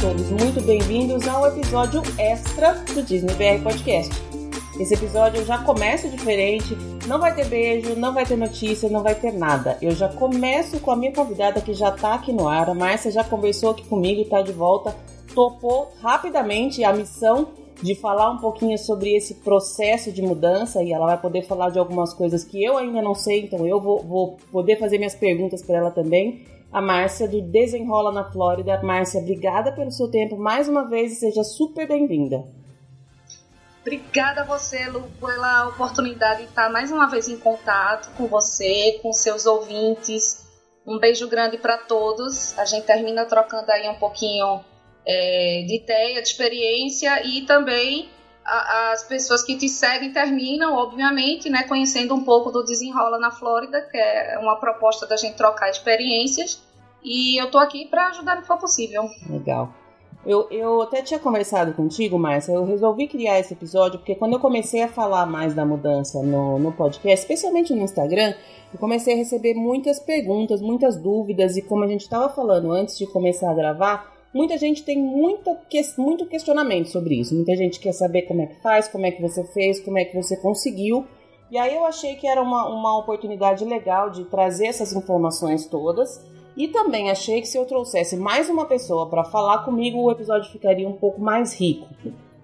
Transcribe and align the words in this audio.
todos 0.00 0.30
muito 0.30 0.60
bem-vindos 0.62 1.26
ao 1.26 1.44
episódio 1.48 2.00
extra 2.18 2.72
do 2.94 3.02
Disney 3.02 3.34
BR 3.34 3.64
Podcast. 3.64 4.14
Esse 4.78 4.94
episódio 4.94 5.44
já 5.44 5.58
começa 5.64 6.08
diferente, 6.08 6.76
não 7.08 7.18
vai 7.18 7.34
ter 7.34 7.46
beijo, 7.46 7.96
não 7.96 8.14
vai 8.14 8.24
ter 8.24 8.36
notícia, 8.36 8.88
não 8.88 9.02
vai 9.02 9.16
ter 9.16 9.32
nada. 9.32 9.76
Eu 9.82 9.90
já 9.90 10.08
começo 10.08 10.78
com 10.78 10.92
a 10.92 10.96
minha 10.96 11.12
convidada 11.12 11.60
que 11.60 11.74
já 11.74 11.90
tá 11.90 12.14
aqui 12.14 12.32
no 12.32 12.48
ar. 12.48 12.70
A 12.70 12.74
Márcia 12.74 13.10
já 13.10 13.24
conversou 13.24 13.70
aqui 13.70 13.84
comigo, 13.86 14.24
tá 14.30 14.40
de 14.40 14.52
volta, 14.52 14.94
topou 15.34 15.92
rapidamente 16.00 16.84
a 16.84 16.92
missão 16.92 17.48
de 17.82 17.96
falar 17.96 18.30
um 18.30 18.38
pouquinho 18.38 18.78
sobre 18.78 19.16
esse 19.16 19.34
processo 19.34 20.12
de 20.12 20.22
mudança 20.22 20.80
e 20.80 20.92
ela 20.92 21.06
vai 21.06 21.20
poder 21.20 21.42
falar 21.42 21.70
de 21.70 21.78
algumas 21.78 22.14
coisas 22.14 22.44
que 22.44 22.62
eu 22.62 22.76
ainda 22.76 23.02
não 23.02 23.16
sei, 23.16 23.46
então 23.46 23.66
eu 23.66 23.80
vou, 23.80 24.00
vou 24.04 24.36
poder 24.52 24.78
fazer 24.78 24.98
minhas 24.98 25.16
perguntas 25.16 25.60
para 25.60 25.78
ela 25.78 25.90
também. 25.90 26.44
A 26.70 26.82
Márcia 26.82 27.26
do 27.26 27.40
Desenrola 27.40 28.12
na 28.12 28.30
Flórida. 28.30 28.80
Márcia, 28.82 29.20
obrigada 29.20 29.72
pelo 29.72 29.90
seu 29.90 30.08
tempo 30.10 30.36
mais 30.36 30.68
uma 30.68 30.86
vez 30.86 31.12
e 31.12 31.16
seja 31.16 31.42
super 31.42 31.88
bem-vinda. 31.88 32.44
Obrigada 33.80 34.42
a 34.42 34.44
você, 34.44 34.86
Lu, 34.86 35.08
pela 35.18 35.68
oportunidade 35.68 36.42
de 36.42 36.48
estar 36.48 36.68
mais 36.68 36.92
uma 36.92 37.08
vez 37.08 37.26
em 37.26 37.38
contato 37.38 38.14
com 38.16 38.26
você, 38.26 38.98
com 39.02 39.12
seus 39.14 39.46
ouvintes. 39.46 40.46
Um 40.86 40.98
beijo 40.98 41.26
grande 41.26 41.56
para 41.56 41.78
todos. 41.78 42.58
A 42.58 42.66
gente 42.66 42.84
termina 42.84 43.24
trocando 43.24 43.70
aí 43.70 43.88
um 43.88 43.94
pouquinho 43.94 44.60
é, 45.06 45.64
de 45.66 45.76
ideia, 45.76 46.20
de 46.20 46.28
experiência 46.28 47.26
e 47.26 47.46
também 47.46 48.10
a, 48.44 48.92
as 48.92 49.04
pessoas 49.04 49.42
que 49.42 49.56
te 49.56 49.68
seguem 49.68 50.12
terminam, 50.12 50.74
obviamente, 50.74 51.48
né, 51.48 51.64
conhecendo 51.64 52.14
um 52.14 52.24
pouco 52.24 52.50
do 52.50 52.64
Desenrola 52.64 53.18
na 53.18 53.30
Flórida, 53.30 53.80
que 53.82 53.96
é 53.96 54.38
uma 54.38 54.56
proposta 54.56 55.06
da 55.06 55.16
gente 55.16 55.36
trocar 55.36 55.70
experiências. 55.70 56.62
E 57.02 57.40
eu 57.40 57.46
estou 57.46 57.60
aqui 57.60 57.86
para 57.86 58.08
ajudar 58.08 58.36
no 58.36 58.42
que 58.42 58.46
for 58.46 58.58
possível. 58.58 59.04
Legal. 59.28 59.72
Eu, 60.26 60.48
eu 60.50 60.82
até 60.82 61.00
tinha 61.00 61.18
conversado 61.18 61.72
contigo, 61.72 62.18
Márcia, 62.18 62.52
eu 62.52 62.64
resolvi 62.64 63.06
criar 63.06 63.38
esse 63.38 63.54
episódio 63.54 63.98
porque 63.98 64.16
quando 64.16 64.32
eu 64.32 64.40
comecei 64.40 64.82
a 64.82 64.88
falar 64.88 65.24
mais 65.26 65.54
da 65.54 65.64
mudança 65.64 66.22
no, 66.22 66.58
no 66.58 66.72
podcast, 66.72 67.20
especialmente 67.20 67.72
no 67.72 67.82
Instagram, 67.82 68.34
eu 68.72 68.78
comecei 68.78 69.14
a 69.14 69.16
receber 69.16 69.54
muitas 69.54 69.98
perguntas, 70.00 70.60
muitas 70.60 70.96
dúvidas, 70.96 71.56
e 71.56 71.62
como 71.62 71.84
a 71.84 71.88
gente 71.88 72.02
estava 72.02 72.28
falando 72.28 72.70
antes 72.72 72.98
de 72.98 73.06
começar 73.06 73.50
a 73.50 73.54
gravar, 73.54 74.12
muita 74.34 74.58
gente 74.58 74.82
tem 74.82 74.98
muita, 74.98 75.58
muito 75.96 76.26
questionamento 76.26 76.88
sobre 76.88 77.18
isso. 77.18 77.34
Muita 77.34 77.56
gente 77.56 77.80
quer 77.80 77.92
saber 77.92 78.22
como 78.22 78.42
é 78.42 78.46
que 78.46 78.60
faz, 78.60 78.88
como 78.88 79.06
é 79.06 79.10
que 79.10 79.22
você 79.22 79.44
fez, 79.44 79.80
como 79.80 79.98
é 79.98 80.04
que 80.04 80.14
você 80.14 80.36
conseguiu. 80.36 81.06
E 81.50 81.56
aí 81.56 81.74
eu 81.74 81.84
achei 81.86 82.14
que 82.16 82.26
era 82.26 82.42
uma, 82.42 82.68
uma 82.68 82.98
oportunidade 82.98 83.64
legal 83.64 84.10
de 84.10 84.24
trazer 84.26 84.66
essas 84.66 84.92
informações 84.92 85.66
todas. 85.66 86.22
E 86.58 86.66
também 86.66 87.08
achei 87.08 87.40
que 87.40 87.46
se 87.46 87.56
eu 87.56 87.64
trouxesse 87.64 88.16
mais 88.16 88.50
uma 88.50 88.64
pessoa 88.64 89.08
para 89.08 89.22
falar 89.22 89.58
comigo, 89.58 90.02
o 90.02 90.10
episódio 90.10 90.50
ficaria 90.50 90.88
um 90.88 90.92
pouco 90.94 91.20
mais 91.20 91.54
rico. 91.54 91.86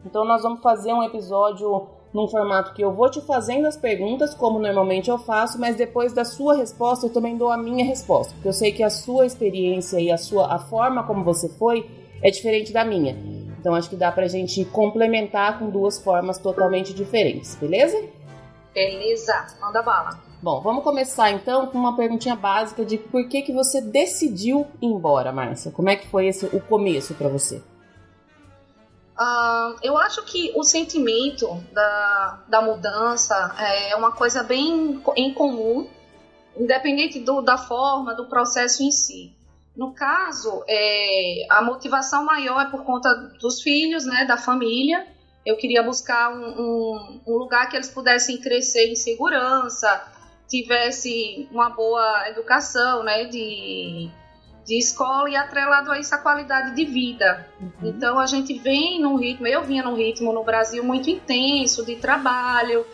Então 0.07 0.25
nós 0.25 0.45
vamos 0.45 0.61
fazer 0.62 0.93
um 0.93 1.03
episódio 1.03 1.89
num 2.12 2.29
formato 2.29 2.75
que 2.75 2.85
eu 2.85 2.92
vou 2.92 3.11
te 3.11 3.20
fazendo 3.20 3.67
as 3.67 3.77
perguntas, 3.77 4.33
como 4.33 4.61
normalmente 4.61 5.11
eu 5.11 5.19
faço, 5.19 5.59
mas 5.59 5.75
depois 5.75 6.12
da 6.12 6.25
sua 6.25 6.55
resposta 6.55 7.07
eu 7.07 7.12
também 7.12 7.37
dou 7.37 7.51
a 7.51 7.57
minha 7.57 7.85
resposta, 7.85 8.33
porque 8.35 8.47
eu 8.47 8.53
sei 8.53 8.70
que 8.70 8.85
a 8.85 8.91
sua 8.91 9.27
experiência 9.27 9.98
e 9.98 10.12
a 10.12 10.17
sua 10.17 10.55
a 10.55 10.61
forma 10.61 11.03
como 11.03 11.25
você 11.25 11.48
foi 11.48 11.85
é 12.23 12.31
diferente 12.31 12.73
da 12.73 12.85
minha. 12.85 13.17
Então 13.59 13.75
acho 13.75 13.91
que 13.91 13.97
dá 13.97 14.12
pra 14.12 14.29
gente 14.29 14.65
complementar 14.67 15.59
com 15.59 15.69
duas 15.69 15.98
formas 15.98 16.39
totalmente 16.39 16.95
diferentes, 16.95 17.57
beleza? 17.57 18.01
Beleza, 18.73 19.45
manda 19.61 19.83
bala. 19.83 20.33
Bom, 20.45 20.61
vamos 20.61 20.85
começar 20.85 21.31
então 21.31 21.69
com 21.69 21.79
uma 21.79 21.97
perguntinha 21.97 22.37
básica 22.37 22.85
de 22.85 22.99
por 22.99 23.27
que 23.31 23.41
que 23.41 23.51
você 23.51 23.81
decidiu 23.81 24.67
ir 24.79 24.89
embora, 24.89 25.33
Márcia? 25.33 25.73
Como 25.73 25.89
é 25.89 25.97
que 25.97 26.07
foi 26.07 26.27
esse 26.27 26.45
o 26.45 26.61
começo 26.61 27.15
para 27.15 27.31
você? 27.31 27.63
Uh, 29.19 29.75
eu 29.83 29.97
acho 29.97 30.23
que 30.27 30.53
o 30.55 30.63
sentimento 30.63 31.49
da, 31.73 32.45
da 32.47 32.61
mudança 32.61 33.35
é 33.59 33.97
uma 33.97 34.13
coisa 34.13 34.43
bem 34.43 35.03
em 35.17 35.33
comum, 35.33 35.89
independente 36.55 37.21
do, 37.21 37.41
da 37.41 37.57
forma, 37.57 38.15
do 38.15 38.27
processo 38.27 38.83
em 38.83 38.91
si. 38.91 39.35
No 39.75 39.95
caso, 39.95 40.63
é, 40.69 41.47
a 41.49 41.63
motivação 41.63 42.23
maior 42.23 42.61
é 42.61 42.71
por 42.71 42.85
conta 42.85 43.15
dos 43.41 43.63
filhos, 43.63 44.05
né, 44.05 44.27
da 44.27 44.37
família. 44.37 45.07
Eu 45.47 45.57
queria 45.57 45.83
buscar 45.83 46.31
um, 46.31 46.61
um, 46.61 47.21
um 47.27 47.35
lugar 47.39 47.67
que 47.71 47.77
eles 47.77 47.89
pudessem 47.89 48.39
crescer 48.39 48.89
em 48.91 48.95
segurança, 48.95 50.13
tivesse 50.49 51.49
uma 51.51 51.71
boa 51.71 52.29
educação, 52.29 53.03
né, 53.03 53.25
de 53.25 54.11
de 54.65 54.79
escola 54.79 55.29
e 55.29 55.37
atrelado 55.37 55.93
a 55.93 55.99
isso 55.99 56.15
a 56.15 56.19
qualidade 56.19 56.75
de 56.75 56.85
vida. 56.85 57.47
Uhum. 57.61 57.91
Então 57.91 58.19
a 58.19 58.27
gente 58.27 58.55
vem 58.55 59.01
num 59.01 59.17
ritmo, 59.17 59.47
eu 59.47 59.63
vinha 59.63 59.83
num 59.83 59.95
ritmo 59.95 60.33
no 60.33 60.43
Brasil 60.43 60.83
muito 60.83 61.11
intenso 61.11 61.85
de 61.85 61.97
trabalho. 61.97 62.87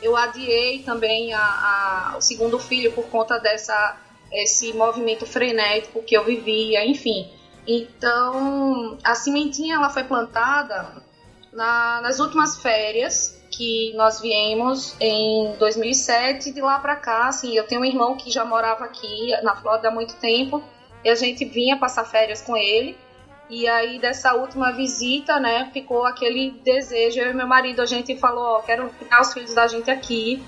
Eu 0.00 0.16
adiei 0.16 0.82
também 0.82 1.32
a, 1.32 1.40
a, 1.40 2.14
o 2.16 2.20
segundo 2.20 2.58
filho 2.58 2.92
por 2.92 3.06
conta 3.06 3.38
dessa 3.38 4.00
esse 4.32 4.72
movimento 4.72 5.24
frenético 5.24 6.02
que 6.02 6.16
eu 6.16 6.24
vivia, 6.24 6.84
enfim. 6.84 7.28
Então 7.66 8.96
a 9.02 9.14
sementinha 9.14 9.76
ela 9.76 9.90
foi 9.90 10.04
plantada 10.04 11.02
na, 11.52 12.00
nas 12.02 12.20
últimas 12.20 12.60
férias 12.60 13.35
que 13.56 13.92
nós 13.94 14.20
viemos 14.20 14.94
em 15.00 15.54
2007 15.58 16.52
de 16.52 16.60
lá 16.60 16.78
para 16.78 16.94
cá, 16.94 17.28
assim, 17.28 17.56
eu 17.56 17.66
tenho 17.66 17.80
um 17.80 17.84
irmão 17.84 18.16
que 18.16 18.30
já 18.30 18.44
morava 18.44 18.84
aqui 18.84 19.30
na 19.42 19.56
Flórida 19.56 19.88
há 19.88 19.90
muito 19.90 20.14
tempo 20.16 20.62
e 21.02 21.08
a 21.08 21.14
gente 21.14 21.44
vinha 21.44 21.78
passar 21.78 22.04
férias 22.04 22.42
com 22.42 22.56
ele. 22.56 22.96
E 23.48 23.66
aí, 23.68 23.98
dessa 23.98 24.34
última 24.34 24.72
visita, 24.72 25.38
né, 25.38 25.70
ficou 25.72 26.04
aquele 26.04 26.50
desejo. 26.64 27.20
Eu 27.20 27.30
e 27.30 27.34
meu 27.34 27.46
marido, 27.46 27.80
a 27.80 27.86
gente 27.86 28.16
falou: 28.18 28.56
Ó, 28.56 28.60
quero 28.60 28.90
criar 28.90 29.20
os 29.20 29.32
filhos 29.32 29.54
da 29.54 29.68
gente 29.68 29.90
aqui. 29.90 30.42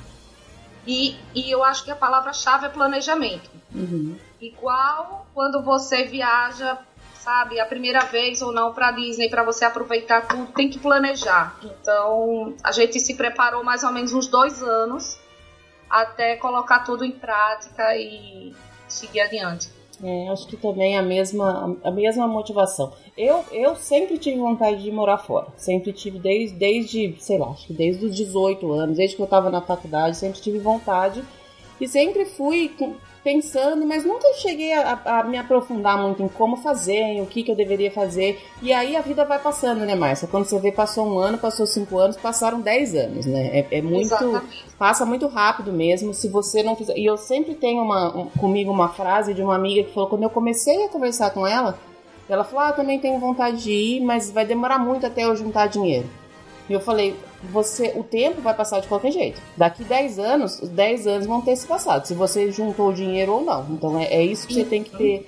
E, 0.87 1.17
e 1.35 1.51
eu 1.51 1.63
acho 1.63 1.85
que 1.85 1.91
a 1.91 1.97
palavra-chave 1.97 2.67
é 2.67 2.69
planejamento. 2.69 3.49
Uhum. 3.73 4.17
Igual 4.41 5.27
quando 5.33 5.63
você 5.63 6.05
viaja, 6.05 6.79
sabe, 7.29 7.61
a 7.61 7.67
primeira 7.67 8.07
vez 8.07 8.41
ou 8.41 8.51
não 8.51 8.73
para 8.73 8.91
Disney, 8.93 9.29
para 9.29 9.45
você 9.45 9.63
aproveitar 9.63 10.27
tudo, 10.27 10.51
tem 10.53 10.71
que 10.71 10.79
planejar. 10.79 11.59
Então, 11.63 12.55
a 12.65 12.73
gente 12.73 12.99
se 12.99 13.15
preparou 13.15 13.63
mais 13.63 13.85
ou 13.85 13.93
menos 13.93 14.15
uns 14.15 14.29
dois 14.29 14.63
anos 14.63 15.19
até 15.91 16.37
colocar 16.37 16.81
tudo 16.81 17.05
em 17.05 17.13
prática 17.13 17.95
e 17.97 18.55
seguir 18.89 19.21
adiante. 19.21 19.69
É, 20.03 20.29
acho 20.29 20.47
que 20.47 20.57
também 20.57 20.97
a 20.97 21.03
mesma, 21.03 21.77
a 21.85 21.91
mesma 21.91 22.27
motivação. 22.27 22.95
Eu, 23.17 23.45
eu 23.53 23.77
sempre 23.77 24.17
tive 24.17 24.39
vontade 24.39 24.83
de 24.83 24.91
morar 24.91 25.19
fora. 25.19 25.49
Sempre 25.57 25.93
tive 25.93 26.19
desde, 26.19 26.57
desde, 26.57 27.17
sei 27.19 27.37
lá, 27.37 27.49
acho 27.49 27.67
que 27.67 27.75
desde 27.75 28.07
os 28.07 28.17
18 28.17 28.73
anos, 28.73 28.97
desde 28.97 29.17
que 29.17 29.21
eu 29.21 29.25
estava 29.25 29.51
na 29.51 29.61
faculdade, 29.61 30.17
sempre 30.17 30.41
tive 30.41 30.61
vontade. 30.61 31.23
E 31.81 31.87
sempre 31.87 32.25
fui 32.25 32.75
pensando, 33.29 33.85
mas 33.85 34.07
nunca 34.07 34.33
cheguei 34.39 34.73
a, 34.73 34.99
a, 35.05 35.23
me 35.23 35.37
aprofundar 35.37 36.01
muito 36.01 36.23
em 36.23 36.29
como 36.29 36.57
fazer, 36.57 36.97
em 36.97 37.21
o 37.21 37.27
que, 37.27 37.43
que 37.43 37.51
eu 37.51 37.55
deveria 37.55 37.91
fazer. 37.91 38.43
E 38.63 38.73
aí 38.73 38.97
a 38.97 39.03
vida 39.03 39.23
vai 39.23 39.39
passando, 39.39 39.85
né, 39.85 39.95
Márcia? 39.95 40.27
Quando 40.27 40.47
você 40.47 40.59
vê, 40.59 40.73
passou 40.73 41.07
um 41.07 41.19
ano, 41.19 41.37
passou 41.37 41.67
cinco 41.67 41.99
anos, 41.99 42.17
passaram 42.17 42.59
dez 42.59 42.95
anos, 42.95 43.27
né? 43.27 43.59
É, 43.59 43.79
é 43.79 43.83
muito. 43.83 44.07
Exatamente. 44.07 44.65
Passa 44.79 45.05
muito 45.05 45.27
rápido 45.27 45.71
mesmo. 45.71 46.15
Se 46.15 46.27
você 46.27 46.63
não 46.63 46.75
fizer. 46.75 46.97
E 46.97 47.05
eu 47.05 47.19
sempre 47.19 47.55
tenho 47.55 47.83
uma, 47.83 48.17
um, 48.17 48.27
comigo 48.31 48.71
uma 48.71 48.89
frase 48.89 49.35
de 49.35 49.43
uma 49.43 49.55
amiga 49.55 49.85
que 49.85 49.93
falou, 49.93 50.09
quando 50.09 50.23
eu 50.23 50.31
comecei 50.31 50.87
a 50.87 50.89
conversar 50.89 51.31
com 51.31 51.47
ela, 51.47 51.79
ela 52.31 52.45
falou: 52.45 52.65
Ah, 52.65 52.69
eu 52.71 52.77
também 52.77 52.99
tenho 52.99 53.19
vontade 53.19 53.63
de 53.63 53.73
ir, 53.73 54.01
mas 54.01 54.31
vai 54.31 54.47
demorar 54.47 54.79
muito 54.79 55.07
até 55.07 55.25
eu 55.25 55.37
juntar 55.37 55.67
dinheiro. 55.67 56.09
E 56.69 56.73
eu 56.73 56.81
falei, 56.81 57.17
você, 57.51 57.93
o 57.97 58.05
tempo 58.05 58.41
vai 58.41 58.55
passar 58.55 58.81
de 58.81 58.89
qualquer 58.89 59.11
jeito. 59.11 59.41
Daqui 59.57 59.85
10 59.85 60.19
anos, 60.19 60.61
os 60.61 60.69
10 60.69 61.07
anos 61.07 61.27
vão 61.27 61.41
ter 61.41 61.57
se 61.57 61.67
passado, 61.67 62.07
se 62.07 62.15
você 62.15 62.51
juntou 62.51 62.89
o 62.91 62.93
dinheiro 62.93 63.33
ou 63.33 63.43
não. 63.43 63.67
Então 63.71 63.99
é, 63.99 64.05
é 64.05 64.23
isso 64.23 64.47
que 64.47 64.55
você 64.55 64.65
tem 64.65 64.83
que 64.83 64.97
ter, 64.97 65.27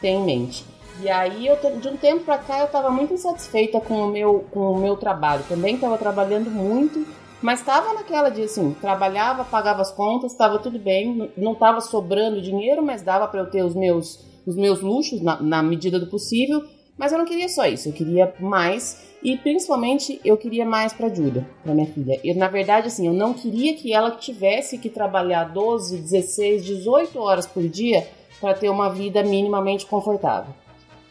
ter 0.00 0.08
em 0.08 0.24
mente. 0.24 0.64
E 1.02 1.08
aí, 1.08 1.46
eu, 1.46 1.56
de 1.78 1.88
um 1.88 1.96
tempo 1.96 2.24
pra 2.24 2.38
cá, 2.38 2.60
eu 2.60 2.66
tava 2.66 2.90
muito 2.90 3.14
insatisfeita 3.14 3.80
com 3.80 4.02
o 4.02 4.08
meu, 4.08 4.44
com 4.50 4.72
o 4.72 4.78
meu 4.78 4.96
trabalho. 4.96 5.44
Também 5.48 5.78
tava 5.78 5.96
trabalhando 5.96 6.50
muito, 6.50 7.06
mas 7.40 7.62
tava 7.62 7.94
naquela 7.94 8.28
de 8.28 8.42
assim, 8.42 8.74
trabalhava, 8.80 9.44
pagava 9.44 9.80
as 9.80 9.90
contas, 9.90 10.34
tava 10.34 10.58
tudo 10.58 10.78
bem, 10.78 11.30
não 11.36 11.54
tava 11.54 11.80
sobrando 11.80 12.42
dinheiro, 12.42 12.82
mas 12.82 13.00
dava 13.00 13.26
para 13.26 13.40
eu 13.40 13.50
ter 13.50 13.64
os 13.64 13.74
meus, 13.74 14.22
os 14.46 14.56
meus 14.56 14.82
luxos 14.82 15.22
na, 15.22 15.40
na 15.40 15.62
medida 15.62 15.98
do 15.98 16.06
possível. 16.06 16.62
Mas 16.98 17.12
eu 17.12 17.18
não 17.18 17.24
queria 17.24 17.48
só 17.48 17.64
isso, 17.64 17.88
eu 17.88 17.92
queria 17.94 18.34
mais. 18.38 19.09
E 19.22 19.36
principalmente 19.36 20.20
eu 20.24 20.36
queria 20.36 20.64
mais 20.64 20.92
para 20.92 21.12
Julia, 21.12 21.46
para 21.62 21.74
minha 21.74 21.86
filha. 21.86 22.18
Eu, 22.24 22.34
na 22.36 22.48
verdade, 22.48 22.86
assim, 22.86 23.06
eu 23.06 23.12
não 23.12 23.34
queria 23.34 23.74
que 23.74 23.92
ela 23.92 24.12
tivesse 24.12 24.78
que 24.78 24.88
trabalhar 24.88 25.44
12, 25.44 25.98
16, 25.98 26.64
18 26.64 27.18
horas 27.18 27.46
por 27.46 27.62
dia 27.68 28.06
para 28.40 28.54
ter 28.54 28.70
uma 28.70 28.88
vida 28.88 29.22
minimamente 29.22 29.84
confortável. 29.84 30.54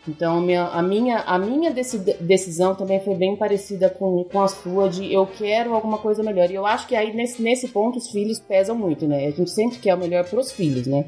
Então, 0.07 0.41
minha, 0.41 0.65
a 0.65 0.81
minha, 0.81 1.19
a 1.19 1.37
minha 1.37 1.71
decisão 1.71 2.73
também 2.73 2.99
foi 2.99 3.13
bem 3.13 3.35
parecida 3.35 3.89
com, 3.89 4.23
com 4.23 4.41
a 4.41 4.47
sua, 4.47 4.89
de 4.89 5.13
eu 5.13 5.27
quero 5.27 5.75
alguma 5.75 5.99
coisa 5.99 6.23
melhor. 6.23 6.49
E 6.49 6.55
eu 6.55 6.65
acho 6.65 6.87
que 6.87 6.95
aí, 6.95 7.13
nesse, 7.13 7.39
nesse 7.41 7.67
ponto, 7.67 7.99
os 7.99 8.09
filhos 8.09 8.39
pesam 8.39 8.75
muito, 8.75 9.07
né? 9.07 9.27
A 9.27 9.31
gente 9.31 9.51
sempre 9.51 9.77
quer 9.77 9.93
o 9.93 9.97
melhor 9.99 10.23
para 10.23 10.39
os 10.39 10.51
filhos, 10.51 10.87
né? 10.87 11.05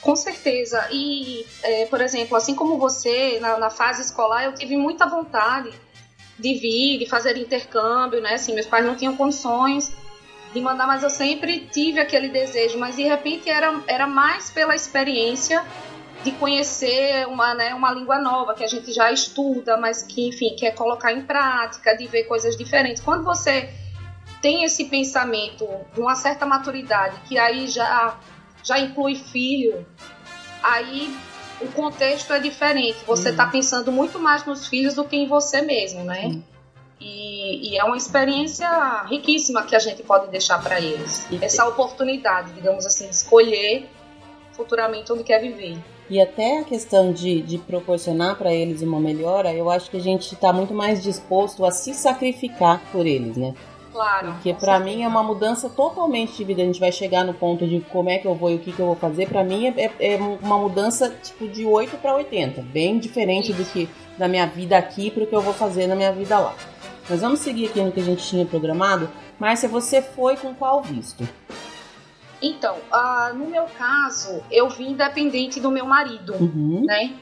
Com 0.00 0.14
certeza. 0.14 0.86
E, 0.92 1.44
é, 1.62 1.86
por 1.86 2.00
exemplo, 2.00 2.36
assim 2.36 2.54
como 2.54 2.78
você, 2.78 3.40
na, 3.40 3.58
na, 3.58 3.70
fase 3.70 4.02
escolar, 4.02 4.44
eu 4.44 4.54
tive 4.54 4.76
muita 4.76 5.06
vontade 5.06 5.72
de 6.38 6.54
vir, 6.54 6.98
de 6.98 7.06
fazer 7.06 7.36
intercâmbio, 7.36 8.20
né? 8.20 8.34
Assim, 8.34 8.54
meus 8.54 8.66
pais 8.66 8.84
não 8.84 8.96
tinham 8.96 9.16
condições 9.16 9.92
de 10.52 10.60
mandar, 10.60 10.86
mas 10.86 11.02
eu 11.02 11.10
sempre 11.10 11.68
tive 11.72 12.00
aquele 12.00 12.28
desejo. 12.28 12.78
Mas 12.78 12.96
de 12.96 13.02
repente 13.02 13.48
era, 13.48 13.80
era 13.86 14.06
mais 14.06 14.50
pela 14.50 14.74
experiência 14.74 15.64
de 16.22 16.30
conhecer 16.32 17.26
uma, 17.26 17.52
né, 17.54 17.74
uma 17.74 17.92
língua 17.92 18.18
nova 18.18 18.54
que 18.54 18.62
a 18.62 18.68
gente 18.68 18.92
já 18.92 19.10
estuda, 19.10 19.76
mas 19.76 20.02
que, 20.02 20.28
enfim, 20.28 20.54
quer 20.56 20.72
colocar 20.72 21.12
em 21.12 21.22
prática, 21.22 21.96
de 21.96 22.06
ver 22.06 22.24
coisas 22.24 22.56
diferentes. 22.56 23.02
Quando 23.02 23.24
você 23.24 23.70
tem 24.40 24.64
esse 24.64 24.84
pensamento 24.84 25.66
de 25.92 26.00
uma 26.00 26.14
certa 26.14 26.46
maturidade, 26.46 27.16
que 27.28 27.38
aí 27.38 27.66
já 27.68 28.18
já 28.64 28.78
inclui 28.78 29.16
filho, 29.16 29.84
aí 30.62 31.12
o 31.64 31.72
contexto 31.72 32.32
é 32.32 32.38
diferente. 32.38 32.98
Você 33.06 33.30
está 33.30 33.44
uhum. 33.44 33.50
pensando 33.50 33.92
muito 33.92 34.18
mais 34.18 34.44
nos 34.44 34.66
filhos 34.66 34.94
do 34.94 35.04
que 35.04 35.16
em 35.16 35.26
você 35.26 35.62
mesmo, 35.62 36.04
né? 36.04 36.40
E, 37.00 37.70
e, 37.70 37.78
é 37.78 37.84
uma 37.84 37.96
experiência 37.96 38.68
riquíssima 39.08 39.64
que 39.64 39.74
a 39.74 39.78
gente 39.78 40.02
pode 40.04 40.30
deixar 40.30 40.62
para 40.62 40.80
eles. 40.80 41.26
E 41.30 41.44
Essa 41.44 41.66
oportunidade, 41.66 42.52
digamos 42.52 42.86
assim, 42.86 43.08
de 43.08 43.14
escolher 43.16 43.88
futuramente 44.52 45.12
onde 45.12 45.24
quer 45.24 45.40
viver. 45.40 45.76
E 46.08 46.20
até 46.20 46.58
a 46.58 46.64
questão 46.64 47.12
de, 47.12 47.40
de 47.40 47.58
proporcionar 47.58 48.36
para 48.36 48.52
eles 48.52 48.82
uma 48.82 49.00
melhora, 49.00 49.52
eu 49.52 49.70
acho 49.70 49.90
que 49.90 49.96
a 49.96 50.00
gente 50.00 50.34
está 50.34 50.52
muito 50.52 50.74
mais 50.74 51.02
disposto 51.02 51.64
a 51.64 51.70
se 51.70 51.94
sacrificar 51.94 52.80
por 52.92 53.06
eles, 53.06 53.36
né? 53.36 53.54
Claro. 53.92 54.32
Porque 54.32 54.54
para 54.54 54.80
mim 54.80 55.02
é 55.02 55.08
uma 55.08 55.22
mudança 55.22 55.68
totalmente 55.68 56.34
de 56.36 56.44
vida. 56.44 56.62
A 56.62 56.64
gente 56.64 56.80
vai 56.80 56.90
chegar 56.90 57.24
no 57.24 57.34
ponto 57.34 57.66
de 57.66 57.80
como 57.92 58.08
é 58.08 58.18
que 58.18 58.26
eu 58.26 58.34
vou 58.34 58.50
e 58.50 58.56
o 58.56 58.58
que, 58.58 58.72
que 58.72 58.80
eu 58.80 58.86
vou 58.86 58.96
fazer. 58.96 59.28
Para 59.28 59.44
mim 59.44 59.66
é, 59.66 59.74
é, 59.76 60.14
é, 60.14 60.16
uma 60.16 60.58
mudança 60.58 61.10
tipo 61.22 61.46
de 61.46 61.66
8 61.66 61.98
para 61.98 62.14
80, 62.14 62.62
bem 62.62 62.98
diferente 62.98 63.52
do 63.52 63.64
que 63.64 63.88
da 64.16 64.26
minha 64.26 64.46
vida 64.46 64.76
aqui 64.76 65.10
para 65.10 65.24
o 65.24 65.26
que 65.26 65.34
eu 65.34 65.42
vou 65.42 65.52
fazer 65.52 65.86
na 65.86 65.94
minha 65.94 66.12
vida 66.12 66.38
lá. 66.38 66.54
Mas 67.08 67.20
vamos 67.20 67.40
seguir 67.40 67.66
aqui 67.66 67.80
no 67.80 67.92
que 67.92 68.00
a 68.00 68.04
gente 68.04 68.26
tinha 68.26 68.46
programado. 68.46 69.10
Márcia, 69.38 69.68
você 69.68 70.00
foi 70.00 70.36
com 70.36 70.54
qual 70.54 70.82
visto? 70.82 71.28
Então, 72.40 72.76
uh, 72.92 73.36
no 73.36 73.46
meu 73.46 73.64
caso, 73.78 74.42
eu 74.50 74.68
vim 74.68 74.90
independente 74.90 75.60
do 75.60 75.70
meu 75.70 75.84
marido, 75.84 76.34
uhum. 76.34 76.84
né? 76.84 77.14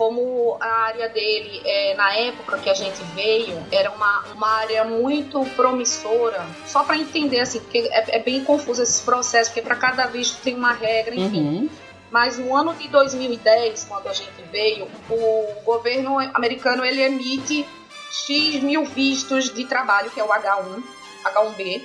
Como 0.00 0.56
a 0.58 0.84
área 0.86 1.10
dele, 1.10 1.60
é, 1.62 1.94
na 1.94 2.14
época 2.14 2.56
que 2.56 2.70
a 2.70 2.74
gente 2.74 3.02
veio, 3.14 3.62
era 3.70 3.90
uma, 3.90 4.24
uma 4.34 4.48
área 4.48 4.82
muito 4.82 5.44
promissora, 5.54 6.42
só 6.66 6.84
para 6.84 6.96
entender, 6.96 7.40
assim, 7.40 7.60
porque 7.60 7.80
é, 7.80 8.16
é, 8.16 8.18
bem 8.18 8.42
confuso 8.42 8.82
esse 8.82 9.02
processo, 9.02 9.50
porque 9.50 9.60
para 9.60 9.76
cada 9.76 10.06
visto 10.06 10.40
tem 10.40 10.56
uma 10.56 10.72
regra, 10.72 11.14
enfim. 11.14 11.42
Uhum. 11.42 11.70
Mas 12.10 12.38
no 12.38 12.56
ano 12.56 12.72
de 12.72 12.88
2010, 12.88 13.84
quando 13.84 14.06
a 14.06 14.14
gente 14.14 14.40
veio, 14.50 14.88
o 15.10 15.60
governo 15.66 16.18
americano 16.32 16.82
ele 16.82 17.02
emite 17.02 17.68
X 18.10 18.62
mil 18.62 18.86
vistos 18.86 19.52
de 19.52 19.66
trabalho, 19.66 20.10
que 20.10 20.18
é 20.18 20.24
o 20.24 20.28
H1, 20.28 20.82
H1B, 21.26 21.82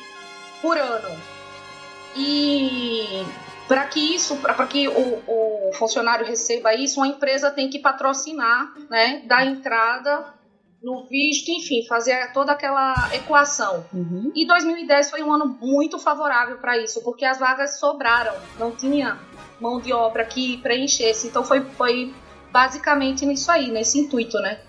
por 0.62 0.78
ano. 0.78 1.20
E 2.16 3.26
para 3.68 3.86
que 3.86 4.16
isso, 4.16 4.38
para 4.38 4.68
que 4.68 4.88
o, 4.88 5.24
o, 5.28 5.74
funcionário 5.74 6.26
receba 6.26 6.74
isso, 6.74 7.00
uma 7.00 7.08
empresa 7.08 7.52
tem 7.52 7.70
que 7.70 7.80
patrocinar, 7.80 8.74
né, 8.90 9.24
dar 9.26 9.46
entrada 9.46 10.34
no 10.82 11.06
visto, 11.06 11.50
enfim, 11.50 11.84
fazer 11.88 12.32
toda 12.32 12.52
aquela 12.52 12.94
equação. 13.14 13.84
Uhum. 13.92 14.32
E 14.36 14.46
2010 14.46 15.10
foi 15.10 15.24
um 15.24 15.34
ano 15.34 15.58
muito 15.60 15.98
favorável 15.98 16.58
para 16.58 16.78
isso, 16.78 17.04
porque 17.04 17.26
as 17.26 17.40
vagas 17.40 17.80
sobraram, 17.80 18.36
não 18.60 18.72
tinha 18.72 19.20
mão 19.60 19.80
de 19.80 19.92
obra 19.92 20.24
que 20.24 20.58
preenchesse. 20.58 21.28
Então 21.28 21.44
foi, 21.44 21.62
foi 21.62 22.14
basicamente 22.52 23.26
nisso 23.26 23.52
aí, 23.52 23.72
nesse 23.72 24.00
intuito, 24.00 24.38
né? 24.38 24.60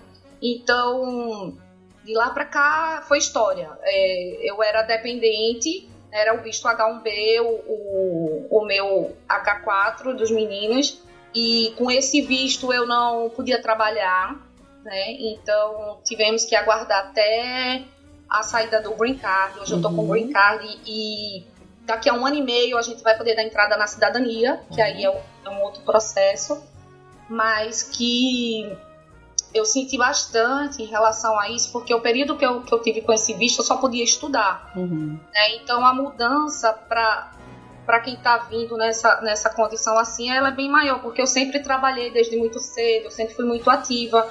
Então, 0.41 1.55
de 2.03 2.13
lá 2.15 2.31
para 2.31 2.45
cá 2.45 3.03
foi 3.07 3.19
história. 3.19 3.69
É, 3.83 4.49
eu 4.49 4.63
era 4.63 4.81
dependente 4.81 5.87
era 6.11 6.33
o 6.33 6.41
visto 6.41 6.67
H1B, 6.67 7.41
o, 7.41 7.47
o, 7.71 8.47
o 8.49 8.65
meu 8.65 9.15
H4 9.27 10.15
dos 10.15 10.31
meninos, 10.31 11.01
e 11.35 11.73
com 11.77 11.91
esse 11.91 12.21
visto 12.21 12.73
eu 12.73 12.85
não 12.87 13.29
podia 13.29 13.61
trabalhar, 13.61 14.35
né? 14.83 15.11
Então 15.19 15.99
tivemos 16.03 16.45
que 16.45 16.55
aguardar 16.55 17.07
até 17.07 17.83
a 18.29 18.43
saída 18.43 18.81
do 18.81 18.95
Green 18.95 19.17
Card. 19.17 19.59
Hoje 19.59 19.73
uhum. 19.73 19.79
eu 19.79 19.81
tô 19.83 19.89
com 19.89 20.01
o 20.01 20.05
uhum. 20.05 20.11
Green 20.11 20.31
Card 20.31 20.65
e, 20.85 21.39
e, 21.39 21.45
daqui 21.85 22.09
a 22.09 22.13
um 22.13 22.25
ano 22.25 22.37
e 22.37 22.41
meio 22.41 22.77
a 22.77 22.81
gente 22.81 23.03
vai 23.03 23.17
poder 23.17 23.35
dar 23.35 23.43
entrada 23.43 23.77
na 23.77 23.87
cidadania, 23.87 24.61
que 24.71 24.81
uhum. 24.81 24.87
aí 24.87 25.03
é 25.03 25.09
um, 25.09 25.19
é 25.45 25.49
um 25.49 25.61
outro 25.61 25.81
processo, 25.83 26.63
mas 27.29 27.83
que 27.83 28.77
eu 29.53 29.65
senti 29.65 29.97
bastante 29.97 30.83
em 30.83 30.85
relação 30.85 31.39
a 31.39 31.49
isso, 31.49 31.71
porque 31.71 31.93
o 31.93 32.01
período 32.01 32.37
que 32.37 32.45
eu, 32.45 32.61
que 32.61 32.73
eu 32.73 32.81
tive 32.81 33.01
com 33.01 33.13
esse 33.13 33.33
visto 33.33 33.59
eu 33.59 33.65
só 33.65 33.77
podia 33.77 34.03
estudar. 34.03 34.71
Uhum. 34.75 35.19
Né? 35.33 35.55
Então 35.55 35.85
a 35.85 35.93
mudança 35.93 36.73
para 36.73 37.31
para 37.85 38.01
quem 38.01 38.15
está 38.15 38.37
vindo 38.39 38.75
nessa, 38.75 39.21
nessa 39.21 39.49
condição 39.49 39.97
assim, 39.97 40.29
ela 40.29 40.49
é 40.49 40.51
bem 40.51 40.69
maior, 40.69 40.99
porque 40.99 41.21
eu 41.21 41.25
sempre 41.25 41.61
trabalhei 41.61 42.11
desde 42.11 42.35
muito 42.35 42.59
cedo, 42.59 43.05
eu 43.05 43.11
sempre 43.11 43.33
fui 43.33 43.45
muito 43.45 43.69
ativa. 43.69 44.29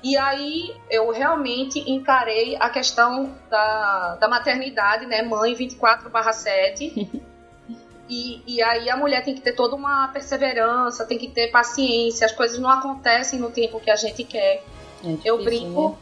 E 0.00 0.16
aí 0.16 0.76
eu 0.88 1.10
realmente 1.10 1.80
encarei 1.90 2.56
a 2.60 2.70
questão 2.70 3.34
da, 3.50 4.14
da 4.14 4.28
maternidade, 4.28 5.06
né? 5.06 5.22
Mãe 5.22 5.56
24/7. 5.56 7.24
E, 8.08 8.42
e 8.46 8.62
aí 8.62 8.90
a 8.90 8.96
mulher 8.96 9.24
tem 9.24 9.34
que 9.34 9.40
ter 9.40 9.52
toda 9.52 9.74
uma 9.74 10.08
perseverança, 10.08 11.06
tem 11.06 11.16
que 11.16 11.28
ter 11.28 11.50
paciência, 11.50 12.26
as 12.26 12.32
coisas 12.32 12.58
não 12.58 12.68
acontecem 12.68 13.38
no 13.38 13.50
tempo 13.50 13.80
que 13.80 13.90
a 13.90 13.96
gente 13.96 14.24
quer. 14.24 14.62
É 15.02 15.08
difícil, 15.08 15.20
eu 15.24 15.42
brinco 15.42 15.90
né? 15.90 15.96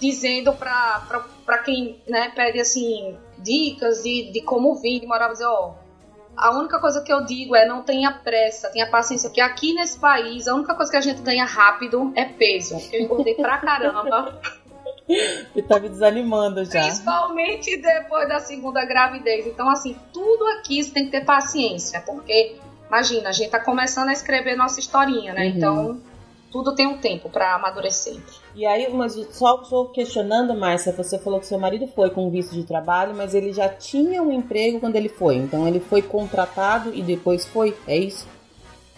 dizendo 0.00 0.52
pra, 0.52 1.04
pra, 1.08 1.20
pra 1.44 1.58
quem 1.58 2.00
né, 2.08 2.30
pede 2.34 2.60
assim, 2.60 3.16
dicas 3.38 4.02
de, 4.02 4.30
de 4.32 4.40
como 4.42 4.74
vir, 4.76 5.00
de 5.00 5.06
morar, 5.06 5.32
dizer, 5.32 5.46
ó, 5.46 5.74
a 6.36 6.56
única 6.56 6.78
coisa 6.78 7.02
que 7.02 7.12
eu 7.12 7.24
digo 7.24 7.56
é 7.56 7.66
não 7.66 7.82
tenha 7.82 8.12
pressa, 8.12 8.70
tenha 8.70 8.88
paciência, 8.88 9.28
porque 9.28 9.40
aqui 9.40 9.74
nesse 9.74 9.98
país 9.98 10.46
a 10.46 10.54
única 10.54 10.74
coisa 10.74 10.90
que 10.90 10.96
a 10.96 11.00
gente 11.00 11.20
ganha 11.20 11.44
rápido 11.44 12.12
é 12.14 12.24
peso. 12.24 12.76
Eu 12.92 13.02
engordei 13.02 13.34
pra 13.34 13.58
caramba. 13.58 14.40
e 15.56 15.62
tá 15.62 15.80
me 15.80 15.88
desanimando 15.88 16.64
já. 16.64 16.82
Principalmente 16.82 17.76
depois 17.78 18.28
da 18.28 18.40
segunda 18.40 18.84
gravidez. 18.84 19.46
Então, 19.46 19.68
assim, 19.68 19.96
tudo 20.12 20.46
aqui 20.58 20.82
você 20.82 20.92
tem 20.92 21.06
que 21.06 21.10
ter 21.10 21.24
paciência, 21.24 22.02
porque, 22.02 22.56
imagina, 22.86 23.30
a 23.30 23.32
gente 23.32 23.50
tá 23.50 23.60
começando 23.60 24.08
a 24.08 24.12
escrever 24.12 24.56
nossa 24.56 24.78
historinha, 24.78 25.32
né? 25.32 25.46
Uhum. 25.46 25.48
Então, 25.48 26.00
tudo 26.50 26.74
tem 26.74 26.86
um 26.86 26.98
tempo 26.98 27.28
para 27.28 27.54
amadurecer. 27.54 28.16
E 28.54 28.66
aí, 28.66 28.92
mas 28.92 29.14
só 29.32 29.62
estou 29.62 29.88
questionando, 29.90 30.54
Márcia, 30.54 30.92
você 30.92 31.18
falou 31.18 31.40
que 31.40 31.46
seu 31.46 31.58
marido 31.58 31.86
foi 31.86 32.10
com 32.10 32.30
visto 32.30 32.54
de 32.54 32.64
trabalho, 32.64 33.14
mas 33.14 33.34
ele 33.34 33.52
já 33.52 33.68
tinha 33.68 34.22
um 34.22 34.32
emprego 34.32 34.80
quando 34.80 34.96
ele 34.96 35.08
foi. 35.08 35.36
Então 35.36 35.66
ele 35.68 35.80
foi 35.80 36.02
contratado 36.02 36.94
e 36.94 37.02
depois 37.02 37.46
foi, 37.46 37.76
é 37.86 37.96
isso? 37.96 38.26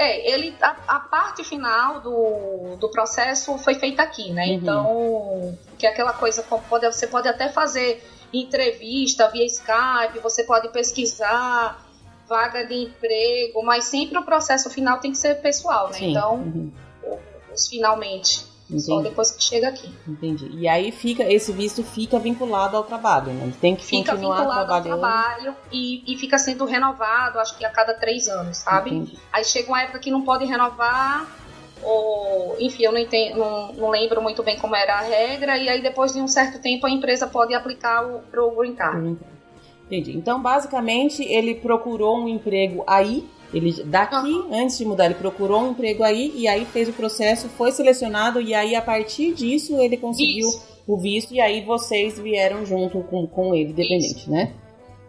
É, 0.01 0.33
ele, 0.33 0.57
a, 0.63 0.77
a, 0.97 1.01
parte 1.01 1.45
final 1.45 2.01
do, 2.01 2.77
do 2.77 2.89
processo 2.89 3.59
foi 3.59 3.75
feita 3.75 4.03
aqui, 4.03 4.33
né? 4.33 4.47
Uhum. 4.47 4.53
Então, 4.55 5.59
que 5.79 5.87
é 5.87 5.91
aquela 5.91 6.15
coisa, 6.15 6.43
pode, 6.43 6.87
você 6.87 7.07
pode 7.07 7.29
até 7.29 7.51
fazer 7.51 8.03
entrevista 8.33 9.29
via 9.29 9.45
Skype, 9.45 10.19
você 10.23 10.43
pode 10.45 10.71
pesquisar 10.71 11.87
vaga 12.27 12.65
de 12.65 12.85
emprego, 12.85 13.63
mas 13.63 13.85
sempre 13.85 14.17
o 14.17 14.23
processo 14.23 14.71
final 14.71 15.01
tem 15.01 15.13
que 15.13 15.19
ser 15.19 15.35
pessoal, 15.43 15.89
né? 15.89 15.99
Sim. 15.99 16.11
Então, 16.13 16.37
uhum. 16.37 16.73
os 17.53 17.69
finalmente. 17.69 18.50
Entendi. 18.71 18.85
Só 18.85 19.01
depois 19.01 19.31
que 19.33 19.43
chega 19.43 19.69
aqui. 19.69 19.93
Entendi. 20.07 20.49
E 20.53 20.69
aí 20.69 20.93
fica, 20.93 21.25
esse 21.25 21.53
visto 21.53 21.83
fica 21.83 22.19
vinculado 22.19 22.77
ao 22.77 22.85
trabalho, 22.85 23.33
né? 23.33 23.53
Tem 23.61 23.75
que 23.75 23.85
fica 23.85 24.13
continuar 24.13 24.39
vinculado 24.39 24.67
trabalhando. 24.67 24.93
ao 24.93 24.99
trabalho 24.99 25.57
e, 25.73 26.15
e 26.15 26.17
fica 26.17 26.39
sendo 26.39 26.65
renovado, 26.65 27.39
acho 27.41 27.59
que 27.59 27.65
a 27.65 27.71
cada 27.71 27.95
três 27.95 28.29
anos, 28.29 28.59
sabe? 28.59 28.91
Entendi. 28.91 29.19
Aí 29.33 29.45
chega 29.45 29.69
uma 29.69 29.83
época 29.83 29.99
que 29.99 30.11
não 30.11 30.23
pode 30.23 30.45
renovar, 30.45 31.27
ou 31.83 32.57
enfim, 32.61 32.85
eu 32.85 32.93
não, 32.93 32.99
entendo, 32.99 33.39
não, 33.39 33.73
não, 33.73 33.91
lembro 33.91 34.23
muito 34.23 34.43
bem 34.43 34.57
como 34.59 34.77
era 34.77 34.99
a 34.99 35.03
regra, 35.03 35.59
e 35.59 35.69
aí 35.69 35.83
depois 35.83 36.13
de 36.13 36.21
um 36.21 36.29
certo 36.29 36.61
tempo 36.61 36.87
a 36.87 36.91
empresa 36.91 37.27
pode 37.27 37.55
aplicar 37.55 38.07
o, 38.07 38.21
pro 38.31 38.51
Green 38.57 38.75
Card. 38.75 39.19
Entendi. 39.87 40.17
Então, 40.17 40.41
basicamente, 40.41 41.25
ele 41.25 41.57
procurou 41.57 42.17
um 42.21 42.29
emprego 42.29 42.85
aí 42.87 43.29
ele 43.53 43.83
daqui, 43.85 44.45
antes 44.53 44.79
de 44.79 44.85
mudar, 44.85 45.07
ele 45.07 45.15
procurou 45.15 45.63
um 45.63 45.71
emprego 45.73 46.03
aí 46.03 46.33
e 46.35 46.47
aí 46.47 46.65
fez 46.65 46.89
o 46.89 46.93
processo, 46.93 47.49
foi 47.49 47.73
selecionado 47.73 48.41
e 48.41 48.55
aí 48.55 48.75
a 48.75 48.83
partir 48.83 49.35
disso 49.35 49.79
ele 49.81 49.97
conseguiu 49.97 50.49
Isso. 50.49 50.63
o 50.87 50.97
visto 50.97 51.35
e 51.35 51.41
aí 51.41 51.65
vocês 51.65 52.19
vieram 52.19 52.65
junto 52.65 53.01
com, 53.03 53.27
com 53.27 53.55
ele, 53.55 53.73
dependente, 53.73 54.21
Isso. 54.21 54.31
né? 54.31 54.53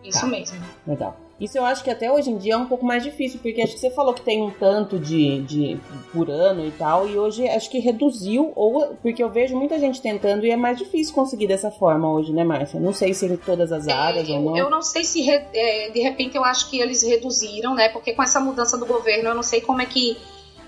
Isso 0.03 0.21
tá. 0.21 0.27
mesmo. 0.27 0.57
Legal. 0.87 1.17
Isso 1.41 1.57
eu 1.57 1.65
acho 1.65 1.83
que 1.83 1.89
até 1.89 2.11
hoje 2.11 2.29
em 2.29 2.37
dia 2.37 2.53
é 2.53 2.57
um 2.57 2.67
pouco 2.67 2.85
mais 2.85 3.01
difícil, 3.01 3.39
porque 3.41 3.63
acho 3.63 3.73
que 3.73 3.79
você 3.79 3.89
falou 3.89 4.13
que 4.13 4.21
tem 4.21 4.43
um 4.43 4.51
tanto 4.51 4.99
de, 4.99 5.41
de 5.41 5.79
por 6.13 6.29
ano 6.29 6.63
e 6.67 6.69
tal, 6.69 7.09
e 7.09 7.17
hoje 7.17 7.49
acho 7.49 7.67
que 7.67 7.79
reduziu, 7.79 8.53
ou 8.55 8.95
porque 9.01 9.23
eu 9.23 9.29
vejo 9.29 9.57
muita 9.57 9.79
gente 9.79 9.99
tentando 9.99 10.45
e 10.45 10.51
é 10.51 10.55
mais 10.55 10.77
difícil 10.77 11.15
conseguir 11.15 11.47
dessa 11.47 11.71
forma 11.71 12.07
hoje, 12.13 12.31
né, 12.31 12.43
Márcia? 12.43 12.79
Não 12.79 12.93
sei 12.93 13.15
se 13.15 13.25
em 13.25 13.37
todas 13.37 13.71
as 13.71 13.87
é, 13.87 13.91
áreas 13.91 14.29
é, 14.29 14.33
ou 14.33 14.41
não. 14.41 14.55
Eu 14.55 14.69
não 14.69 14.83
sei 14.83 15.03
se 15.03 15.27
é, 15.31 15.89
de 15.89 15.99
repente 15.99 16.37
eu 16.37 16.45
acho 16.45 16.69
que 16.69 16.79
eles 16.79 17.01
reduziram, 17.01 17.73
né? 17.73 17.89
Porque 17.89 18.13
com 18.13 18.21
essa 18.21 18.39
mudança 18.39 18.77
do 18.77 18.85
governo 18.85 19.29
eu 19.29 19.35
não 19.35 19.41
sei 19.41 19.61
como 19.61 19.81
é 19.81 19.85
que, 19.87 20.15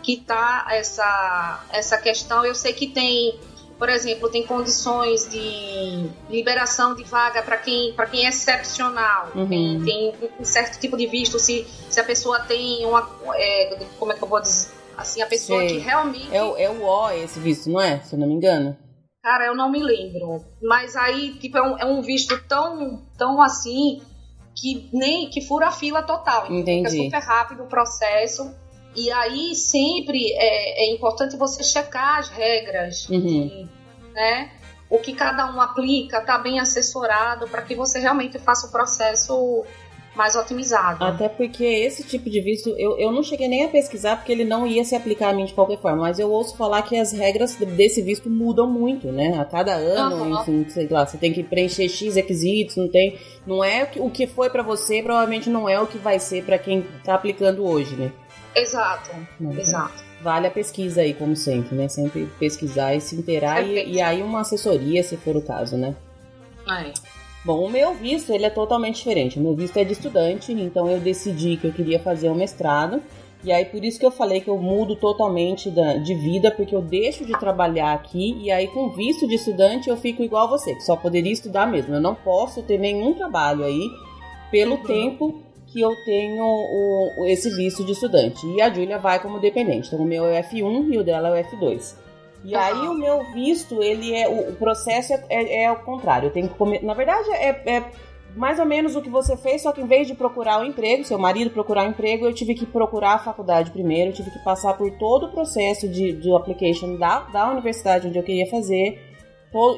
que 0.02 0.18
tá 0.18 0.66
essa, 0.72 1.68
essa 1.72 2.00
questão. 2.00 2.44
Eu 2.44 2.56
sei 2.56 2.74
que 2.74 2.88
tem 2.88 3.36
por 3.84 3.90
exemplo, 3.90 4.30
tem 4.30 4.48
condições 4.48 5.30
de 5.30 6.10
liberação 6.30 6.96
de 6.96 7.04
vaga 7.04 7.44
para 7.44 7.58
quem, 7.58 7.94
quem 8.10 8.26
é 8.26 8.30
excepcional, 8.30 9.30
uhum. 9.36 9.50
tem, 9.50 9.82
tem, 9.84 10.14
um 10.40 10.46
certo 10.46 10.80
tipo 10.80 10.96
de 10.96 11.06
visto, 11.06 11.38
se, 11.38 11.68
se 11.90 12.00
a 12.00 12.04
pessoa 12.06 12.40
tem 12.40 12.86
uma. 12.86 13.06
É, 13.36 13.86
como 14.00 14.14
é 14.14 14.16
que 14.16 14.24
eu 14.24 14.28
vou 14.30 14.40
dizer? 14.40 14.72
Assim, 14.96 15.22
a 15.22 15.28
pessoa 15.28 15.60
Sei. 15.60 15.68
que 15.68 15.78
realmente. 15.80 16.34
É 16.34 16.42
o, 16.42 16.56
é 16.56 16.70
o 16.70 16.82
O 16.82 17.12
esse 17.12 17.38
visto, 17.42 17.70
não 17.70 17.82
é? 17.82 18.00
Se 18.00 18.16
eu 18.16 18.20
não 18.20 18.26
me 18.26 18.36
engano. 18.36 18.78
Cara, 19.22 19.48
eu 19.48 19.54
não 19.54 19.70
me 19.70 19.84
lembro. 19.84 20.46
Mas 20.62 20.96
aí, 20.96 21.34
tipo, 21.34 21.58
é 21.58 21.62
um, 21.62 21.78
é 21.78 21.86
um 21.86 22.02
visto 22.02 22.42
tão, 22.48 23.06
tão 23.18 23.42
assim 23.42 24.02
que 24.56 24.90
nem 24.94 25.30
que 25.30 25.42
fura 25.42 25.68
a 25.68 25.72
fila 25.72 26.02
total. 26.04 26.50
Entendi. 26.50 26.90
Fica 26.90 27.04
super 27.04 27.20
rápido 27.20 27.64
o 27.64 27.68
processo. 27.68 28.50
E 28.96 29.12
aí 29.12 29.56
sempre 29.56 30.32
é, 30.34 30.86
é 30.86 30.94
importante 30.94 31.36
você 31.36 31.64
checar 31.64 32.20
as 32.20 32.30
regras, 32.30 33.10
uhum. 33.10 33.68
né? 34.14 34.52
O 34.90 35.00
que 35.00 35.14
cada 35.14 35.52
um 35.52 35.60
aplica, 35.60 36.22
tá 36.22 36.38
bem 36.38 36.60
assessorado 36.60 37.48
para 37.48 37.64
que 37.64 37.74
você 37.74 38.00
realmente 38.00 38.38
faça 38.38 38.68
o 38.68 38.72
processo 38.72 39.66
mais 40.16 40.36
otimizado. 40.36 41.04
Até 41.04 41.28
porque 41.28 41.64
esse 41.64 42.04
tipo 42.04 42.30
de 42.30 42.40
visto, 42.40 42.70
eu, 42.78 42.98
eu 43.00 43.12
não 43.12 43.24
cheguei 43.24 43.48
nem 43.48 43.66
a 43.66 43.68
pesquisar 43.68 44.18
porque 44.18 44.32
ele 44.32 44.46
não 44.46 44.66
ia 44.68 44.84
se 44.86 44.96
aplicar 44.96 45.30
a 45.30 45.34
mim 45.34 45.46
de 45.46 45.54
qualquer 45.54 45.80
forma, 45.80 46.04
mas 46.04 46.20
eu 46.20 46.32
ouço 46.32 46.56
falar 46.56 46.84
que 46.84 46.96
as 46.96 47.12
regras 47.12 47.56
desse 47.56 48.02
visto 48.02 48.30
mudam 48.30 48.70
muito, 48.70 49.12
né? 49.12 49.38
A 49.40 49.46
cada 49.46 49.74
ano, 49.74 50.24
uhum. 50.24 50.42
enfim, 50.42 50.66
sei 50.70 50.88
lá, 50.88 51.06
você 51.06 51.18
tem 51.18 51.34
que 51.34 51.44
preencher 51.44 51.90
X 51.90 52.16
requisitos, 52.16 52.76
não 52.76 52.88
tem. 52.88 53.18
Não 53.46 53.64
é 53.64 53.90
o 53.98 54.10
que 54.10 54.28
foi 54.28 54.50
para 54.50 54.62
você, 54.62 55.02
provavelmente 55.02 55.50
não 55.50 55.68
é 55.68 55.80
o 55.80 55.88
que 55.88 55.98
vai 55.98 56.20
ser 56.20 56.44
para 56.44 56.58
quem 56.58 56.86
tá 57.04 57.16
aplicando 57.16 57.66
hoje, 57.66 57.96
né? 57.96 58.12
Exato, 58.56 59.12
uhum. 59.40 59.58
exato. 59.58 60.04
Vale 60.22 60.48
a 60.48 60.52
pesquisa 60.52 61.02
aí, 61.02 61.14
como 61.14 61.36
sempre, 61.36 61.76
né? 61.76 61.90
Sempre 61.90 62.30
pesquisar 62.40 62.96
e 62.96 63.02
se 63.02 63.16
inteirar 63.16 63.62
é 63.62 63.68
e, 63.68 63.94
e, 63.96 64.02
aí 64.02 64.24
uma 64.24 64.42
assessoria, 64.42 65.04
se 65.04 65.18
for 65.18 65.36
o 65.36 65.42
caso, 65.42 65.76
né? 65.76 65.96
É. 66.70 66.94
Bom, 67.44 67.66
o 67.66 67.70
meu 67.70 67.94
visto, 67.94 68.32
ele 68.32 68.46
é 68.46 68.50
totalmente 68.50 68.98
diferente. 68.98 69.38
O 69.38 69.42
meu 69.42 69.54
visto 69.54 69.76
é 69.76 69.84
de 69.84 69.92
estudante, 69.92 70.54
então 70.54 70.90
eu 70.90 71.00
decidi 71.00 71.58
que 71.58 71.68
eu 71.68 71.74
queria 71.74 72.00
fazer 72.00 72.30
um 72.30 72.36
mestrado. 72.36 73.02
E 73.44 73.52
aí, 73.52 73.66
por 73.66 73.84
isso 73.84 74.00
que 74.00 74.06
eu 74.06 74.12
falei 74.12 74.40
que 74.40 74.50
eu 74.50 74.58
mudo 74.58 74.96
totalmente 74.96 75.70
da, 75.70 75.98
de 75.98 76.16
vida, 76.16 76.50
porque 76.50 76.74
eu 76.74 76.82
deixo 76.82 77.26
de 77.26 77.38
trabalhar 77.38 77.92
aqui 77.92 78.38
e 78.42 78.50
aí, 78.50 78.68
com 78.70 78.92
visto 78.92 79.28
de 79.28 79.36
estudante, 79.36 79.90
eu 79.90 79.98
fico 79.98 80.24
igual 80.24 80.46
a 80.46 80.52
você, 80.52 80.74
que 80.74 80.84
só 80.84 80.96
poderia 80.96 81.34
estudar 81.34 81.66
mesmo. 81.66 81.94
Eu 81.94 82.00
não 82.00 82.16
posso 82.16 82.64
ter 82.64 82.78
nenhum 82.78 83.14
trabalho 83.14 83.66
aí 83.66 83.92
pelo 84.50 84.76
uhum. 84.76 84.84
tempo 84.84 85.44
que 85.74 85.82
eu 85.82 85.96
tenho 86.06 86.46
o, 86.46 87.26
esse 87.26 87.50
visto 87.50 87.84
de 87.84 87.94
estudante. 87.94 88.46
E 88.46 88.62
a 88.62 88.72
Júlia 88.72 89.00
vai 89.00 89.20
como 89.20 89.40
dependente. 89.40 89.88
Então 89.88 90.00
o 90.00 90.08
meu 90.08 90.24
é 90.26 90.40
o 90.40 90.44
F1 90.44 90.94
e 90.94 90.98
o 91.00 91.04
dela 91.04 91.36
é 91.36 91.42
o 91.42 91.46
F2. 91.46 91.96
E 92.44 92.54
uhum. 92.54 92.62
aí 92.62 92.88
o 92.88 92.94
meu 92.94 93.34
visto, 93.34 93.82
ele 93.82 94.14
é. 94.14 94.30
O, 94.30 94.52
o 94.52 94.56
processo 94.56 95.14
é, 95.14 95.26
é, 95.30 95.64
é, 95.64 95.72
o 95.72 95.78
contrário. 95.78 96.28
Eu 96.28 96.32
tenho 96.32 96.48
que 96.48 96.56
comer. 96.56 96.84
Na 96.84 96.94
verdade, 96.94 97.28
é, 97.32 97.50
é, 97.66 97.84
mais 98.36 98.60
ou 98.60 98.66
menos 98.66 98.96
o 98.96 99.02
que 99.02 99.10
você 99.10 99.36
fez, 99.36 99.64
só 99.64 99.72
que 99.72 99.82
em 99.82 99.88
vez 99.88 100.06
de 100.06 100.14
procurar 100.14 100.60
o 100.60 100.62
um 100.62 100.66
emprego, 100.66 101.04
seu 101.04 101.18
marido 101.18 101.50
procurar 101.50 101.86
um 101.86 101.90
emprego, 101.90 102.26
eu 102.26 102.34
tive 102.34 102.54
que 102.54 102.68
procurar 102.68 103.14
a 103.14 103.20
faculdade 103.20 103.72
primeiro, 103.72 104.12
eu 104.12 104.14
tive 104.14 104.30
que 104.30 104.40
passar 104.44 104.78
por 104.78 104.92
todo 105.00 105.26
o 105.26 105.32
processo 105.32 105.88
de, 105.88 106.14
de 106.14 106.32
application 106.36 106.98
da, 106.98 107.22
da 107.22 107.50
universidade 107.50 108.08
onde 108.08 108.20
eu 108.20 108.24
queria 108.24 108.46
fazer. 108.48 109.02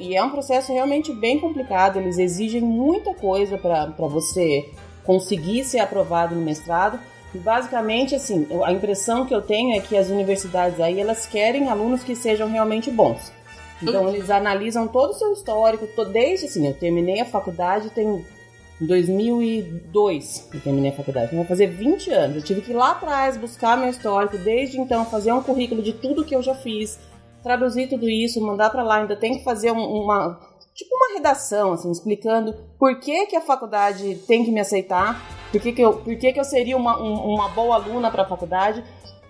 E 0.02 0.16
é 0.16 0.24
um 0.24 0.30
processo 0.30 0.72
realmente 0.72 1.14
bem 1.14 1.38
complicado, 1.38 2.00
eles 2.00 2.18
exigem 2.18 2.62
muita 2.62 3.14
coisa 3.14 3.58
para 3.58 4.08
você 4.08 4.72
conseguir 5.06 5.64
ser 5.64 5.80
aprovado 5.80 6.36
no 6.36 6.42
mestrado. 6.42 7.00
E 7.34 7.38
basicamente, 7.38 8.16
assim, 8.16 8.48
a 8.64 8.72
impressão 8.72 9.26
que 9.26 9.36
eu 9.36 9.42
tenho 9.42 9.76
é 9.76 9.82
que 9.82 9.98
as 9.98 10.10
universidades 10.10 10.80
aí, 10.80 11.00
elas 11.00 11.26
querem 11.26 11.68
alunos 11.68 12.04
que 12.04 12.16
sejam 12.16 12.50
realmente 12.50 12.90
bons. 12.90 13.32
Então, 13.82 14.04
uhum. 14.04 14.10
eles 14.10 14.30
analisam 14.30 14.88
todo 14.88 15.12
o 15.12 15.14
seu 15.14 15.34
histórico, 15.34 15.88
desde, 16.06 16.46
assim, 16.46 16.66
eu 16.66 16.74
terminei 16.74 17.20
a 17.20 17.26
faculdade 17.26 17.90
tem 17.90 18.24
2002 18.80 20.50
eu 20.54 20.60
terminei 20.60 20.92
a 20.92 20.94
faculdade, 20.94 21.28
então 21.28 21.40
vai 21.40 21.48
fazer 21.48 21.68
20 21.68 22.12
anos. 22.12 22.36
Eu 22.38 22.44
tive 22.44 22.62
que 22.62 22.72
ir 22.72 22.76
lá 22.76 22.92
atrás 22.92 23.38
buscar 23.38 23.78
meu 23.78 23.90
histórico, 23.90 24.38
desde 24.38 24.80
então 24.80 25.06
fazer 25.06 25.32
um 25.32 25.42
currículo 25.42 25.82
de 25.82 25.94
tudo 25.94 26.26
que 26.26 26.36
eu 26.36 26.42
já 26.42 26.54
fiz, 26.54 27.00
traduzir 27.42 27.88
tudo 27.88 28.10
isso, 28.10 28.42
mandar 28.42 28.70
para 28.70 28.84
lá. 28.84 28.98
Ainda 28.98 29.16
tem 29.16 29.38
que 29.38 29.44
fazer 29.44 29.72
uma 29.72 30.40
tipo 30.76 30.94
uma 30.94 31.14
redação, 31.16 31.72
assim, 31.72 31.90
explicando 31.90 32.54
por 32.78 33.00
que, 33.00 33.28
que 33.28 33.36
a 33.36 33.42
faculdade 33.42 34.16
tem 34.28 34.44
que 34.44 34.52
me 34.52 34.60
aceitar, 34.60 35.22
por 35.50 35.62
que, 35.62 35.72
que, 35.72 35.82
eu, 35.82 35.94
por 35.94 36.16
que, 36.18 36.34
que 36.34 36.40
eu 36.40 36.44
seria 36.44 36.76
uma, 36.76 37.02
um, 37.02 37.34
uma 37.34 37.48
boa 37.48 37.76
aluna 37.76 38.12
para 38.12 38.24
a 38.24 38.28
faculdade, 38.28 38.84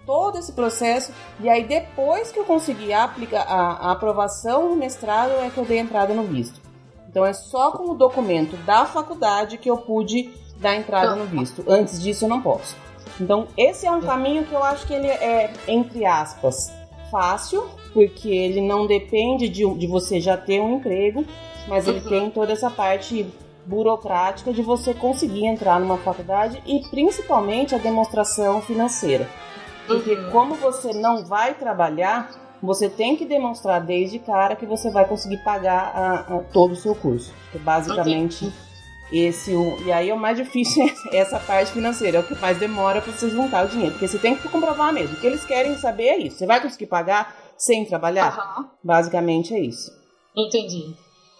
todo 0.05 0.37
esse 0.37 0.51
processo. 0.53 1.11
E 1.39 1.47
aí, 1.47 1.63
depois 1.63 2.31
que 2.31 2.39
eu 2.39 2.45
consegui 2.45 2.91
aplicar 2.93 3.41
a, 3.41 3.89
a 3.89 3.91
aprovação 3.91 4.69
no 4.69 4.75
mestrado, 4.75 5.31
é 5.33 5.49
que 5.49 5.57
eu 5.57 5.65
dei 5.65 5.79
entrada 5.79 6.13
no 6.13 6.23
visto. 6.23 6.59
Então, 7.07 7.25
é 7.25 7.33
só 7.33 7.71
com 7.71 7.91
o 7.91 7.93
documento 7.95 8.57
da 8.57 8.85
faculdade 8.85 9.57
que 9.57 9.69
eu 9.69 9.77
pude 9.77 10.31
dar 10.57 10.75
entrada 10.75 11.15
no 11.15 11.25
visto. 11.25 11.63
Antes 11.67 12.01
disso, 12.01 12.25
eu 12.25 12.29
não 12.29 12.41
posso. 12.41 12.75
Então, 13.19 13.47
esse 13.55 13.85
é 13.85 13.91
um 13.91 14.01
caminho 14.01 14.45
que 14.45 14.53
eu 14.53 14.63
acho 14.63 14.85
que 14.85 14.93
ele 14.93 15.07
é, 15.07 15.53
entre 15.67 16.05
aspas, 16.05 16.71
fácil, 17.15 17.63
porque 17.93 18.27
ele 18.27 18.59
não 18.59 18.85
depende 18.85 19.47
de, 19.47 19.65
de 19.75 19.87
você 19.87 20.19
já 20.19 20.35
ter 20.35 20.59
um 20.59 20.75
emprego, 20.75 21.23
mas 21.65 21.87
ele 21.87 21.99
uhum. 21.99 22.09
tem 22.09 22.29
toda 22.29 22.51
essa 22.51 22.69
parte 22.69 23.25
burocrática 23.65 24.51
de 24.51 24.61
você 24.61 24.93
conseguir 24.93 25.45
entrar 25.45 25.79
numa 25.79 25.97
faculdade 25.97 26.61
e 26.65 26.81
principalmente 26.89 27.73
a 27.73 27.77
demonstração 27.77 28.61
financeira. 28.61 29.29
Porque 29.87 30.13
uhum. 30.13 30.29
como 30.29 30.55
você 30.55 30.93
não 30.93 31.25
vai 31.25 31.53
trabalhar, 31.53 32.31
você 32.61 32.89
tem 32.89 33.15
que 33.15 33.25
demonstrar 33.25 33.79
desde 33.79 34.19
cara 34.19 34.57
que 34.57 34.65
você 34.65 34.91
vai 34.91 35.07
conseguir 35.07 35.37
pagar 35.37 35.91
a, 35.95 36.35
a 36.35 36.39
todo 36.51 36.73
o 36.73 36.75
seu 36.75 36.93
curso. 36.93 37.33
Que 37.53 37.57
basicamente 37.57 38.51
esse 39.11 39.51
e 39.85 39.91
aí 39.91 40.09
é 40.09 40.13
o 40.13 40.19
mais 40.19 40.37
difícil 40.37 40.89
essa 41.11 41.39
parte 41.39 41.71
financeira, 41.71 42.17
é 42.17 42.19
o 42.19 42.23
que 42.23 42.35
mais 42.35 42.57
demora 42.57 43.01
para 43.01 43.11
você 43.11 43.29
juntar 43.29 43.65
o 43.65 43.69
dinheiro, 43.69 43.91
porque 43.91 44.07
você 44.07 44.17
tem 44.17 44.35
que 44.35 44.47
comprovar 44.49 44.91
mesmo. 44.91 45.15
O 45.15 45.19
que 45.19 45.27
eles 45.27 45.45
querem 45.45 45.77
saber 45.77 46.07
é 46.07 46.17
isso. 46.17 46.37
Você 46.37 46.45
vai 46.45 46.61
conseguir 46.61 46.87
pagar 46.87 47.35
sem 47.57 47.85
trabalhar? 47.85 48.57
Uhum. 48.57 48.65
Basicamente 48.83 49.53
é 49.53 49.59
isso. 49.59 49.91
Entendi. 50.35 50.95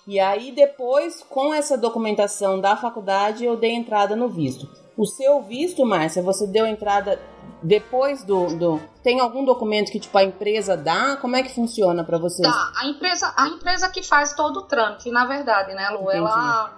E 0.07 0.19
aí 0.19 0.51
depois, 0.51 1.24
com 1.27 1.53
essa 1.53 1.77
documentação 1.77 2.62
da 2.62 2.77
faculdade, 2.77 3.43
eu 3.43 3.57
dei 3.57 3.72
entrada 3.72 4.15
no 4.15 4.29
visto. 4.29 4.69
O 4.95 5.05
seu 5.05 5.41
visto, 5.41 5.86
Márcia, 5.86 6.22
você 6.22 6.48
deu 6.48 6.65
entrada 6.65 7.19
depois 7.62 8.24
do, 8.24 8.55
do, 8.57 8.81
tem 9.03 9.19
algum 9.19 9.43
documento 9.43 9.91
que 9.91 10.00
tipo 10.00 10.15
a 10.17 10.24
empresa 10.24 10.77
dá 10.77 11.17
como 11.17 11.36
é 11.36 11.41
que 11.41 11.53
funciona 11.53 12.03
para 12.03 12.17
você 12.17 12.43
Tá, 12.43 12.72
a 12.75 12.88
empresa 12.88 13.34
a 13.36 13.48
empresa 13.48 13.89
que 13.89 14.03
faz 14.03 14.34
todo 14.34 14.57
o 14.57 14.62
trâmite 14.63 15.10
na 15.10 15.25
verdade 15.25 15.74
né 15.74 15.89
Lu 15.89 16.01
Entendi. 16.01 16.17
ela 16.17 16.77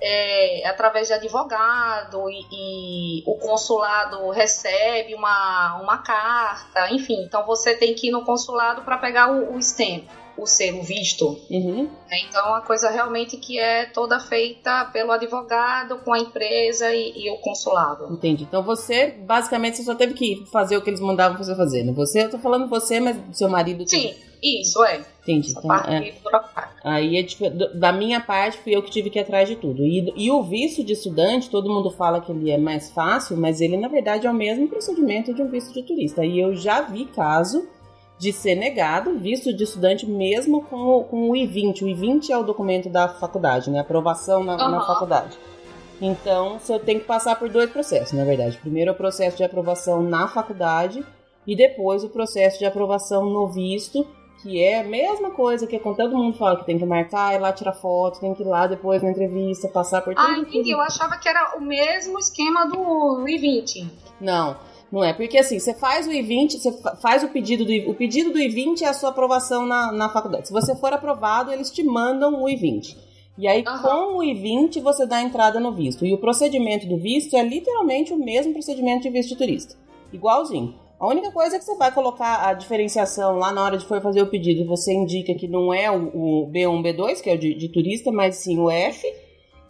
é, 0.00 0.66
através 0.66 1.08
de 1.08 1.14
advogado 1.14 2.28
e, 2.28 2.44
e, 2.52 3.22
o 3.26 3.34
consulado 3.36 4.30
recebe 4.30 5.14
uma, 5.14 5.80
uma 5.80 5.98
carta, 5.98 6.90
enfim. 6.90 7.22
Então 7.24 7.46
você 7.46 7.74
tem 7.74 7.94
que 7.94 8.08
ir 8.08 8.10
no 8.10 8.24
consulado 8.24 8.82
para 8.82 8.98
pegar 8.98 9.30
o, 9.30 9.54
o 9.54 9.58
stamp, 9.58 10.04
o 10.36 10.46
selo 10.46 10.82
visto. 10.82 11.38
Uhum. 11.50 11.90
É, 12.10 12.20
então 12.24 12.44
é 12.44 12.48
uma 12.48 12.60
coisa 12.60 12.90
realmente 12.90 13.36
que 13.38 13.58
é 13.58 13.86
toda 13.86 14.20
feita 14.20 14.84
pelo 14.92 15.12
advogado 15.12 15.98
com 15.98 16.12
a 16.12 16.18
empresa 16.18 16.92
e, 16.92 17.24
e, 17.24 17.30
o 17.30 17.38
consulado. 17.38 18.12
Entendi. 18.12 18.44
Então 18.44 18.62
você, 18.62 19.08
basicamente, 19.08 19.78
você 19.78 19.84
só 19.84 19.94
teve 19.94 20.14
que 20.14 20.44
fazer 20.52 20.76
o 20.76 20.82
que 20.82 20.90
eles 20.90 21.00
mandavam 21.00 21.38
você 21.38 21.54
fazer. 21.56 21.82
Né? 21.82 21.92
Você, 21.92 22.24
eu 22.24 22.30
tô 22.30 22.38
falando 22.38 22.68
você, 22.68 23.00
mas 23.00 23.16
seu 23.32 23.48
marido... 23.48 23.88
Sim. 23.88 24.14
Isso, 24.42 24.84
é. 24.84 25.00
Entendi. 25.26 25.50
Então, 25.50 25.74
é. 25.74 26.14
Aí, 26.84 27.16
é, 27.18 27.50
da 27.74 27.92
minha 27.92 28.20
parte, 28.20 28.58
fui 28.58 28.76
eu 28.76 28.82
que 28.82 28.90
tive 28.90 29.10
que 29.10 29.18
ir 29.18 29.22
atrás 29.22 29.48
de 29.48 29.56
tudo. 29.56 29.84
E, 29.84 30.12
e 30.16 30.30
o 30.30 30.42
visto 30.42 30.84
de 30.84 30.92
estudante, 30.92 31.50
todo 31.50 31.68
mundo 31.68 31.90
fala 31.90 32.20
que 32.20 32.30
ele 32.30 32.50
é 32.50 32.56
mais 32.56 32.90
fácil, 32.90 33.36
mas 33.36 33.60
ele, 33.60 33.76
na 33.76 33.88
verdade, 33.88 34.26
é 34.26 34.30
o 34.30 34.34
mesmo 34.34 34.68
procedimento 34.68 35.34
de 35.34 35.42
um 35.42 35.48
visto 35.48 35.74
de 35.74 35.82
turista. 35.82 36.24
E 36.24 36.38
eu 36.38 36.54
já 36.54 36.80
vi 36.82 37.06
caso 37.06 37.66
de 38.18 38.32
ser 38.32 38.54
negado 38.54 39.18
visto 39.18 39.52
de 39.52 39.64
estudante 39.64 40.06
mesmo 40.06 40.62
com 40.62 40.76
o, 40.76 41.04
com 41.04 41.30
o 41.30 41.36
I-20. 41.36 41.82
O 41.82 41.88
I-20 41.88 42.30
é 42.30 42.38
o 42.38 42.44
documento 42.44 42.88
da 42.88 43.08
faculdade, 43.08 43.68
né? 43.68 43.80
Aprovação 43.80 44.44
na, 44.44 44.52
uhum. 44.52 44.70
na 44.70 44.80
faculdade. 44.86 45.36
Então, 46.00 46.58
você 46.58 46.78
tem 46.78 46.98
que 46.98 47.04
passar 47.04 47.36
por 47.36 47.48
dois 47.48 47.70
processos, 47.70 48.12
na 48.12 48.24
verdade. 48.24 48.58
Primeiro, 48.58 48.92
o 48.92 48.94
processo 48.94 49.36
de 49.36 49.44
aprovação 49.44 50.02
na 50.02 50.28
faculdade 50.28 51.04
e 51.46 51.56
depois 51.56 52.04
o 52.04 52.08
processo 52.08 52.58
de 52.58 52.64
aprovação 52.64 53.28
no 53.28 53.48
visto 53.48 54.06
que 54.42 54.62
é 54.62 54.80
a 54.80 54.84
mesma 54.84 55.30
coisa 55.30 55.66
que 55.66 55.78
quando 55.78 55.96
todo 55.96 56.16
mundo 56.16 56.36
fala 56.36 56.58
que 56.58 56.66
tem 56.66 56.78
que 56.78 56.84
marcar, 56.84 57.34
ir 57.34 57.38
lá 57.38 57.52
tirar 57.52 57.72
foto, 57.72 58.20
tem 58.20 58.34
que 58.34 58.42
ir 58.42 58.46
lá 58.46 58.66
depois 58.66 59.02
na 59.02 59.10
entrevista, 59.10 59.68
passar 59.68 60.02
por 60.02 60.14
tudo. 60.14 60.26
Ah, 60.26 60.38
entendi. 60.38 60.70
Eu 60.70 60.80
achava 60.80 61.16
que 61.18 61.28
era 61.28 61.56
o 61.56 61.60
mesmo 61.60 62.18
esquema 62.18 62.66
do 62.66 63.26
I-20. 63.26 63.88
Não, 64.20 64.56
não 64.92 65.02
é. 65.02 65.12
Porque 65.12 65.38
assim, 65.38 65.58
você 65.58 65.74
faz 65.74 66.06
o 66.06 66.12
I-20, 66.12 66.58
você 66.58 66.72
faz 67.00 67.22
o 67.24 67.28
pedido 67.28 67.64
do 67.64 67.72
I-20. 67.72 67.90
O 67.90 67.94
pedido 67.94 68.32
do 68.32 68.38
I-20 68.38 68.82
é 68.82 68.88
a 68.88 68.94
sua 68.94 69.10
aprovação 69.10 69.66
na, 69.66 69.90
na 69.92 70.08
faculdade. 70.08 70.48
Se 70.48 70.52
você 70.52 70.76
for 70.76 70.92
aprovado, 70.92 71.52
eles 71.52 71.70
te 71.70 71.82
mandam 71.82 72.42
o 72.42 72.48
I-20. 72.48 72.96
E 73.38 73.46
aí, 73.46 73.64
uhum. 73.66 73.82
com 73.82 74.16
o 74.18 74.22
I-20, 74.22 74.80
você 74.80 75.06
dá 75.06 75.20
entrada 75.20 75.60
no 75.60 75.72
visto. 75.72 76.06
E 76.06 76.12
o 76.14 76.18
procedimento 76.18 76.86
do 76.86 76.96
visto 76.96 77.36
é 77.36 77.42
literalmente 77.42 78.12
o 78.12 78.16
mesmo 78.16 78.52
procedimento 78.52 79.02
de 79.02 79.10
visto 79.10 79.30
de 79.30 79.36
turista. 79.36 79.76
Igualzinho. 80.12 80.85
A 80.98 81.06
única 81.06 81.30
coisa 81.30 81.56
é 81.56 81.58
que 81.58 81.64
você 81.64 81.76
vai 81.76 81.92
colocar 81.92 82.48
a 82.48 82.54
diferenciação 82.54 83.36
lá 83.36 83.52
na 83.52 83.62
hora 83.62 83.76
de 83.76 83.86
for 83.86 84.00
fazer 84.00 84.22
o 84.22 84.26
pedido. 84.26 84.66
Você 84.66 84.94
indica 84.94 85.34
que 85.34 85.46
não 85.46 85.72
é 85.72 85.90
o, 85.90 86.44
o 86.44 86.50
B1, 86.50 86.82
B2, 86.82 87.20
que 87.20 87.28
é 87.28 87.34
o 87.34 87.38
de, 87.38 87.54
de, 87.54 87.68
turista, 87.68 88.10
mas 88.10 88.36
sim 88.36 88.58
o 88.58 88.70
F. 88.70 89.06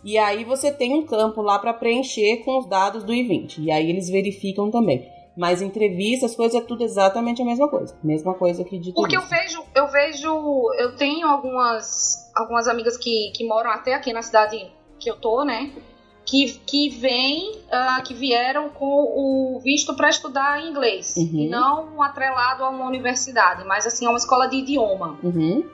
E 0.05 0.17
aí 0.19 0.45
você 0.45 0.71
tem 0.71 0.95
um 0.95 1.05
campo 1.05 1.43
lá 1.43 1.59
para 1.59 1.75
preencher 1.75 2.45
com 2.45 2.59
os 2.59 2.67
dados 2.67 3.03
do 3.03 3.13
I-20. 3.13 3.59
E 3.59 3.73
aí 3.73 3.91
eles 3.91 4.09
verificam 4.09 4.71
também. 4.71 5.11
Mas 5.37 5.61
entrevistas, 5.61 6.37
coisas 6.37 6.63
é 6.63 6.65
tudo 6.65 6.85
exatamente 6.85 7.43
a 7.43 7.45
mesma 7.45 7.69
coisa. 7.69 7.95
Mesma 8.05 8.33
coisa 8.33 8.63
que 8.63 8.79
de 8.79 8.93
Porque 8.93 9.17
eu 9.17 9.23
vejo, 9.23 9.65
eu 9.75 9.89
vejo, 9.89 10.73
eu 10.79 10.97
tenho 10.97 11.27
algumas, 11.27 12.31
algumas 12.37 12.69
amigas 12.69 12.97
que, 12.97 13.33
que 13.35 13.45
moram 13.45 13.71
até 13.71 13.95
aqui 13.95 14.13
na 14.13 14.23
cidade 14.23 14.73
que 14.99 15.11
eu 15.11 15.17
tô, 15.17 15.45
né? 15.45 15.73
Que, 16.27 16.61
que 16.67 16.89
vem, 16.89 17.53
uh, 17.53 18.03
que 18.03 18.13
vieram 18.13 18.69
com 18.69 18.85
o 18.85 19.61
visto 19.61 19.95
para 19.95 20.11
estudar 20.11 20.61
inglês. 20.61 21.15
Uhum. 21.17 21.31
E 21.33 21.49
não 21.49 22.03
atrelado 22.03 22.65
a 22.65 22.69
uma 22.69 22.85
universidade, 22.85 23.65
mas 23.65 23.87
assim, 23.87 24.05
a 24.07 24.11
uma 24.11 24.19
escola 24.19 24.49
de 24.49 24.57
idioma. 24.57 25.17
Uhum. 25.23 25.65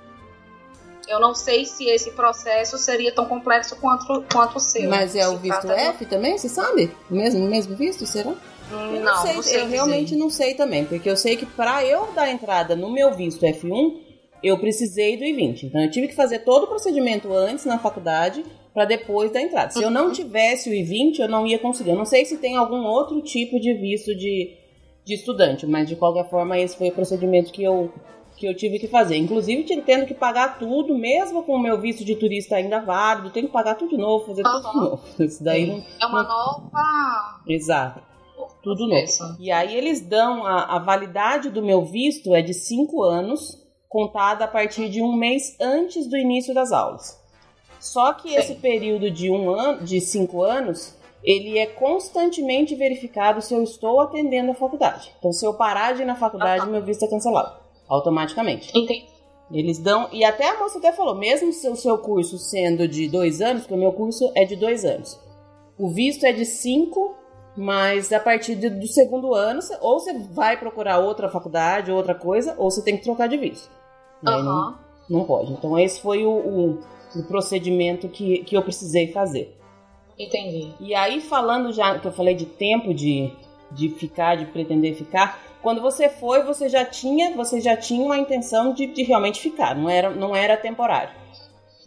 Eu 1.09 1.19
não 1.19 1.35
sei 1.35 1.65
se 1.65 1.89
esse 1.89 2.13
processo 2.13 2.79
seria 2.79 3.13
tão 3.13 3.25
complexo 3.25 3.75
quanto, 3.77 4.25
quanto 4.31 4.57
o 4.57 4.61
seu. 4.61 4.89
Mas 4.89 5.17
é 5.17 5.27
o 5.27 5.37
visto 5.39 5.69
F 5.71 6.05
também, 6.07 6.39
você 6.39 6.49
sabe? 6.49 6.95
O 7.11 7.15
mesmo, 7.15 7.49
mesmo 7.49 7.75
visto, 7.75 8.07
será? 8.07 8.31
Hum, 8.31 8.37
eu 8.71 9.01
não, 9.01 9.01
não, 9.01 9.23
sei, 9.23 9.35
não 9.35 9.43
sei 9.43 9.61
eu 9.63 9.69
realmente 9.69 10.15
não 10.15 10.31
sei 10.31 10.55
também, 10.55 10.85
porque 10.85 11.11
eu 11.11 11.17
sei 11.17 11.37
que 11.37 11.45
para 11.45 11.85
eu 11.85 12.13
dar 12.15 12.31
entrada 12.31 12.77
no 12.77 12.91
meu 12.91 13.13
visto 13.15 13.45
F1, 13.45 14.01
eu 14.43 14.59
precisei 14.59 15.17
do 15.17 15.25
I-20. 15.25 15.65
Então 15.65 15.83
eu 15.83 15.91
tive 15.91 16.09
que 16.09 16.15
fazer 16.15 16.41
todo 16.41 16.65
o 16.65 16.67
procedimento 16.67 17.33
antes 17.33 17.65
na 17.65 17.79
faculdade 17.79 18.45
para 18.73 18.85
depois 18.85 19.31
da 19.31 19.41
entrada. 19.41 19.71
Se 19.71 19.83
eu 19.83 19.91
não 19.91 20.07
uhum. 20.07 20.13
tivesse 20.13 20.71
o 20.71 20.75
I-20, 20.75 21.19
eu 21.19 21.29
não 21.29 21.47
ia 21.47 21.59
conseguir. 21.59 21.91
Eu 21.91 21.97
não 21.97 22.05
sei 22.05 22.25
se 22.25 22.39
tem 22.39 22.57
algum 22.57 22.85
outro 22.85 23.21
tipo 23.21 23.61
de 23.61 23.75
visto 23.75 24.15
de, 24.15 24.57
de 25.05 25.15
estudante, 25.15 25.67
mas 25.67 25.89
de 25.89 25.97
qualquer 25.97 26.29
forma 26.29 26.59
esse 26.59 26.77
foi 26.77 26.89
o 26.89 26.93
procedimento 26.93 27.53
que 27.53 27.63
eu, 27.63 27.93
que 28.37 28.47
eu 28.47 28.57
tive 28.57 28.79
que 28.79 28.89
fazer. 28.89 29.17
Inclusive 29.17 29.65
tendo 29.83 30.07
que 30.07 30.15
pagar 30.15 30.59
tudo, 30.59 30.97
mesmo 30.97 31.43
com 31.43 31.55
o 31.55 31.59
meu 31.59 31.79
visto 31.81 32.05
de 32.05 32.17
turista 32.17 32.57
ainda 32.57 32.81
válido, 32.81 33.31
tenho 33.31 33.47
que 33.47 33.53
pagar 33.53 33.75
tudo 33.75 33.91
de 33.91 33.99
novo, 33.99 34.27
fazer 34.27 34.43
uhum. 34.47 34.53
tudo 34.53 34.71
de 34.71 34.77
novo. 34.77 35.03
Isso 35.21 35.45
daí 35.45 35.67
não, 35.67 35.85
é 36.01 36.07
uma 36.07 36.23
nova. 36.23 37.43
Exato. 37.47 38.03
Tudo 38.63 38.87
novo. 38.87 39.37
E 39.39 39.51
aí 39.51 39.77
eles 39.77 40.01
dão 40.01 40.47
a, 40.47 40.77
a 40.77 40.79
validade 40.79 41.51
do 41.51 41.63
meu 41.63 41.85
visto 41.85 42.35
é 42.35 42.41
de 42.41 42.55
cinco 42.55 43.03
anos, 43.03 43.61
contada 43.89 44.45
a 44.45 44.49
partir 44.49 44.89
de 44.89 45.03
um 45.03 45.15
mês 45.15 45.57
antes 45.61 46.09
do 46.09 46.17
início 46.17 46.55
das 46.55 46.73
aulas. 46.73 47.22
Só 47.83 48.13
que 48.13 48.29
Sim. 48.29 48.37
esse 48.37 48.55
período 48.55 49.11
de 49.11 49.29
um 49.29 49.51
ano, 49.51 49.85
de 49.85 50.01
cinco 50.01 50.41
anos, 50.41 50.95
ele 51.25 51.59
é 51.59 51.67
constantemente 51.67 52.77
verificado 52.77 53.43
se 53.43 53.53
eu 53.53 53.61
estou 53.61 54.01
atendendo 54.01 54.53
a 54.53 54.55
faculdade. 54.55 55.13
Então, 55.19 55.33
se 55.33 55.45
eu 55.45 55.53
parar 55.53 55.93
de 55.93 56.03
ir 56.03 56.05
na 56.05 56.15
faculdade, 56.15 56.65
meu 56.71 56.81
visto 56.81 57.05
é 57.05 57.09
cancelado 57.09 57.61
automaticamente. 57.89 58.71
Entendi. 58.71 59.07
Eles 59.51 59.81
dão. 59.81 60.09
E 60.13 60.25
até 60.25 60.49
a 60.49 60.61
moça 60.61 60.79
até 60.79 60.93
falou, 60.93 61.17
mesmo 61.17 61.49
o 61.49 61.77
seu 61.77 61.99
curso 61.99 62.39
sendo 62.39 62.87
de 62.87 63.09
dois 63.09 63.41
anos, 63.41 63.63
porque 63.63 63.75
o 63.75 63.79
meu 63.79 63.93
curso 63.93 64.31
é 64.37 64.45
de 64.45 64.55
dois 64.55 64.85
anos. 64.85 65.19
O 65.77 65.91
visto 65.91 66.25
é 66.25 66.33
de 66.33 66.47
cinco, 66.47 67.17
mas 67.57 68.13
a 68.13 68.21
partir 68.21 68.55
do 68.55 68.87
segundo 68.87 69.35
ano, 69.35 69.61
ou 69.81 69.99
você 69.99 70.17
vai 70.31 70.57
procurar 70.57 71.01
outra 71.01 71.29
faculdade, 71.29 71.91
outra 71.91 72.15
coisa, 72.15 72.55
ou 72.57 72.71
você 72.71 72.81
tem 72.81 72.97
que 72.97 73.03
trocar 73.03 73.29
de 73.29 73.37
visto. 73.37 73.69
Uhum. 74.25 74.43
Não, 74.43 74.79
não 75.11 75.25
pode. 75.25 75.53
Então 75.53 75.77
esse 75.77 76.01
foi 76.01 76.25
o, 76.25 76.31
o 76.31 76.79
do 77.15 77.23
procedimento 77.25 78.09
que, 78.09 78.39
que 78.45 78.57
eu 78.57 78.63
precisei 78.63 79.13
fazer. 79.13 79.57
Entendi. 80.19 80.73
E 80.81 80.95
aí, 80.95 81.21
falando 81.21 81.73
já, 81.73 81.99
que 81.99 82.07
eu 82.07 82.13
falei 82.13 82.35
de 82.35 82.47
tempo 82.47 82.95
de, 82.95 83.33
de 83.71 83.89
ficar, 83.89 84.37
de 84.37 84.47
pretender 84.47 84.95
ficar, 84.95 85.41
quando 85.63 85.81
você 85.81 86.09
foi, 86.09 86.43
você 86.43 86.69
já 86.69 86.85
tinha, 86.85 87.35
você 87.35 87.61
já 87.61 87.77
tinha 87.77 88.05
uma 88.05 88.19
intenção 88.19 88.73
de, 88.73 88.87
de 88.87 89.03
realmente 89.05 89.41
ficar, 89.41 89.75
não 89.75 89.89
era, 89.89 90.11
não 90.11 90.35
era 90.35 90.57
temporário. 90.57 91.15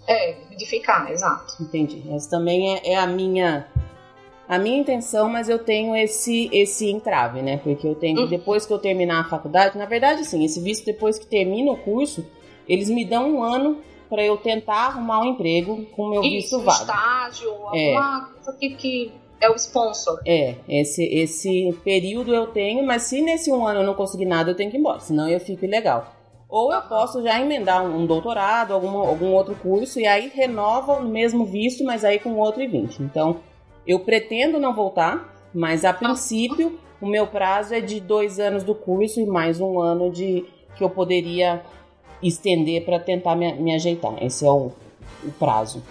É, 0.07 0.35
de 0.55 0.65
ficar, 0.65 1.11
exato. 1.11 1.61
Entendi. 1.61 2.03
Essa 2.11 2.29
também 2.29 2.75
é, 2.75 2.91
é 2.91 2.95
a 2.95 3.07
minha 3.07 3.67
a 4.47 4.59
minha 4.59 4.77
intenção, 4.77 5.27
mas 5.27 5.49
eu 5.49 5.57
tenho 5.57 5.95
esse 5.95 6.47
esse 6.53 6.89
entrave, 6.89 7.41
né? 7.41 7.57
Porque 7.57 7.87
eu 7.87 7.95
tenho, 7.95 8.21
uhum. 8.21 8.27
depois 8.27 8.65
que 8.65 8.71
eu 8.71 8.77
terminar 8.77 9.21
a 9.21 9.23
faculdade, 9.23 9.75
na 9.75 9.85
verdade, 9.85 10.23
sim, 10.23 10.45
esse 10.45 10.61
visto 10.61 10.85
depois 10.85 11.17
que 11.17 11.25
termina 11.25 11.71
o 11.71 11.77
curso, 11.77 12.25
eles 12.69 12.87
me 12.89 13.03
dão 13.03 13.37
um 13.37 13.43
ano 13.43 13.81
para 14.15 14.23
eu 14.23 14.37
tentar 14.37 14.87
arrumar 14.87 15.19
um 15.19 15.25
emprego 15.25 15.85
com 15.87 16.07
meu 16.07 16.23
Isso, 16.23 16.57
visto 16.57 16.61
válido. 16.61 16.83
estágio, 16.83 17.49
é. 17.73 17.93
alguma 17.93 18.29
é. 18.31 18.33
coisa 18.33 18.57
que, 18.57 18.69
que 18.75 19.11
é 19.41 19.49
o 19.49 19.55
sponsor. 19.55 20.21
É, 20.25 20.55
esse, 20.69 21.03
esse 21.03 21.77
período 21.83 22.33
eu 22.33 22.47
tenho, 22.47 22.81
mas 22.85 23.03
se 23.03 23.21
nesse 23.21 23.51
um 23.51 23.67
ano 23.67 23.81
eu 23.81 23.85
não 23.85 23.93
conseguir 23.93 24.25
nada, 24.25 24.51
eu 24.51 24.55
tenho 24.55 24.71
que 24.71 24.77
ir 24.77 24.79
embora, 24.79 25.01
senão 25.01 25.27
eu 25.27 25.39
fico 25.41 25.65
ilegal. 25.65 26.13
Ou 26.47 26.71
eu 26.71 26.81
posso 26.83 27.21
já 27.21 27.41
emendar 27.41 27.83
um 27.83 28.05
doutorado, 28.05 28.73
alguma, 28.73 29.05
algum 29.05 29.33
outro 29.33 29.53
curso, 29.55 29.99
e 29.99 30.07
aí 30.07 30.31
renova 30.33 30.93
o 30.93 31.03
mesmo 31.03 31.45
visto, 31.45 31.83
mas 31.83 32.05
aí 32.05 32.17
com 32.17 32.37
outro 32.37 32.61
e 32.61 32.67
20. 32.67 33.03
Então, 33.03 33.41
eu 33.85 33.99
pretendo 33.99 34.61
não 34.61 34.73
voltar, 34.73 35.35
mas 35.53 35.83
a 35.83 35.91
princípio 35.91 36.79
o 37.01 37.05
meu 37.05 37.27
prazo 37.27 37.73
é 37.73 37.81
de 37.81 37.99
dois 37.99 38.39
anos 38.39 38.63
do 38.63 38.73
curso 38.73 39.19
e 39.19 39.25
mais 39.25 39.59
um 39.59 39.77
ano 39.77 40.09
de 40.09 40.45
que 40.77 40.83
eu 40.83 40.89
poderia 40.89 41.61
estender 42.21 42.83
para 42.85 42.99
tentar 42.99 43.35
me, 43.35 43.53
me, 43.53 43.73
ajeitar. 43.73 44.21
Esse 44.23 44.45
é 44.45 44.49
o, 44.49 44.71
o 45.23 45.31
prazo. 45.39 45.83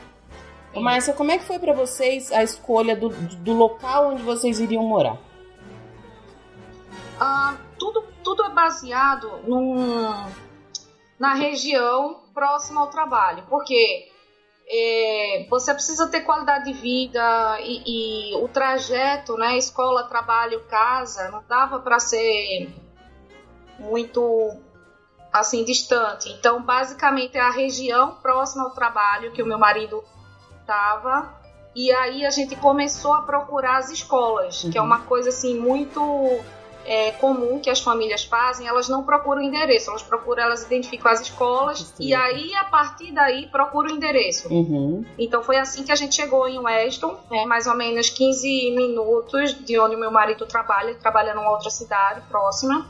Márcia, 0.75 1.15
como 1.15 1.31
é 1.31 1.39
que 1.39 1.45
foi 1.45 1.59
para 1.59 1.73
vocês 1.73 2.33
a 2.33 2.43
escolha 2.43 2.97
do, 2.97 3.09
do 3.09 3.53
local 3.53 4.11
onde 4.11 4.23
vocês 4.23 4.59
iriam 4.59 4.83
morar? 4.83 5.19
Ah, 7.21 7.57
tudo, 7.79 8.05
tudo 8.25 8.45
é 8.45 8.51
baseado 8.51 9.41
num, 9.47 10.27
na 11.19 11.35
região 11.35 12.21
próxima 12.35 12.81
ao 12.81 12.89
trabalho, 12.89 13.45
porque 13.49 14.09
é, 14.67 15.47
você 15.49 15.73
precisa 15.73 16.09
ter 16.09 16.23
qualidade 16.23 16.65
de 16.65 16.73
vida 16.73 17.59
e, 17.61 18.33
e, 18.33 18.37
o 18.37 18.49
trajeto, 18.49 19.37
né, 19.37 19.57
escola, 19.57 20.09
trabalho, 20.09 20.65
casa, 20.65 21.31
não 21.31 21.45
dava 21.49 21.79
para 21.81 22.01
ser 22.01 22.69
muito 23.79 24.57
assim 25.35 25.65
distante. 25.65 26.31
Então, 26.31 26.63
basicamente 26.63 27.37
é 27.37 27.41
a 27.41 27.51
região 27.51 28.13
próxima 28.23 28.63
ao 28.63 28.71
trabalho 28.71 29.33
que 29.33 29.43
o 29.43 29.47
meu 29.47 29.59
marido 29.59 30.05
estava. 30.61 31.29
E 31.75 31.91
aí 31.91 32.25
a 32.25 32.31
gente 32.31 32.55
começou 32.55 33.13
a 33.13 33.23
procurar 33.23 33.79
as 33.79 33.91
escolas, 33.91 34.63
uhum. 34.63 34.71
que 34.71 34.79
é 34.79 34.81
uhum. 34.81 34.87
uma 34.87 35.01
coisa 35.01 35.31
assim 35.31 35.59
muito 35.59 36.01
é, 36.87 37.11
comum 37.13 37.59
que 37.59 37.69
as 37.69 37.81
famílias 37.81 38.23
fazem. 38.23 38.69
Elas 38.69 38.89
não 38.89 39.03
procuram 39.03 39.43
endereço, 39.43 39.91
elas 39.91 40.05
procuram, 40.05 40.45
elas 40.45 40.63
identificam 40.63 41.11
as 41.11 41.23
escolas 41.23 41.81
Sim. 41.81 42.05
e 42.05 42.15
aí 42.15 42.55
a 42.55 42.67
partir 42.67 43.11
daí 43.11 43.49
procuram 43.49 43.91
o 43.93 43.97
endereço. 43.97 44.47
Uhum. 44.55 45.05
Então 45.19 45.43
foi 45.43 45.57
assim 45.57 45.83
que 45.83 45.91
a 45.91 45.97
gente 45.97 46.15
chegou 46.15 46.47
em 46.47 46.61
Weston, 46.61 47.19
né, 47.29 47.45
mais 47.45 47.67
ou 47.67 47.75
menos 47.75 48.09
15 48.09 48.71
minutos 48.71 49.53
de 49.65 49.81
onde 49.81 49.97
o 49.97 49.99
meu 49.99 50.13
marido 50.13 50.47
trabalha, 50.47 50.91
ele 50.91 51.01
trabalha 51.01 51.35
numa 51.35 51.51
outra 51.51 51.71
cidade 51.71 52.21
próxima. 52.29 52.87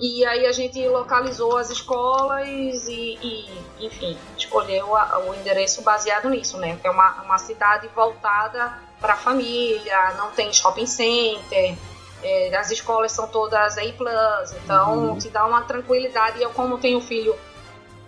E 0.00 0.24
aí 0.24 0.46
a 0.46 0.52
gente 0.52 0.86
localizou 0.88 1.56
as 1.56 1.70
escolas 1.70 2.86
e, 2.86 3.18
e 3.20 3.86
enfim, 3.86 4.16
escolheu 4.36 4.94
a, 4.94 5.18
o 5.18 5.34
endereço 5.34 5.82
baseado 5.82 6.28
nisso, 6.30 6.56
né? 6.58 6.76
Que 6.80 6.86
é 6.86 6.90
uma, 6.90 7.22
uma 7.22 7.38
cidade 7.38 7.88
voltada 7.88 8.78
para 9.00 9.14
a 9.14 9.16
família, 9.16 10.14
não 10.16 10.30
tem 10.30 10.52
shopping 10.52 10.86
center, 10.86 11.76
é, 12.22 12.56
as 12.56 12.70
escolas 12.70 13.12
são 13.12 13.28
todas 13.28 13.78
A+, 13.78 13.84
então 13.84 15.10
uhum. 15.10 15.18
te 15.18 15.28
dá 15.28 15.46
uma 15.46 15.62
tranquilidade. 15.62 16.38
E 16.38 16.42
eu, 16.42 16.50
como 16.50 16.78
tenho 16.78 17.00
filho 17.00 17.34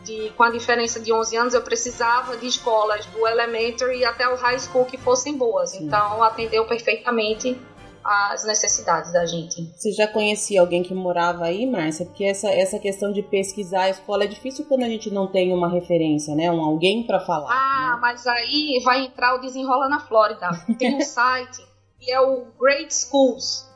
de, 0.05 0.31
com 0.37 0.43
a 0.43 0.51
diferença 0.51 0.99
de 0.99 1.13
11 1.13 1.37
anos, 1.37 1.55
eu 1.55 1.63
precisava 1.63 2.37
de 2.37 2.47
escolas 2.47 3.07
do 3.07 3.27
elementary 3.27 4.05
até 4.05 4.29
o 4.29 4.37
high 4.37 4.59
school 4.59 4.85
que 4.85 4.97
fossem 4.97 5.37
boas. 5.37 5.75
Então 5.75 6.23
atendeu 6.23 6.65
perfeitamente 6.67 7.61
as 8.05 8.45
necessidades 8.45 9.13
da 9.13 9.27
gente. 9.27 9.71
Você 9.77 9.93
já 9.93 10.07
conhecia 10.07 10.61
alguém 10.61 10.83
que 10.83 10.95
morava 10.95 11.45
aí, 11.45 11.67
Márcia? 11.67 12.07
Porque 12.07 12.25
essa, 12.25 12.49
essa 12.51 12.79
questão 12.79 13.13
de 13.13 13.23
pesquisar 13.23 13.83
a 13.83 13.91
escola 13.91 14.25
é 14.25 14.27
difícil 14.27 14.65
quando 14.67 14.85
a 14.85 14.89
gente 14.89 15.11
não 15.11 15.27
tem 15.27 15.53
uma 15.53 15.69
referência, 15.69 16.35
né? 16.35 16.51
Um 16.51 16.63
alguém 16.63 17.07
para 17.07 17.21
falar. 17.21 17.51
Ah, 17.51 17.95
né? 17.95 17.99
mas 18.01 18.27
aí 18.27 18.81
vai 18.85 19.05
entrar 19.05 19.35
o 19.35 19.41
Desenrola 19.41 19.89
na 19.89 20.01
Flórida. 20.01 20.51
Tem 20.79 20.97
um 20.97 21.01
site 21.05 21.65
que 21.99 22.11
é 22.11 22.21
o 22.21 22.47
Great 22.59 22.93
Schools. 22.95 23.69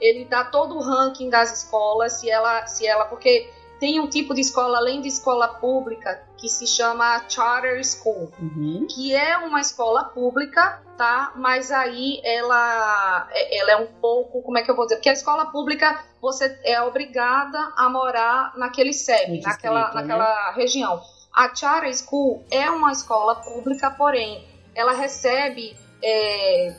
Ele 0.00 0.24
dá 0.24 0.44
todo 0.44 0.74
o 0.76 0.80
ranking 0.80 1.30
das 1.30 1.62
escolas, 1.62 2.14
se 2.14 2.28
ela, 2.28 2.66
se 2.66 2.86
ela, 2.86 3.06
porque 3.06 3.50
tem 3.78 4.00
um 4.00 4.08
tipo 4.08 4.34
de 4.34 4.40
escola, 4.40 4.78
além 4.78 5.00
de 5.00 5.08
escola 5.08 5.48
pública, 5.48 6.22
que 6.36 6.48
se 6.48 6.66
chama 6.66 7.22
Charter 7.28 7.82
School, 7.84 8.32
Uhum. 8.40 8.86
que 8.88 9.14
é 9.14 9.36
uma 9.38 9.60
escola 9.60 10.04
pública, 10.04 10.82
tá? 10.96 11.32
Mas 11.36 11.70
aí 11.70 12.20
ela, 12.24 13.28
ela 13.50 13.70
é 13.72 13.76
um 13.76 13.86
pouco, 14.00 14.42
como 14.42 14.58
é 14.58 14.62
que 14.62 14.70
eu 14.70 14.76
vou 14.76 14.84
dizer? 14.86 14.96
Porque 14.96 15.10
a 15.10 15.12
escola 15.14 15.46
pública 15.46 16.04
você 16.20 16.58
é 16.64 16.80
obrigada 16.80 17.58
a 17.76 17.88
morar 17.88 18.52
naquele 18.56 18.90
distrito, 18.90 19.44
naquela, 19.46 19.88
né? 19.88 19.94
naquela 19.94 20.52
região. 20.52 21.00
A 21.34 21.54
Charter 21.54 21.94
School 21.94 22.44
é 22.50 22.70
uma 22.70 22.92
escola 22.92 23.36
pública, 23.36 23.90
porém, 23.90 24.46
ela 24.74 24.92
recebe 24.92 25.76
é, 26.02 26.74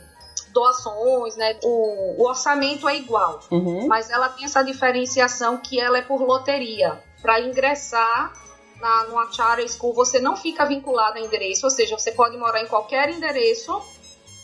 doações, 0.52 1.36
né? 1.36 1.56
O, 1.62 2.22
o 2.22 2.26
orçamento 2.28 2.88
é 2.88 2.96
igual 2.96 3.40
Uhum. 3.50 3.86
mas 3.86 4.10
ela 4.10 4.28
tem 4.28 4.44
essa 4.44 4.62
diferenciação 4.62 5.56
que 5.58 5.78
ela 5.80 5.98
é 5.98 6.02
por 6.02 6.20
loteria. 6.22 7.02
Para 7.22 7.40
ingressar 7.40 8.32
na, 8.80 9.04
numa 9.04 9.32
charter 9.32 9.68
school, 9.68 9.92
você 9.92 10.20
não 10.20 10.36
fica 10.36 10.64
vinculado 10.64 11.18
a 11.18 11.20
endereço, 11.20 11.66
ou 11.66 11.70
seja, 11.70 11.98
você 11.98 12.12
pode 12.12 12.36
morar 12.36 12.60
em 12.62 12.66
qualquer 12.66 13.08
endereço 13.10 13.80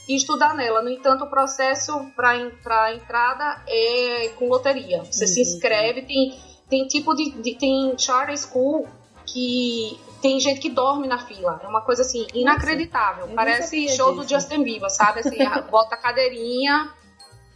e 0.09 0.17
estudar 0.17 0.55
nela. 0.55 0.83
No 0.83 0.91
entanto, 0.91 1.25
o 1.25 1.31
processo 1.31 1.93
para 2.17 2.93
entrada 2.93 3.63
é 3.69 4.29
com 4.37 4.49
loteria. 4.49 5.03
Você 5.05 5.27
se 5.27 5.41
Uhum. 5.41 5.47
inscreve, 5.47 6.03
tem, 6.03 6.39
tem 6.69 6.87
tipo 6.89 7.15
de, 7.15 7.31
de- 7.31 7.55
tem 7.57 7.97
charter 7.97 8.37
school 8.37 8.89
que 9.25 9.99
tem 10.25 10.41
gente 10.41 10.59
que 10.59 10.71
dorme 10.71 11.07
na 11.07 11.19
fila. 11.19 11.61
É 11.63 11.69
uma 11.69 11.83
coisa 11.83 12.01
assim 12.01 12.27
inacreditável. 12.33 13.27
não 13.27 13.35
Parece 13.35 13.87
show 13.95 14.11
disso. 14.15 14.23
do 14.23 14.27
Justin 14.27 14.63
Bieber, 14.63 14.89
sabe? 14.89 15.21
Assim, 15.21 15.37
bota 15.71 15.97
a 15.97 15.99
cadeirinha 15.99 16.91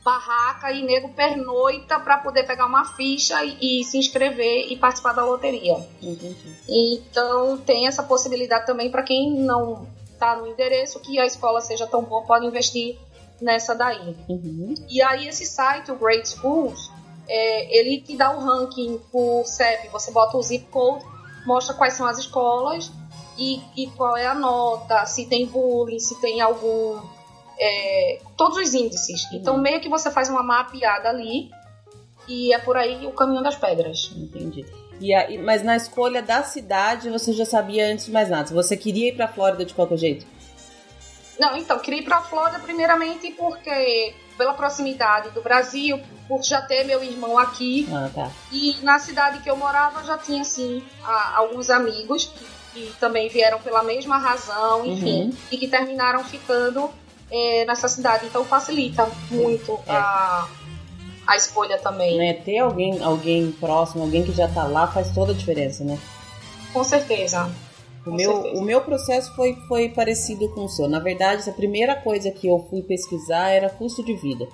barraca 0.04 0.70
e 0.70 0.82
nego 0.82 1.08
pernoita 1.14 1.98
para 1.98 2.18
poder 2.18 2.46
pegar 2.46 2.66
uma 2.66 2.84
ficha 2.84 3.42
e, 3.42 3.80
e 3.80 3.84
se 3.84 3.96
inscrever 3.96 4.70
e 4.70 4.76
participar 4.76 5.14
da 5.14 5.24
loteria. 5.24 5.78
Entendi. 6.02 6.36
Então 6.68 7.56
tem 7.56 7.86
essa 7.86 8.02
possibilidade 8.02 8.66
também 8.66 8.90
para 8.90 9.02
quem 9.02 9.32
não 9.32 9.88
está 10.12 10.36
no 10.36 10.46
endereço 10.46 11.00
que 11.00 11.18
a 11.18 11.24
escola 11.24 11.62
seja 11.62 11.86
tão 11.86 12.02
boa, 12.02 12.26
pode 12.26 12.44
investir 12.44 12.98
nessa 13.40 13.74
daí. 13.74 14.14
Uhum. 14.28 14.74
E 14.90 15.00
aí 15.00 15.26
esse 15.26 15.46
site, 15.46 15.90
o 15.90 15.96
Great 15.96 16.28
Schools, 16.28 16.90
é, 17.26 17.78
ele 17.78 18.02
te 18.02 18.14
dá 18.14 18.30
o 18.30 18.40
ranking 18.40 19.00
por 19.10 19.46
CEP. 19.46 19.88
Você 19.88 20.10
bota 20.10 20.36
o 20.36 20.42
zip 20.42 20.66
code, 20.66 21.02
mostra 21.48 21.74
quais 21.74 21.94
são 21.94 22.06
as 22.06 22.18
escolas 22.18 22.92
e, 23.38 23.60
e 23.76 23.86
qual 23.96 24.16
é 24.16 24.26
a 24.26 24.34
nota, 24.34 25.06
se 25.06 25.26
tem 25.26 25.46
bullying, 25.46 25.98
se 25.98 26.20
tem 26.20 26.40
algum. 26.40 27.00
é, 27.58 28.20
todos 28.36 28.58
os 28.58 28.74
índices. 28.74 29.26
Então 29.32 29.56
meio 29.58 29.80
que 29.80 29.88
você 29.88 30.10
faz 30.10 30.28
uma 30.28 30.42
mapeada 30.42 31.08
ali 31.08 31.50
e 32.28 32.52
é 32.52 32.58
por 32.58 32.76
aí 32.76 33.06
o 33.06 33.12
caminho 33.12 33.42
das 33.42 33.56
pedras. 33.56 34.12
Entendi. 34.14 34.64
E 35.00 35.14
aí, 35.14 35.38
mas 35.38 35.62
na 35.62 35.76
escolha 35.76 36.20
da 36.20 36.42
cidade, 36.42 37.08
você 37.08 37.32
já 37.32 37.44
sabia 37.46 37.86
antes 37.90 38.06
de 38.06 38.12
mais 38.12 38.28
nada. 38.28 38.52
Você 38.52 38.76
queria 38.76 39.08
ir 39.08 39.16
pra 39.16 39.28
Flórida 39.28 39.64
de 39.64 39.72
qualquer 39.72 39.96
jeito? 39.96 40.26
Não, 41.38 41.56
então, 41.56 41.78
queria 41.78 42.00
ir 42.00 42.04
pra 42.04 42.20
Flórida 42.20 42.58
primeiramente 42.58 43.30
porque 43.32 44.14
pela 44.38 44.54
proximidade 44.54 45.30
do 45.30 45.42
Brasil, 45.42 46.00
por 46.28 46.42
já 46.42 46.62
ter 46.62 46.84
meu 46.84 47.02
irmão 47.02 47.36
aqui, 47.38 47.86
Ah, 47.92 48.08
tá. 48.14 48.30
E 48.52 48.76
na 48.82 48.98
cidade 48.98 49.40
que 49.40 49.50
eu 49.50 49.56
morava 49.56 50.02
já 50.04 50.16
tinha, 50.16 50.40
assim, 50.42 50.82
a- 51.04 51.34
alguns 51.36 51.68
amigos 51.68 52.26
que, 52.26 52.46
que 52.72 52.92
também 53.00 53.28
vieram 53.28 53.58
pela 53.60 53.82
mesma 53.82 54.16
razão, 54.18 54.86
enfim, 54.86 55.22
Uhum. 55.24 55.32
e 55.50 55.58
que 55.58 55.66
terminaram 55.68 56.22
ficando 56.24 56.88
eh, 57.30 57.64
nessa 57.66 57.88
cidade. 57.88 58.24
Então 58.26 58.42
facilita 58.44 59.06
muito 59.30 59.78
É. 59.86 59.92
a, 59.92 60.48
a 61.26 61.36
escolha 61.36 61.76
também, 61.78 62.16
Né, 62.16 62.32
ter 62.34 62.58
alguém, 62.58 63.02
alguém 63.02 63.52
próximo, 63.52 64.04
alguém 64.04 64.22
que 64.24 64.32
já 64.32 64.48
tá 64.48 64.64
lá, 64.64 64.86
faz 64.86 65.10
toda 65.12 65.32
a 65.32 65.34
diferença, 65.34 65.84
né? 65.84 65.98
com 66.72 66.82
certeza. 66.84 67.50
O 68.08 68.14
meu, 68.14 68.32
o 68.54 68.62
meu 68.62 68.80
processo 68.80 69.34
foi, 69.34 69.54
foi 69.68 69.88
parecido 69.88 70.48
com 70.50 70.64
o 70.64 70.68
seu. 70.68 70.88
Na 70.88 70.98
verdade, 70.98 71.48
a 71.48 71.52
primeira 71.52 71.94
coisa 71.96 72.30
que 72.30 72.46
eu 72.48 72.58
fui 72.70 72.82
pesquisar 72.82 73.50
era 73.50 73.68
custo 73.70 74.04
de 74.04 74.14
vida. 74.14 74.46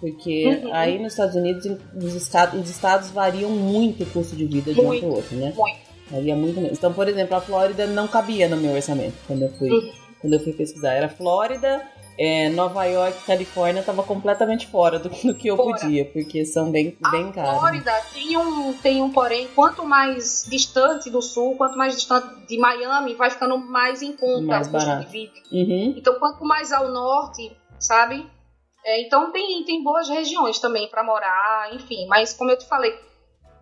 Porque 0.00 0.46
Uhum. 0.62 0.74
aí 0.74 0.98
nos 0.98 1.12
Estados 1.14 1.34
Unidos, 1.36 1.64
os 1.96 2.14
estados, 2.14 2.60
os 2.60 2.68
estados 2.68 3.10
variam 3.10 3.50
muito 3.50 4.02
o 4.02 4.06
custo 4.06 4.36
de 4.36 4.44
vida 4.44 4.72
de 4.74 4.80
um 4.80 4.84
Muito. 4.84 5.00
para 5.00 5.08
o 5.08 5.14
outro, 5.14 5.36
né? 5.36 5.52
Muito. 5.56 5.78
Varia 6.10 6.36
muito 6.36 6.60
mesmo. 6.60 6.76
Então, 6.76 6.92
por 6.92 7.08
exemplo, 7.08 7.34
a 7.36 7.40
Flórida 7.40 7.86
não 7.86 8.06
cabia 8.06 8.48
no 8.48 8.56
meu 8.58 8.72
orçamento 8.72 9.14
quando 9.26 9.42
eu 9.42 9.48
fui, 9.54 9.70
Uhum. 9.70 9.90
quando 10.20 10.32
eu 10.34 10.40
fui 10.40 10.52
pesquisar. 10.52 10.92
Era 10.92 11.08
Flórida, 11.08 11.82
é, 12.18 12.48
Nova 12.48 12.84
York, 12.84 13.24
Califórnia, 13.24 13.80
estava 13.80 14.02
completamente 14.02 14.66
fora 14.66 14.98
do, 14.98 15.08
do 15.08 15.34
que 15.34 15.48
eu 15.48 15.56
Fora. 15.56 15.78
podia, 15.78 16.04
porque 16.04 16.44
são 16.44 16.70
bem, 16.70 16.96
bem 17.10 17.28
a 17.28 17.32
caros. 17.32 17.60
Flórida 17.60 17.92
tem 18.12 18.36
um, 18.36 18.72
tem 18.74 19.02
um 19.02 19.10
porém, 19.12 19.48
quanto 19.54 19.84
mais 19.84 20.46
distante 20.48 21.10
do 21.10 21.20
sul, 21.20 21.56
quanto 21.56 21.76
mais 21.76 21.94
distante 21.94 22.46
de 22.46 22.58
Miami, 22.58 23.14
vai 23.14 23.30
ficando 23.30 23.58
mais 23.58 24.02
em 24.02 24.12
conta 24.12 24.46
Mais 24.46 24.68
barato. 24.68 25.04
de 25.06 25.12
vida. 25.12 25.32
Uhum. 25.52 25.94
Então, 25.96 26.18
quanto 26.18 26.44
mais 26.44 26.72
ao 26.72 26.90
norte, 26.90 27.54
sabe? 27.78 28.26
É, 28.84 29.02
então, 29.02 29.30
tem, 29.32 29.64
tem 29.64 29.82
boas 29.82 30.08
regiões 30.08 30.58
também 30.58 30.88
para 30.88 31.04
morar, 31.04 31.74
enfim. 31.74 32.06
Mas, 32.06 32.32
como 32.32 32.50
eu 32.50 32.56
te 32.56 32.66
falei, 32.66 32.94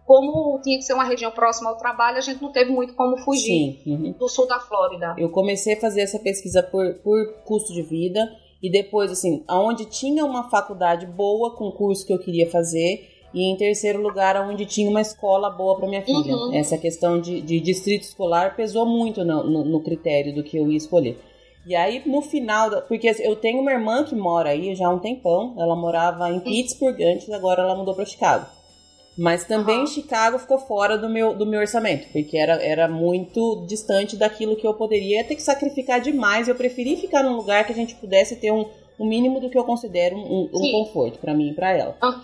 como 0.07 0.61
tinha 0.63 0.77
que 0.77 0.85
ser 0.85 0.93
uma 0.93 1.05
região 1.05 1.31
próxima 1.31 1.71
ao 1.71 1.77
trabalho, 1.77 2.19
a 2.19 2.21
gente 2.21 2.43
não 2.43 2.53
teve 2.53 2.71
muito 2.71 2.95
como 2.95 3.17
fugir 3.19 3.81
Sim. 3.83 3.83
uhum. 3.87 4.13
do 4.13 4.29
sul 4.29 4.47
da 4.47 4.61
Flórida. 4.61 5.15
Eu 5.19 5.31
comecei 5.31 5.75
a 5.75 5.81
fazer 5.81 6.03
essa 6.03 6.19
pesquisa 6.19 6.63
por, 6.63 6.95
por 6.97 7.43
custo 7.45 7.73
de 7.73 7.83
vida 7.83 8.21
e 8.65 8.71
depois, 8.71 9.13
assim, 9.13 9.45
aonde 9.47 9.85
tinha 9.85 10.25
uma 10.25 10.49
faculdade 10.49 11.05
boa 11.05 11.55
com 11.55 11.67
o 11.67 11.73
curso 11.73 12.07
que 12.07 12.15
eu 12.15 12.19
queria 12.19 12.51
fazer 12.51 13.11
e 13.35 13.43
em 13.43 13.55
terceiro 13.59 14.01
lugar, 14.01 14.37
aonde 14.37 14.65
tinha 14.65 14.89
uma 14.89 15.03
escola 15.03 15.51
boa 15.51 15.77
para 15.77 15.87
minha 15.87 16.01
filha. 16.01 16.35
Uhum. 16.35 16.55
Essa 16.55 16.79
questão 16.79 17.21
de, 17.21 17.43
de 17.43 17.61
distrito 17.61 18.05
escolar 18.05 18.57
pesou 18.57 18.87
muito 18.87 19.23
no, 19.23 19.45
no, 19.45 19.65
no 19.67 19.81
critério 19.83 20.35
do 20.35 20.43
que 20.43 20.57
eu 20.57 20.71
ia 20.71 20.79
escolher. 20.79 21.21
E 21.67 21.77
aí, 21.77 22.03
no 22.07 22.23
final, 22.23 22.71
porque 22.89 23.07
assim, 23.07 23.25
eu 23.25 23.37
tenho 23.37 23.61
uma 23.61 23.71
irmã 23.71 24.03
que 24.03 24.15
mora 24.15 24.49
aí 24.49 24.75
já 24.75 24.87
há 24.87 24.91
um 24.91 24.99
tempão, 24.99 25.55
ela 25.59 25.77
morava 25.77 26.31
em 26.31 26.41
Pittsburgh 26.41 27.03
antes, 27.03 27.29
agora 27.29 27.65
ela 27.65 27.77
mudou 27.77 27.95
para 27.95 28.07
Chicago. 28.07 28.47
Mas 29.17 29.45
também 29.45 29.79
Aham. 29.79 29.87
Chicago 29.87 30.39
ficou 30.39 30.59
fora 30.59 30.99
do 30.99 31.09
meu, 31.09 31.35
do 31.35 31.47
meu 31.47 31.61
orçamento, 31.61 32.09
porque 32.13 32.37
era, 32.37 32.55
era 32.63 32.89
muito 32.89 33.65
distante 33.67 34.17
daquilo 34.17 34.57
que 34.57 34.67
eu 34.67 34.75
poderia 34.75 35.23
ter 35.25 35.37
que 35.37 35.43
sacrificar 35.43 36.01
demais. 36.01 36.49
Eu 36.49 36.57
preferi 36.57 36.97
ficar 36.97 37.23
num 37.23 37.37
lugar 37.37 37.65
que 37.65 37.73
a 37.73 37.77
gente 37.77 37.95
pudesse 37.95 38.37
ter 38.37 38.51
um, 38.51 38.67
um 38.99 39.07
mínimo 39.07 39.39
do 39.39 39.49
que 39.49 39.57
eu 39.57 39.65
considero 39.65 40.17
um, 40.17 40.51
um 40.53 40.71
conforto 40.73 41.19
para 41.19 41.33
mim 41.33 41.51
e 41.51 41.55
para 41.55 41.73
ela. 41.73 41.97
Ah. 42.03 42.21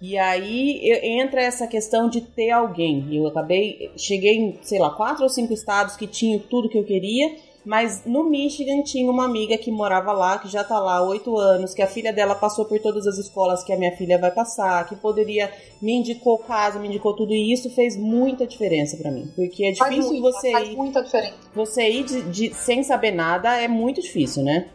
E 0.00 0.18
aí 0.18 0.80
entra 1.02 1.40
essa 1.40 1.66
questão 1.66 2.08
de 2.08 2.20
ter 2.20 2.50
alguém. 2.50 3.06
Eu 3.10 3.26
acabei, 3.26 3.90
cheguei 3.96 4.36
em, 4.36 4.58
sei 4.60 4.78
lá, 4.78 4.90
quatro 4.90 5.22
ou 5.22 5.28
cinco 5.28 5.52
estados 5.52 5.96
que 5.96 6.06
tinham 6.06 6.38
tudo 6.40 6.68
que 6.68 6.76
eu 6.76 6.84
queria, 6.84 7.36
mas 7.64 8.04
no 8.04 8.24
Michigan 8.24 8.82
tinha 8.82 9.10
uma 9.10 9.24
amiga 9.24 9.56
que 9.56 9.70
morava 9.70 10.12
lá, 10.12 10.38
que 10.38 10.48
já 10.48 10.62
tá 10.62 10.78
lá 10.78 10.96
há 10.96 11.02
oito 11.02 11.36
anos, 11.38 11.72
que 11.72 11.80
a 11.80 11.86
filha 11.86 12.12
dela 12.12 12.34
passou 12.34 12.64
por 12.66 12.78
todas 12.80 13.06
as 13.06 13.16
escolas 13.16 13.64
que 13.64 13.72
a 13.72 13.76
minha 13.78 13.96
filha 13.96 14.18
vai 14.18 14.30
passar, 14.30 14.86
que 14.86 14.94
poderia, 14.96 15.50
me 15.80 15.92
indicou 15.92 16.38
casa, 16.38 16.78
me 16.78 16.88
indicou 16.88 17.14
tudo, 17.16 17.32
e 17.32 17.52
isso 17.52 17.70
fez 17.74 17.96
muita 17.96 18.46
diferença 18.46 18.96
pra 18.96 19.10
mim. 19.10 19.32
Porque 19.34 19.64
é 19.64 19.70
difícil 19.72 20.12
muita, 20.20 20.32
você 20.32 20.52
faz 20.52 20.68
ir, 20.68 20.76
muita 20.76 21.02
diferença. 21.02 21.36
você 21.54 21.88
ir 21.90 22.04
de, 22.04 22.22
de- 22.22 22.54
sem 22.54 22.82
saber 22.82 23.12
nada, 23.12 23.56
é 23.60 23.66
muito 23.68 24.00
difícil, 24.02 24.42
né? 24.44 24.68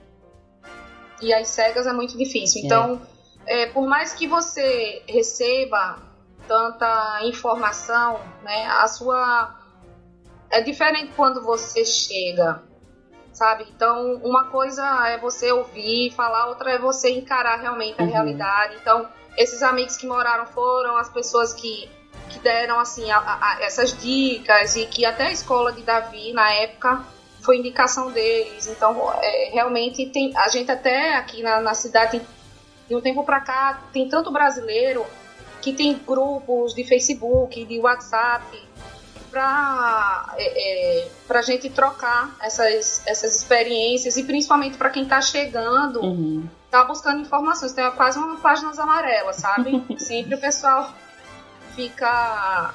E 1.21 1.33
as 1.33 1.47
cegas 1.49 1.85
é 1.85 1.93
muito 1.93 2.17
difícil. 2.17 2.61
É. 2.61 2.65
Então, 2.65 3.01
é, 3.45 3.65
por 3.67 3.87
mais 3.87 4.13
que 4.13 4.25
você 4.27 5.01
receba 5.07 6.01
tanta 6.47 7.19
informação, 7.25 8.19
né, 8.43 8.65
a 8.65 8.87
sua 8.87 9.55
é 10.51 10.61
diferente 10.61 11.11
quando 11.15 11.43
você 11.43 11.85
chega, 11.85 12.63
sabe? 13.39 13.65
Então, 13.73 14.15
uma 14.21 14.43
coisa 14.49 14.83
é 15.07 15.17
você 15.17 15.49
ouvir, 15.51 16.11
falar, 16.13 16.47
outra 16.47 16.71
é 16.71 16.77
você 16.77 17.09
encarar 17.11 17.55
realmente 17.61 17.95
a 17.99 18.03
Uhum. 18.03 18.11
realidade. 18.11 18.75
Então, 18.81 19.07
esses 19.37 19.63
amigos 19.63 19.95
que 19.95 20.05
moraram 20.05 20.45
foram 20.47 20.97
as 20.97 21.07
pessoas 21.09 21.53
que, 21.53 21.89
que 22.29 22.37
deram 22.39 22.77
assim 22.79 23.09
a- 23.09 23.17
a- 23.17 23.39
a- 23.53 23.61
essas 23.63 23.97
dicas 23.97 24.75
e 24.75 24.85
que 24.87 25.05
até 25.05 25.27
a 25.27 25.31
escola 25.31 25.71
de 25.71 25.81
Davi 25.83 26.33
na 26.33 26.51
época 26.53 27.01
foi 27.41 27.57
indicação 27.57 28.11
deles. 28.11 28.67
Então, 28.67 29.09
é, 29.21 29.49
realmente 29.53 30.05
tem 30.07 30.35
a 30.37 30.49
gente 30.49 30.69
até 30.69 31.15
aqui 31.15 31.41
na, 31.41 31.61
na 31.61 31.73
cidade 31.73 32.21
de 32.89 32.93
um 32.95 32.99
tempo 33.01 33.23
pra 33.23 33.39
cá 33.39 33.79
tem 33.93 34.09
tanto 34.09 34.31
brasileiro 34.31 35.05
que 35.61 35.71
tem 35.73 35.93
grupos 36.05 36.73
de 36.73 36.83
Facebook, 36.83 37.63
de 37.65 37.79
WhatsApp 37.79 38.43
para 39.31 40.33
é, 40.37 41.01
é, 41.01 41.07
pra 41.27 41.41
gente 41.41 41.69
trocar 41.69 42.35
essas, 42.41 43.01
essas 43.07 43.35
experiências 43.35 44.17
e 44.17 44.23
principalmente 44.23 44.77
para 44.77 44.89
quem 44.89 45.05
tá 45.05 45.21
chegando 45.21 46.01
Uhum. 46.01 46.47
tá 46.71 46.83
buscando 46.83 47.21
informações. 47.21 47.71
Tem 47.73 47.89
quase 47.91 48.17
uma 48.17 48.37
páginas 48.37 48.77
amarelas, 48.79 49.37
sabe? 49.37 49.83
Sempre 49.99 50.35
o 50.35 50.39
pessoal 50.39 50.93
fica 51.75 52.73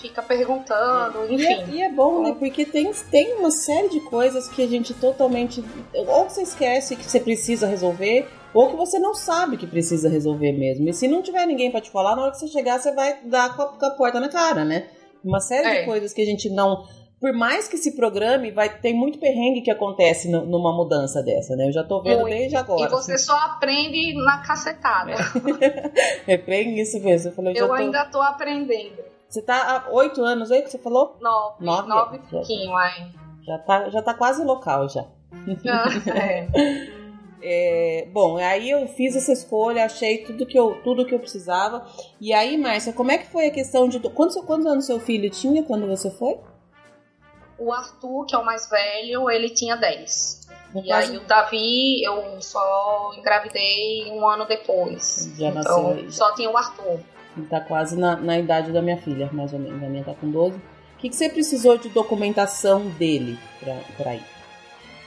fica 0.00 0.22
perguntando, 0.22 1.24
E 1.30 1.46
é, 1.46 1.52
enfim. 1.62 1.72
e 1.76 1.82
é 1.82 1.90
bom, 1.90 2.22
né? 2.22 2.36
Porque 2.38 2.66
tem, 2.66 2.92
tem 3.10 3.38
uma 3.38 3.50
série 3.50 3.88
de 3.88 4.00
coisas 4.00 4.46
que 4.48 4.62
a 4.62 4.66
gente 4.68 4.92
totalmente. 4.92 5.64
Ou 5.94 6.28
você 6.28 6.42
esquece 6.42 6.94
que 6.94 7.04
você 7.04 7.18
precisa 7.18 7.66
resolver, 7.66 8.28
ou 8.52 8.68
que 8.68 8.76
você 8.76 8.98
não 8.98 9.14
sabe 9.14 9.56
que 9.56 9.66
precisa 9.66 10.08
resolver 10.10 10.52
mesmo. 10.52 10.86
E 10.88 10.92
se 10.92 11.08
não 11.08 11.22
tiver 11.22 11.46
ninguém 11.46 11.70
pra 11.70 11.80
te 11.80 11.90
falar, 11.90 12.14
na 12.16 12.22
hora 12.22 12.32
que 12.32 12.38
você 12.38 12.48
chegar, 12.48 12.78
você 12.78 12.92
vai 12.92 13.18
dar 13.24 13.56
com 13.56 13.62
a, 13.62 13.66
com 13.68 13.86
a 13.86 13.90
porta 13.92 14.20
na 14.20 14.28
cara, 14.28 14.62
né? 14.62 14.88
Uma 15.24 15.40
série 15.40 15.66
É. 15.66 15.80
de 15.80 15.86
coisas 15.86 16.12
que 16.12 16.20
a 16.22 16.26
gente 16.26 16.50
não. 16.50 16.84
Por 17.20 17.32
mais 17.32 17.66
que 17.68 17.78
se 17.78 17.96
programe, 17.96 18.50
vai 18.50 18.68
tem 18.80 18.92
muito 18.94 19.18
perrengue 19.18 19.62
que 19.62 19.70
acontece 19.70 20.30
no- 20.30 20.44
numa 20.44 20.76
mudança 20.76 21.22
dessa, 21.22 21.56
né? 21.56 21.68
Eu 21.68 21.72
já 21.72 21.82
tô 21.82 22.02
vendo 22.02 22.20
Muito. 22.22 22.34
desde 22.34 22.56
agora. 22.56 22.82
E 22.86 22.88
você 22.90 23.16
só 23.16 23.34
aprende 23.36 24.12
na 24.22 24.42
cacetada. 24.42 25.14
É 26.28 26.36
bem 26.36 26.78
isso 26.78 27.00
mesmo. 27.02 27.30
Eu, 27.30 27.34
falei, 27.34 27.52
eu, 27.54 27.62
Eu 27.62 27.68
tô... 27.68 27.72
ainda 27.74 28.04
tô 28.06 28.20
aprendendo. 28.20 29.02
Você 29.28 29.40
tá 29.42 29.84
há 29.88 29.90
oito 29.92 30.22
anos 30.22 30.50
aí 30.50 30.60
que 30.62 30.70
você 30.70 30.78
falou? 30.78 31.16
Nove, 31.20 31.64
Nove? 31.64 31.88
nove, 31.88 32.16
e 32.16 32.30
pouquinho, 32.30 32.76
aí. 32.76 33.06
Já 33.46 33.58
tá, 33.58 33.88
já 33.90 34.02
tá 34.02 34.12
quase 34.14 34.44
local 34.44 34.88
já. 34.88 35.04
É. 36.14 36.46
É, 37.46 38.08
bom, 38.10 38.38
aí 38.38 38.70
eu 38.70 38.86
fiz 38.88 39.14
essa 39.14 39.30
escolha, 39.32 39.84
achei 39.84 40.24
tudo 40.24 40.46
que 40.46 40.58
eu, 40.58 40.80
tudo 40.82 41.04
que 41.04 41.14
eu 41.14 41.18
precisava. 41.18 41.86
E 42.18 42.32
aí, 42.32 42.56
Márcia, 42.56 42.92
como 42.94 43.12
é 43.12 43.18
que 43.18 43.26
foi 43.26 43.48
a 43.48 43.50
questão 43.50 43.86
de. 43.86 44.00
Quantos, 44.00 44.36
quantos 44.46 44.64
anos 44.64 44.86
seu 44.86 44.98
filho 44.98 45.28
tinha 45.28 45.62
quando 45.62 45.86
você 45.86 46.10
foi? 46.10 46.38
O 47.58 47.70
Arthur, 47.70 48.24
que 48.26 48.34
é 48.34 48.38
o 48.38 48.44
mais 48.44 48.68
velho, 48.68 49.30
ele 49.30 49.50
tinha 49.50 49.76
10. 49.76 50.48
No 50.74 50.80
E 50.80 50.88
caso- 50.88 51.12
aí 51.12 51.18
o 51.18 51.20
Davi, 51.24 52.02
eu 52.02 52.40
só 52.40 53.12
engravidei 53.16 54.10
um 54.10 54.26
ano 54.26 54.46
depois. 54.46 55.30
Já 55.38 55.52
nasceu 55.52 55.92
então, 55.98 56.10
só 56.10 56.34
tinha 56.34 56.50
o 56.50 56.56
Arthur. 56.56 56.98
Ele 57.36 57.46
tá 57.46 57.60
quase 57.60 57.96
na, 57.98 58.16
na 58.16 58.38
idade 58.38 58.72
da 58.72 58.80
minha 58.80 58.96
filha, 58.96 59.28
mais 59.32 59.52
ou 59.52 59.58
menos. 59.58 59.82
A 59.82 59.86
minha 59.88 60.02
tá 60.02 60.14
com 60.14 60.30
12. 60.30 60.56
O 60.56 60.62
que, 60.98 61.10
que 61.10 61.14
você 61.16 61.28
precisou 61.28 61.76
de 61.76 61.90
documentação 61.90 62.88
dele 62.88 63.38
pra, 63.60 63.76
pra 63.98 64.14
ir? 64.14 64.33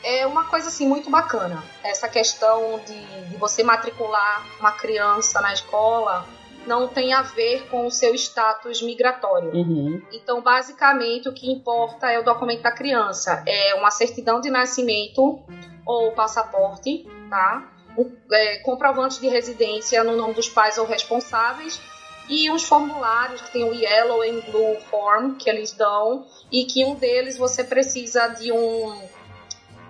É 0.09 0.25
uma 0.25 0.45
coisa 0.45 0.69
assim 0.69 0.87
muito 0.87 1.09
bacana. 1.09 1.61
Essa 1.83 2.07
questão 2.07 2.79
de, 2.79 3.25
de 3.25 3.35
você 3.35 3.61
matricular 3.61 4.47
uma 4.57 4.71
criança 4.71 5.41
na 5.41 5.51
escola 5.51 6.25
não 6.65 6.87
tem 6.87 7.11
a 7.11 7.21
ver 7.21 7.67
com 7.67 7.85
o 7.85 7.91
seu 7.91 8.15
status 8.15 8.81
migratório. 8.81 9.51
Uhum. 9.51 10.01
Então, 10.13 10.41
basicamente, 10.41 11.27
o 11.27 11.33
que 11.33 11.51
importa 11.51 12.09
é 12.09 12.17
o 12.17 12.23
documento 12.23 12.61
da 12.61 12.71
criança. 12.71 13.43
É 13.45 13.75
uma 13.75 13.91
certidão 13.91 14.39
de 14.39 14.49
nascimento 14.49 15.41
ou 15.85 16.13
passaporte, 16.13 17.05
tá? 17.29 17.69
Um, 17.97 18.09
é, 18.31 18.59
comprovante 18.59 19.19
de 19.19 19.27
residência 19.27 20.05
no 20.05 20.15
nome 20.15 20.35
dos 20.35 20.47
pais 20.47 20.77
ou 20.77 20.85
responsáveis 20.85 21.81
e 22.29 22.49
uns 22.49 22.63
formulários 22.63 23.41
que 23.41 23.51
tem 23.51 23.65
o 23.65 23.73
Yellow 23.73 24.21
and 24.21 24.39
Blue 24.51 24.79
Form 24.89 25.35
que 25.35 25.49
eles 25.49 25.73
dão 25.73 26.25
e 26.49 26.63
que 26.63 26.85
um 26.85 26.95
deles 26.95 27.37
você 27.37 27.61
precisa 27.61 28.27
de 28.27 28.53
um 28.53 29.16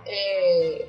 é, 0.08 0.86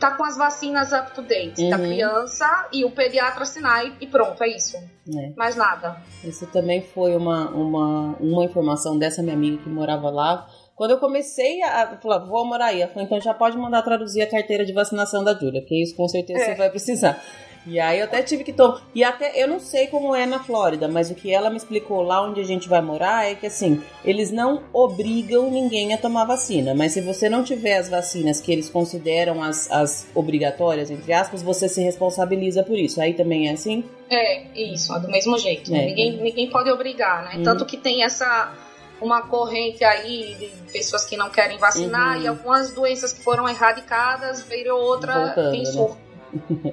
tá 0.00 0.12
com 0.12 0.24
as 0.24 0.36
vacinas 0.36 0.92
up 0.92 1.12
to 1.12 1.22
date 1.22 1.68
da 1.68 1.76
Uhum. 1.76 1.82
criança 1.84 2.68
e 2.72 2.84
o 2.84 2.90
pediatra 2.90 3.42
assinar 3.42 3.84
e- 4.00 4.06
pronto, 4.06 4.42
é 4.42 4.48
isso. 4.48 4.76
É. 4.76 5.32
Mais 5.36 5.56
nada. 5.56 5.96
Isso 6.24 6.46
também 6.46 6.82
foi 6.82 7.16
uma, 7.16 7.50
uma, 7.50 8.16
uma 8.20 8.44
informação 8.44 8.96
dessa 8.98 9.22
minha 9.22 9.34
amiga 9.34 9.62
que 9.62 9.68
morava 9.68 10.08
lá. 10.10 10.46
Quando 10.76 10.92
eu 10.92 10.98
comecei 10.98 11.60
a 11.64 11.98
falar, 12.00 12.18
vou 12.20 12.46
morar 12.46 12.66
aí, 12.66 12.80
ela 12.82 12.90
falou, 12.92 13.04
então 13.04 13.20
já 13.20 13.34
pode 13.34 13.56
mandar 13.58 13.82
traduzir 13.82 14.22
a 14.22 14.30
carteira 14.30 14.64
de 14.64 14.72
vacinação 14.72 15.24
da 15.24 15.34
Júlia, 15.34 15.60
porque 15.60 15.82
isso 15.82 15.96
com 15.96 16.06
certeza 16.06 16.40
É. 16.40 16.44
você 16.46 16.54
vai 16.54 16.70
precisar. 16.70 17.20
E 17.68 17.78
aí 17.78 17.98
eu 17.98 18.04
até 18.04 18.22
tive 18.22 18.44
que 18.44 18.52
tomar. 18.52 18.82
E 18.94 19.04
até 19.04 19.32
eu 19.40 19.46
não 19.46 19.60
sei 19.60 19.86
como 19.88 20.14
é 20.14 20.24
na 20.24 20.42
Flórida, 20.42 20.88
mas 20.88 21.10
o 21.10 21.14
que 21.14 21.32
ela 21.32 21.50
me 21.50 21.56
explicou 21.58 22.02
lá 22.02 22.22
onde 22.22 22.40
a 22.40 22.44
gente 22.44 22.68
vai 22.68 22.80
morar 22.80 23.30
é 23.30 23.34
que 23.34 23.46
assim, 23.46 23.82
eles 24.04 24.30
não 24.30 24.62
obrigam 24.72 25.50
ninguém 25.50 25.92
a 25.92 25.98
tomar 25.98 26.24
vacina. 26.24 26.74
Mas 26.74 26.92
se 26.92 27.02
você 27.02 27.28
não 27.28 27.44
tiver 27.44 27.76
as 27.76 27.88
vacinas 27.88 28.40
que 28.40 28.50
eles 28.50 28.70
consideram 28.70 29.42
as, 29.42 29.70
as 29.70 30.06
obrigatórias, 30.14 30.90
entre 30.90 31.12
aspas, 31.12 31.42
você 31.42 31.68
se 31.68 31.82
responsabiliza 31.82 32.62
por 32.62 32.78
isso. 32.78 33.00
Aí 33.00 33.12
também 33.12 33.48
é 33.48 33.52
assim? 33.52 33.84
É, 34.10 34.46
isso, 34.54 34.94
é 34.94 35.00
do 35.00 35.08
mesmo 35.08 35.38
jeito. 35.38 35.74
É. 35.74 35.86
Ninguém, 35.86 36.22
ninguém 36.22 36.50
pode 36.50 36.70
obrigar, 36.70 37.24
né? 37.24 37.36
Uhum. 37.36 37.42
Tanto 37.42 37.66
que 37.66 37.76
tem 37.76 38.02
essa 38.02 38.54
uma 39.00 39.22
corrente 39.22 39.84
aí 39.84 40.34
de 40.34 40.72
pessoas 40.72 41.04
que 41.04 41.16
não 41.16 41.30
querem 41.30 41.56
vacinar 41.56 42.16
Uhum. 42.16 42.22
e 42.22 42.26
algumas 42.26 42.72
doenças 42.72 43.12
que 43.12 43.22
foram 43.22 43.48
erradicadas, 43.48 44.42
veio 44.42 44.74
outra, 44.74 45.26
Voltando, 45.26 45.50
tem 45.52 45.62
né? 45.62 45.70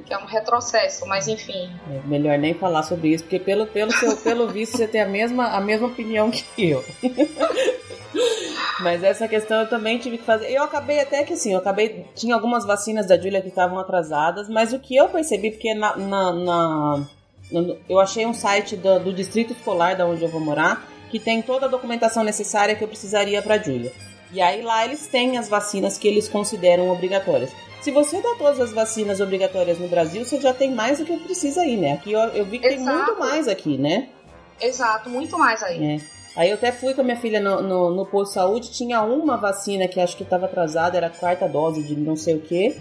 Que 0.06 0.14
é 0.14 0.18
um 0.18 0.26
retrocesso, 0.26 1.06
mas 1.08 1.28
enfim. 1.28 1.70
É 1.92 2.08
melhor 2.08 2.38
nem 2.38 2.54
falar 2.54 2.84
sobre 2.84 3.10
isso, 3.10 3.24
porque 3.24 3.40
pelo, 3.40 3.66
pelo, 3.68 3.92
seu, 3.92 4.16
pelo 4.24 4.48
visto 4.48 4.78
você 4.78 4.88
tem 4.88 5.02
a 5.02 5.08
mesma, 5.08 5.48
a 5.50 5.62
mesma 5.62 5.88
opinião 5.88 6.30
que 6.32 6.70
eu. 6.70 6.84
Mas 8.82 9.04
essa 9.04 9.28
questão 9.28 9.62
eu 9.62 9.70
também 9.70 9.98
tive 9.98 10.18
que 10.18 10.26
fazer. 10.26 10.52
Eu 10.52 10.64
acabei 10.64 11.00
até 11.00 11.24
que 11.24 11.34
assim, 11.34 11.54
eu 11.54 11.60
acabei. 11.60 12.06
Tinha 12.14 12.36
algumas 12.36 12.66
vacinas 12.66 13.06
da 13.08 13.16
Julia 13.18 13.42
que 13.42 13.48
estavam 13.48 13.80
atrasadas, 13.80 14.50
mas 14.50 14.74
o 14.74 14.80
que 14.80 14.96
eu 14.96 15.08
percebi, 15.08 15.52
porque 15.52 15.74
na. 15.74 15.96
na- 15.96 16.34
na- 16.34 17.08
eu 17.88 18.00
achei 18.00 18.26
um 18.26 18.34
site 18.34 18.76
do, 18.76 19.00
do 19.00 19.14
distrito 19.14 19.54
escolar 19.54 19.96
da 19.96 20.06
onde 20.06 20.24
eu 20.24 20.30
vou 20.30 20.42
morar, 20.42 20.86
que 21.10 21.20
tem 21.20 21.42
toda 21.42 21.68
a 21.68 21.70
documentação 21.70 22.24
necessária 22.24 22.76
que 22.76 22.84
eu 22.84 22.88
precisaria 22.88 23.42
pra 23.42 23.58
Julia. 23.58 23.94
E 24.34 24.42
aí 24.42 24.62
lá 24.62 24.84
eles 24.84 25.08
têm 25.08 25.38
as 25.38 25.48
vacinas 25.48 25.98
que 25.98 26.08
eles 26.08 26.28
consideram 26.28 26.90
obrigatórias. 26.90 27.52
Se 27.86 27.92
você 27.92 28.20
dá 28.20 28.34
todas 28.36 28.60
as 28.60 28.72
vacinas 28.72 29.22
obrigatórias 29.22 29.78
no 29.78 29.88
Brasil, 29.88 30.26
você 30.26 30.42
já 30.42 30.52
tem 30.52 30.74
mais 30.74 30.98
do 30.98 31.06
que 31.06 31.18
precisa 31.18 31.62
aí, 31.62 31.78
né? 31.78 31.94
Aqui 31.94 32.14
eu, 32.14 32.20
eu 32.20 32.44
vi 32.44 32.58
que 32.58 32.68
tem 32.68 32.80
Exato. 32.80 32.98
muito 32.98 33.20
mais 33.20 33.48
aqui, 33.48 33.78
né? 33.78 34.10
Exato, 34.60 35.08
muito 35.08 35.38
mais 35.38 35.62
aí. 35.62 35.98
É. 35.98 36.02
Aí 36.36 36.50
eu 36.50 36.56
até 36.56 36.72
fui 36.72 36.96
com 36.96 37.02
a 37.02 37.04
minha 37.04 37.16
filha 37.16 37.40
no, 37.40 37.62
no, 37.62 37.92
no 37.92 38.06
posto 38.08 38.30
de 38.30 38.34
saúde, 38.34 38.72
tinha 38.72 39.04
uma 39.04 39.38
vacina 39.38 39.88
que 39.88 40.00
acho 40.00 40.18
que 40.18 40.24
estava 40.24 40.48
atrasada, 40.48 40.98
era 40.98 41.06
a 41.06 41.12
quarta 41.12 41.48
dose 41.48 41.84
de 41.84 41.96
não 41.96 42.16
sei 42.16 42.38
o 42.38 42.42
quê. 42.42 42.76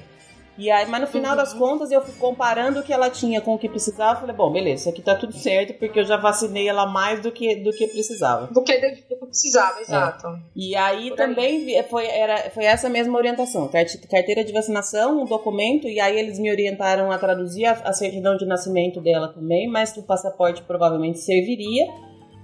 E 0.56 0.70
aí, 0.70 0.86
mas 0.86 1.00
no 1.00 1.06
final 1.08 1.32
Uhum. 1.32 1.36
das 1.36 1.52
contas, 1.52 1.90
eu 1.90 2.00
fui 2.00 2.14
comparando 2.14 2.78
o 2.78 2.82
que 2.84 2.92
ela 2.92 3.10
tinha 3.10 3.40
com 3.40 3.54
o 3.54 3.58
que 3.58 3.68
precisava, 3.68 4.20
falei, 4.20 4.36
bom, 4.36 4.52
beleza, 4.52 4.82
isso 4.82 4.88
aqui 4.88 5.02
tá 5.02 5.16
tudo 5.16 5.32
certo, 5.32 5.74
porque 5.74 5.98
eu 5.98 6.04
já 6.04 6.16
vacinei 6.16 6.68
ela 6.68 6.86
mais 6.86 7.20
do 7.20 7.32
que, 7.32 7.56
do 7.56 7.70
que 7.72 7.88
precisava. 7.88 8.46
Do 8.46 8.62
que, 8.62 8.72
do 8.74 8.96
que 9.02 9.14
É. 9.14 9.16
precisava, 9.16 9.80
exato. 9.80 10.28
E 10.54 10.76
aí 10.76 11.08
Por 11.10 11.20
aí. 11.20 11.26
também 11.28 11.64
vi- 11.64 11.82
foi, 11.90 12.06
era, 12.06 12.50
foi 12.50 12.64
essa 12.64 12.88
mesma 12.88 13.18
orientação, 13.18 13.66
carte- 13.66 13.98
carteira 14.06 14.44
de 14.44 14.52
vacinação, 14.52 15.20
um 15.22 15.24
documento, 15.24 15.88
e 15.88 15.98
aí 15.98 16.16
eles 16.16 16.38
me 16.38 16.50
orientaram 16.50 17.10
a 17.10 17.18
traduzir 17.18 17.66
a, 17.66 17.72
a 17.72 17.92
certidão 17.92 18.36
de 18.36 18.46
nascimento 18.46 19.00
dela 19.00 19.28
também, 19.28 19.68
mas 19.68 19.96
o 19.96 20.02
passaporte 20.04 20.62
provavelmente 20.62 21.18
serviria. 21.18 21.86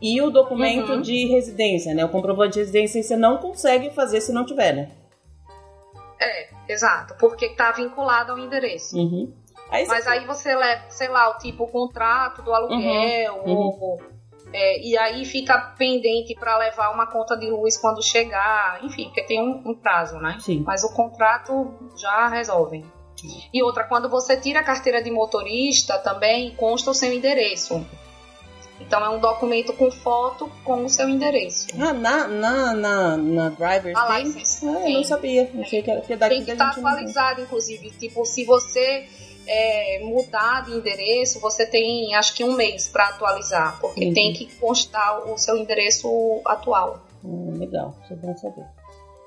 E 0.03 0.21
o 0.23 0.31
documento 0.31 0.93
Uhum. 0.95 1.01
de 1.03 1.27
residência, 1.27 1.93
né? 1.95 2.03
O 2.05 2.09
comprovante 2.09 2.55
de 2.55 2.61
residência 2.61 3.03
você 3.03 3.17
não 3.17 3.37
consegue 3.37 3.91
fazer 3.91 4.23
se 4.23 4.33
não 4.33 4.47
tiver, 4.47 4.73
né? 4.75 4.89
É, 6.21 6.49
exato, 6.69 7.15
porque 7.19 7.49
tá 7.51 7.73
vinculado 7.73 8.33
ao 8.33 8.39
endereço. 8.39 8.97
Uhum. 8.97 9.33
Aí 9.71 9.87
Mas 9.87 10.07
aí 10.07 10.27
você 10.27 10.55
leva, 10.55 10.83
sei 10.91 11.09
lá, 11.09 11.31
o 11.31 11.39
tipo 11.39 11.65
o 11.65 11.69
contrato 11.69 12.43
do 12.43 12.53
aluguel, 12.53 13.43
Uhum, 13.47 13.79
ou- 13.81 14.03
é, 14.53 14.81
e 14.81 14.99
aí 14.99 15.25
fica 15.25 15.57
pendente 15.79 16.35
para 16.35 16.59
levar 16.59 16.91
uma 16.91 17.07
conta 17.07 17.37
de 17.37 17.49
luz 17.49 17.79
quando 17.79 18.03
chegar, 18.03 18.85
enfim, 18.85 19.05
porque 19.05 19.23
tem 19.23 19.41
um, 19.41 19.63
um 19.65 19.75
prazo, 19.75 20.19
né? 20.19 20.37
Sim. 20.41 20.65
Mas 20.67 20.83
o 20.83 20.93
contrato 20.93 21.73
já 21.97 22.27
resolve. 22.29 22.85
E 23.53 23.63
outra, 23.63 23.85
quando 23.85 24.09
você 24.09 24.37
tira 24.37 24.61
a 24.61 24.65
carteira 24.65 25.03
de 25.03 25.11
motorista, 25.11 25.99
também 25.99 26.55
consta 26.57 26.91
o 26.91 26.95
seu 26.95 27.13
endereço. 27.13 27.87
Então 28.81 29.05
é 29.05 29.09
um 29.11 29.21
documento 29.21 29.73
com 29.75 29.91
foto 29.91 30.51
com 30.65 30.85
o 30.85 30.89
seu 30.89 31.09
endereço. 31.09 31.67
Ah, 31.79 31.93
na, 31.93 32.27
na, 32.27 32.75
na, 32.75 33.17
na 33.17 33.49
driver's 33.51 33.97
A 33.97 34.07
tem? 34.15 34.25
license. 34.25 34.67
Ah, 34.67 34.89
eu 34.89 34.95
não 34.95 35.05
sabia. 35.05 35.51
Achei 35.61 35.83
que 35.83 35.91
era 35.91 36.01
porque 36.01 36.17
daqui 36.17 36.35
Tem 36.37 36.45
que 36.45 36.51
estar 36.53 36.67
não 36.67 36.75
tem. 36.75 36.85
atualizado, 36.85 37.41
inclusive. 37.43 37.91
Tipo, 37.91 38.25
se 38.25 38.45
você 38.45 39.07
é, 39.47 40.01
mudar 40.03 40.65
de 40.65 40.73
endereço, 40.73 41.39
você 41.41 41.65
tem 41.67 42.15
acho 42.15 42.35
que 42.35 42.43
um 42.43 42.55
mês 42.55 42.89
para 42.89 43.09
atualizar, 43.09 43.79
porque 43.81 44.07
Uhum. 44.07 44.15
tem 44.15 44.33
que 44.33 44.47
constar 44.57 45.29
o 45.31 45.37
seu 45.39 45.57
endereço 45.57 46.09
atual. 46.45 47.01
Hum, 47.25 47.57
legal, 47.59 47.95
bom 48.11 48.37
saber. 48.37 48.65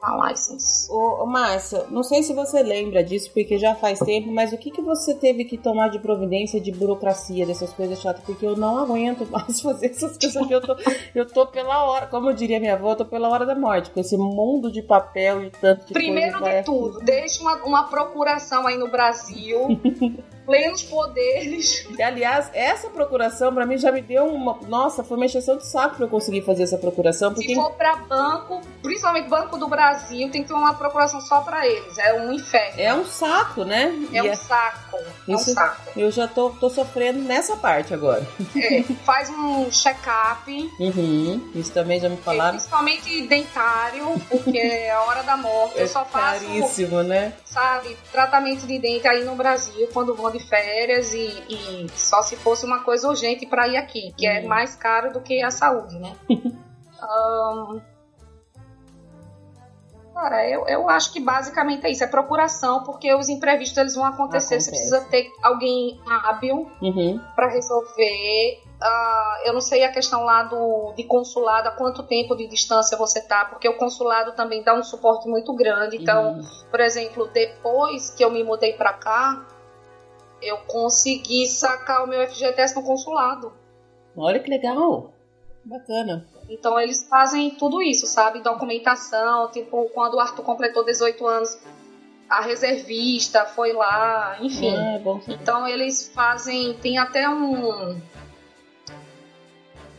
A 0.04 0.30
license. 0.30 0.92
Ô, 0.92 1.24
ô 1.24 1.26
Márcia, 1.26 1.86
não 1.90 2.04
sei 2.04 2.22
se 2.24 2.34
você 2.34 2.62
lembra 2.62 3.02
disso, 3.02 3.32
porque 3.34 3.58
já 3.58 3.74
faz 3.74 4.00
tempo, 4.00 4.30
mas 4.34 4.52
o 4.52 4.58
que, 4.58 4.70
que 4.70 4.82
você 4.82 5.14
teve 5.14 5.46
que 5.46 5.58
tomar 5.58 5.88
de 5.88 5.98
providência 5.98 6.60
de 6.60 6.74
burocracia, 6.74 7.46
dessas 7.46 7.72
coisas 7.72 8.02
chatas? 8.02 8.22
Porque 8.26 8.46
eu 8.46 8.58
não 8.58 8.78
aguento 8.78 9.26
mais 9.32 9.60
fazer 9.64 9.88
essas 9.88 10.18
coisas 10.18 10.46
que 10.46 10.54
eu 10.54 10.60
tô, 10.60 10.76
eu 11.16 11.26
tô 11.26 11.48
pela 11.48 11.86
hora, 11.86 12.08
como 12.08 12.34
diria 12.34 12.60
minha 12.60 12.74
avó, 12.74 12.92
eu 12.92 12.96
tô 12.98 13.06
pela 13.06 13.30
hora 13.30 13.46
da 13.46 13.56
morte, 13.56 13.92
com 13.92 14.00
esse 14.02 14.18
mundo 14.18 14.70
de 14.70 14.82
papel 14.82 15.46
e 15.46 15.50
tanto 15.52 15.86
de 15.86 15.94
Primeiro 15.94 16.44
de 16.44 16.50
aqui. 16.50 16.66
tudo, 16.66 17.00
deixe 17.00 17.42
uma, 17.42 17.64
uma 17.64 17.84
procuração 17.84 18.68
aí 18.68 18.78
no 18.78 18.92
Brasil. 18.92 19.80
plenos 20.46 20.84
poderes. 20.84 21.86
E, 21.98 22.02
aliás, 22.02 22.50
essa 22.54 22.90
procuração 22.90 23.54
pra 23.54 23.66
mim 23.66 23.78
já 23.78 23.92
me 23.92 24.02
deu 24.02 24.26
uma. 24.26 24.58
Nossa, 24.68 25.04
foi 25.04 25.18
uma 25.18 25.26
exceção 25.26 25.58
de 25.58 25.66
saco 25.66 25.96
pra 25.96 26.06
eu 26.06 26.10
conseguir 26.10 26.42
fazer 26.42 26.64
essa 26.64 26.78
procuração, 26.78 27.34
porque 27.34 27.48
Se 27.50 27.56
for 27.56 27.72
para 27.74 27.96
banco, 27.96 28.62
principalmente 28.82 29.30
Banco 29.30 29.58
do 29.58 29.68
Brasil, 29.68 30.30
tem 30.32 30.42
que 30.44 30.48
ter 30.48 30.54
uma 30.54 30.74
procuração 30.74 31.22
só 31.22 31.42
para 31.42 31.66
eles. 31.68 31.98
É 31.98 32.14
um 32.14 32.32
inferno. 32.34 32.80
é 32.82 32.94
um 32.94 33.06
saco, 33.06 33.64
né? 33.64 33.94
É 34.14 34.18
E 34.20 34.30
um 34.30 34.36
saco. 34.36 34.98
É 35.28 35.32
um 35.36 35.38
saco. 35.38 35.82
eu 36.00 36.12
já 36.12 36.28
tô, 36.28 36.50
tô 36.52 36.70
sofrendo 36.70 37.20
nessa 37.20 37.56
parte 37.58 37.94
agora. 37.94 38.26
É, 38.56 38.84
faz 39.06 39.30
um 39.30 39.70
check-up, 39.72 40.72
Uhum, 40.80 41.52
isso 41.56 41.72
também 41.72 42.00
já 42.00 42.10
me 42.10 42.18
falaram. 42.18 42.52
principalmente 42.58 43.28
dentário, 43.28 44.06
porque 44.30 44.58
é 44.58 44.92
a 44.92 45.02
hora 45.04 45.24
da 45.24 45.38
morte. 45.38 45.78
Eu 45.78 45.86
É 45.86 45.88
só 45.88 46.04
faço, 46.06 46.46
caríssimo, 46.46 47.04
né? 47.04 47.34
Sabe, 47.54 47.96
tratamento 48.12 48.66
de 48.66 48.80
dente 48.80 49.08
aí 49.08 49.24
no 49.24 49.36
Brasil 49.36 49.88
quando 49.94 50.16
vou 50.16 50.32
de 50.32 50.40
férias 50.40 51.14
e, 51.14 51.28
e 51.50 51.88
só 51.96 52.22
se 52.22 52.36
fosse 52.36 52.66
uma 52.66 52.84
coisa 52.84 53.08
urgente 53.08 53.46
para 53.46 53.68
ir 53.68 53.78
aqui, 53.78 54.12
que 54.18 54.26
é 54.28 54.42
Uhum. 54.42 54.48
mais 54.48 54.76
caro 54.76 55.14
do 55.14 55.22
que 55.22 55.42
a 55.44 55.52
saúde, 55.52 55.98
né? 56.00 56.16
Um, 57.04 57.82
Cara, 60.14 60.48
eu, 60.48 60.68
eu 60.68 60.88
acho 60.88 61.12
que 61.12 61.20
basicamente 61.20 61.86
é 61.88 61.92
isso, 61.92 62.04
é 62.04 62.08
procuração, 62.08 62.84
porque 62.84 63.12
os 63.16 63.30
imprevistos 63.30 63.78
eles 63.78 63.96
vão 63.96 64.06
acontecer. 64.06 64.56
Acontece. 64.56 64.66
Você 64.66 64.70
precisa 64.70 65.02
ter 65.10 65.32
alguém 65.42 66.00
hábil 66.06 66.70
uhum. 66.82 67.20
para 67.36 67.48
resolver. 67.48 68.62
Uh, 68.80 69.48
eu 69.48 69.54
não 69.54 69.62
sei 69.62 69.84
a 69.84 69.92
questão 69.92 70.24
lá 70.24 70.44
do, 70.44 70.94
de 70.96 71.04
consulado, 71.06 71.70
a 71.70 71.72
quanto 71.72 72.04
tempo 72.04 72.36
de 72.36 72.48
distância 72.48 72.96
você 72.96 73.22
tá, 73.22 73.46
porque 73.46 73.68
o 73.68 73.76
consulado 73.76 74.34
também 74.34 74.62
dá 74.62 74.76
um 74.76 74.84
suporte 74.84 75.28
muito 75.28 75.52
grande. 75.56 75.98
Então, 75.98 76.34
uhum. 76.34 76.48
por 76.70 76.80
exemplo, 76.80 77.28
depois 77.34 78.12
que 78.12 78.24
eu 78.24 78.30
me 78.30 78.44
mudei 78.44 78.74
para 78.74 78.94
cá, 78.94 79.48
eu 80.44 80.58
consegui 80.68 81.48
sacar 81.48 82.04
o 82.04 82.08
meu 82.08 82.28
FGTS 82.28 82.76
no 82.76 82.84
consulado. 82.84 83.52
Olha 84.16 84.40
que 84.40 84.50
legal! 84.50 85.12
Bacana. 85.64 86.26
Então 86.50 86.80
eles 86.80 87.08
fazem 87.08 87.52
tudo 87.52 87.82
isso, 87.82 88.06
sabe? 88.06 88.42
Documentação, 88.42 89.50
tipo, 89.52 89.90
quando 89.94 90.16
o 90.16 90.20
Arthur 90.20 90.44
completou 90.44 90.84
18 90.84 91.26
anos, 91.26 91.58
a 92.30 92.42
reservista 92.42 93.46
foi 93.46 93.72
lá, 93.74 94.38
enfim. 94.42 94.76
É, 94.76 95.02
então 95.30 95.68
eles 95.68 96.10
fazem, 96.14 96.74
tem 96.76 96.98
até 96.98 97.30
um, 97.30 98.02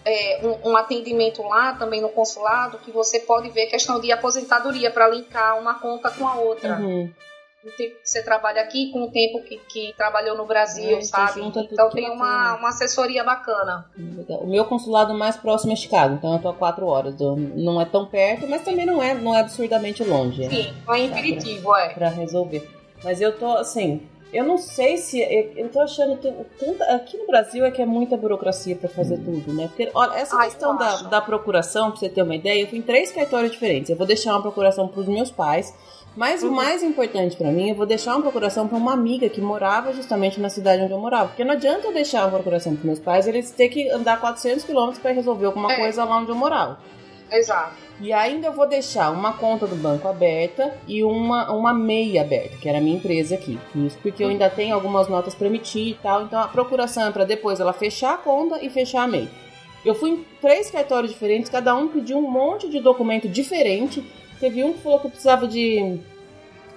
é, 0.05 0.41
um, 0.43 0.71
um, 0.71 0.77
atendimento 0.77 1.43
lá 1.43 1.73
também 1.75 2.03
no 2.03 2.11
consulado 2.11 2.79
que 2.79 2.91
você 2.91 3.21
pode 3.21 3.49
ver 3.51 3.67
questão 3.67 4.01
de 4.01 4.13
aposentadoria 4.13 4.91
para 4.91 5.09
linkar 5.09 5.59
uma 5.59 5.75
conta 5.75 6.11
com 6.11 6.29
a 6.29 6.35
outra. 6.35 6.79
Uhum 6.79 7.11
o 7.67 7.73
tempo 7.73 7.97
que 8.03 8.09
você 8.09 8.23
trabalha 8.23 8.63
aqui 8.63 8.91
com 8.93 9.05
o 9.05 9.11
tempo 9.11 9.43
que, 9.43 9.59
que 9.59 9.95
trabalhou 9.97 10.37
no 10.37 10.47
Brasil, 10.47 10.99
é, 10.99 11.03
sabe? 11.03 11.41
Então 11.43 11.91
tem 11.91 12.11
uma, 12.11 12.57
uma 12.57 12.69
assessoria 12.69 13.25
bacana. 13.25 13.87
O 14.29 14.47
meu 14.47 14.65
consulado 14.65 15.15
mais 15.15 15.37
próximo 15.37 15.73
é 15.73 15.77
Chicago, 15.77 16.15
então 16.15 16.33
eu 16.35 16.39
tô 16.41 16.49
a 16.49 16.55
quatro 16.55 16.87
horas. 16.87 17.15
Não 17.19 17.81
é 17.81 17.85
tão 17.85 18.07
perto, 18.07 18.47
mas 18.47 18.63
também 18.63 18.87
não 18.87 19.03
é, 19.03 19.15
não 19.15 19.35
é 19.35 19.41
absurdamente 19.41 20.05
longe. 20.05 20.49
Sim, 20.49 20.75
não 20.87 20.95
é 20.95 21.05
imperativo, 21.05 21.71
pra, 21.71 21.85
é. 21.85 21.89
Pra 21.91 22.09
resolver. 22.09 22.69
Mas 23.03 23.21
eu 23.21 23.37
tô, 23.39 23.53
assim, 23.57 24.07
eu 24.35 24.45
não 24.45 24.59
sei 24.59 24.97
se. 24.97 25.21
Eu 25.57 25.69
tô 25.69 25.81
achando. 25.81 26.19
Tanta, 26.59 26.85
aqui 26.93 27.17
no 27.17 27.27
Brasil 27.27 27.65
é 27.65 27.71
que 27.71 27.81
é 27.81 27.87
muita 27.87 28.17
burocracia 28.17 28.75
para 28.75 28.89
fazer 28.89 29.15
hum. 29.15 29.25
tudo, 29.25 29.55
né? 29.55 29.69
Porque, 29.69 29.89
olha, 29.95 30.17
essa 30.17 30.37
Ai, 30.37 30.49
questão 30.49 30.77
da, 30.77 31.03
da 31.03 31.21
procuração, 31.21 31.93
pra 31.93 32.01
você 32.01 32.09
ter 32.09 32.23
uma 32.23 32.35
ideia, 32.35 32.63
eu 32.63 32.67
fui 32.67 32.79
em 32.79 32.83
três 32.83 33.13
cartórios 33.13 33.53
diferentes. 33.53 33.91
Eu 33.91 33.97
vou 33.97 34.07
deixar 34.07 34.33
uma 34.33 34.43
procuração 34.43 34.89
pros 34.89 35.07
meus 35.07 35.31
pais. 35.31 35.73
Mas 36.17 36.43
uhum. 36.43 36.51
o 36.51 36.53
mais 36.53 36.83
importante 36.83 37.37
para 37.37 37.51
mim, 37.51 37.71
eu 37.71 37.75
vou 37.75 37.87
deixar 37.87 38.13
uma 38.13 38.23
procuração 38.23 38.69
para 38.69 38.79
uma 38.79 38.93
amiga 38.93 39.29
que 39.29 39.41
morava 39.41 39.93
justamente 39.93 40.41
na 40.41 40.49
cidade 40.49 40.83
onde 40.83 40.93
eu 40.93 40.99
morava. 40.99 41.29
Porque 41.29 41.45
não 41.45 41.53
adianta 41.53 41.87
eu 41.87 41.93
deixar 41.93 42.23
uma 42.23 42.31
procuração 42.31 42.77
para 42.77 42.87
meus 42.87 43.01
pais, 43.01 43.27
eles 43.27 43.51
ter 43.51 43.69
que 43.69 43.91
andar 43.91 44.21
400 44.21 44.65
quilômetros 44.65 45.01
para 45.01 45.13
resolver 45.13 45.47
alguma 45.47 45.73
é. 45.73 45.77
coisa 45.77 46.05
lá 46.05 46.19
onde 46.19 46.31
eu 46.31 46.37
morava. 46.37 46.79
Exato. 47.31 47.75
E 48.01 48.13
ainda 48.13 48.49
eu 48.49 48.53
vou 48.53 48.67
deixar 48.67 49.11
uma 49.11 49.33
conta 49.33 49.67
do 49.67 49.77
banco 49.77 50.07
aberta 50.07 50.75
e 50.87 51.03
uma, 51.03 51.51
uma 51.53 51.73
MEI 51.73 52.19
aberta, 52.19 52.57
que 52.59 52.69
era 52.69 52.79
a 52.79 52.81
minha 52.81 52.97
empresa 52.97 53.35
aqui. 53.35 53.59
Isso 53.75 53.99
porque 54.03 54.23
eu 54.23 54.29
ainda 54.29 54.51
tenho 54.51 54.75
algumas 54.75 55.09
notas 55.09 55.35
para 55.35 55.47
emitir 55.47 55.89
e 55.89 55.95
tal. 55.95 56.23
Então 56.23 56.41
a 56.41 56.49
procuração 56.49 57.07
é 57.07 57.11
para 57.11 57.25
depois 57.25 57.61
ela 57.61 57.73
fechar 57.73 58.15
a 58.15 58.19
conta 58.19 58.65
e 58.65 58.69
fechar 58.69 59.03
a 59.03 59.09
MEI. 59.09 59.29
Eu 59.85 59.95
fui 59.95 60.11
em 60.11 60.25
três 60.41 60.71
cartórios 60.71 61.13
diferentes, 61.13 61.51
cada 61.51 61.75
um 61.75 61.89
pediu 61.89 62.19
um 62.19 62.31
monte 62.31 62.69
de 62.69 62.81
documento 62.81 63.29
diferente 63.29 64.03
Teve 64.45 64.63
um 64.63 64.75
que 64.75 64.81
falou 64.83 65.01
que 65.01 65.09
precisava 65.09 65.49
de 65.49 65.99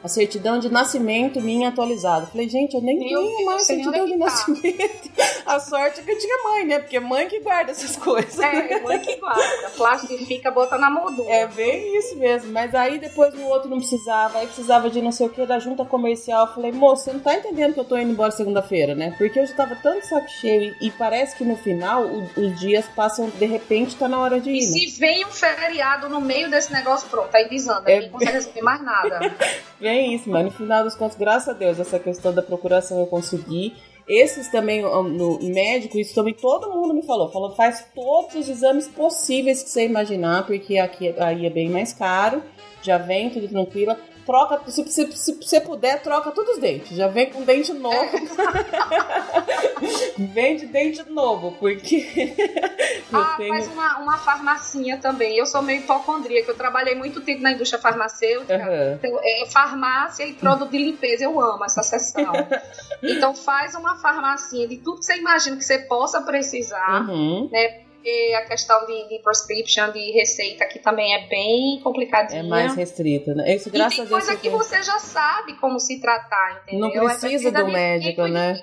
a 0.03 0.07
certidão 0.07 0.59
de 0.59 0.69
nascimento 0.69 1.41
minha 1.41 1.69
atualizada. 1.69 2.27
Falei, 2.27 2.47
gente, 2.47 2.75
eu 2.75 2.81
nem 2.81 2.99
tenho 2.99 3.45
mais 3.45 3.65
certidão 3.65 4.05
de 4.05 4.17
tá. 4.17 4.25
nascimento. 4.25 5.11
A 5.45 5.59
sorte 5.59 6.01
é 6.01 6.03
que 6.03 6.11
eu 6.11 6.19
tinha 6.19 6.43
mãe, 6.43 6.65
né? 6.65 6.79
Porque 6.79 6.97
é 6.97 6.99
mãe 6.99 7.27
que 7.27 7.39
guarda 7.39 7.71
essas 7.71 7.95
coisas. 7.95 8.37
É, 8.37 8.81
mãe 8.81 8.99
que 8.99 9.15
guarda. 9.15 9.69
Plastifica, 9.77 10.51
bota 10.51 10.77
na 10.77 10.89
moldura. 10.89 11.29
É 11.29 11.47
bem 11.47 11.97
isso 11.97 12.17
mesmo. 12.17 12.51
Mas 12.51 12.75
aí 12.75 12.99
depois 12.99 13.33
o 13.33 13.43
outro 13.43 13.69
não 13.69 13.77
precisava, 13.77 14.39
aí 14.39 14.47
precisava 14.47 14.89
de 14.89 15.01
não 15.01 15.11
sei 15.11 15.27
o 15.27 15.29
que 15.29 15.45
da 15.45 15.57
junta 15.57 15.85
comercial. 15.85 16.53
Falei, 16.53 16.71
moço, 16.73 17.05
você 17.05 17.13
não 17.13 17.21
tá 17.21 17.33
entendendo 17.33 17.73
que 17.73 17.79
eu 17.79 17.85
tô 17.85 17.97
indo 17.97 18.11
embora 18.11 18.31
segunda-feira, 18.31 18.93
né? 18.93 19.15
Porque 19.17 19.39
eu 19.39 19.45
já 19.45 19.53
tava 19.53 19.75
tanto 19.75 20.05
saco 20.05 20.29
cheio 20.29 20.75
e, 20.81 20.87
e 20.87 20.91
parece 20.91 21.35
que 21.37 21.45
no 21.45 21.55
final 21.55 22.03
o, 22.03 22.23
os 22.35 22.59
dias 22.59 22.85
passam, 22.93 23.29
de 23.29 23.45
repente 23.45 23.95
tá 23.95 24.07
na 24.07 24.19
hora 24.19 24.41
de 24.41 24.49
ir. 24.49 24.63
E 24.63 24.65
né? 24.65 24.91
se 24.91 24.99
vem 24.99 25.25
um 25.25 25.31
feriado 25.31 26.09
no 26.09 26.19
meio 26.19 26.49
desse 26.49 26.73
negócio, 26.73 27.07
pronto, 27.09 27.33
aí 27.33 27.47
desanda, 27.49 27.89
é 27.89 27.95
ninguém 27.95 28.11
consegue 28.11 28.31
resolver 28.33 28.61
mais 28.61 28.81
nada. 28.81 29.19
Bem 29.87 30.15
isso, 30.15 30.29
mas 30.29 30.43
no 30.43 30.51
final 30.51 30.83
dos 30.83 30.95
contos, 30.95 31.17
graças 31.17 31.47
a 31.47 31.53
Deus, 31.53 31.79
essa 31.79 31.97
questão 31.97 32.33
da 32.33 32.41
procuração 32.41 32.99
eu 32.99 33.07
consegui. 33.07 33.73
Esses 34.05 34.49
também, 34.49 34.81
no 34.81 35.39
médico, 35.41 35.97
isso 35.97 36.13
também 36.13 36.33
todo 36.33 36.69
mundo 36.69 36.93
me 36.93 37.03
falou. 37.03 37.31
Falou, 37.31 37.55
faz 37.55 37.85
todos 37.95 38.35
os 38.35 38.49
exames 38.49 38.85
possíveis 38.85 39.63
que 39.63 39.69
você 39.69 39.85
imaginar, 39.85 40.45
porque 40.45 40.77
aqui 40.77 41.15
aí 41.17 41.45
é 41.45 41.49
bem 41.49 41.69
mais 41.69 41.93
caro. 41.93 42.43
Já 42.81 42.97
vem 42.97 43.29
tudo 43.29 43.47
tranquila 43.47 43.97
troca, 44.27 44.59
se, 44.69 44.85
se, 44.89 45.09
se, 45.13 45.33
você 45.35 45.61
puder, 45.61 46.03
troca 46.03 46.31
todos 46.31 46.55
os 46.55 46.59
dentes. 46.59 46.97
Já 46.97 47.07
vem 47.07 47.31
com 47.31 47.43
dente 47.43 47.71
novo. 47.71 47.95
vem 50.17 50.57
de 50.57 50.65
dente 50.65 51.09
novo, 51.09 51.53
porque. 51.53 52.35
ah, 53.13 53.35
tenho... 53.37 53.53
faz 53.53 53.69
uma, 53.69 53.99
uma 53.99 54.17
farmacinha 54.17 54.97
também. 54.97 55.37
Eu 55.37 55.45
sou 55.45 55.61
meio 55.61 55.79
hipocondríaca, 55.79 56.51
eu 56.51 56.57
trabalhei 56.57 56.93
muito 56.93 57.21
tempo 57.21 57.41
na 57.41 57.53
indústria 57.53 57.81
farmacêutica. 57.81 58.53
Uhum. 58.53 58.93
Então, 58.95 59.19
é, 59.23 59.45
farmácia 59.49 60.25
e 60.25 60.33
produto 60.33 60.71
de 60.71 60.77
limpeza, 60.77 61.23
eu 61.23 61.39
amo 61.39 61.63
essa 61.63 61.81
sessão. 61.81 62.33
então 63.01 63.33
faz 63.33 63.75
uma 63.75 63.95
farmacinha 63.95 64.67
de 64.67 64.77
tudo 64.77 64.99
que 64.99 65.05
você 65.05 65.15
imagina 65.15 65.55
que 65.55 65.63
você 65.63 65.79
possa 65.79 66.21
precisar, 66.21 67.07
uhum. 67.07 67.47
né? 67.49 67.86
Porque 68.07 68.33
a 68.35 68.45
questão 68.45 68.85
de, 68.85 69.09
de 69.09 69.19
prescription, 69.21 69.91
de 69.91 70.11
receita 70.11 70.63
aqui 70.63 70.79
também 70.79 71.13
é 71.13 71.27
bem 71.27 71.81
complicadinha. 71.83 72.39
É 72.39 72.43
mais 72.43 72.73
restrita, 72.73 73.35
né? 73.35 73.53
Isso, 73.53 73.69
graças 73.69 73.97
e 73.97 74.01
tem 74.01 74.07
coisa 74.07 74.35
que 74.37 74.49
você 74.49 74.81
já 74.81 74.97
sabe 74.99 75.53
como 75.55 75.77
se 75.79 75.99
tratar, 75.99 76.61
entendeu? 76.63 76.79
Não 76.79 76.91
precisa 76.91 77.51
do 77.51 77.67
médico, 77.67 78.25
né? 78.27 78.53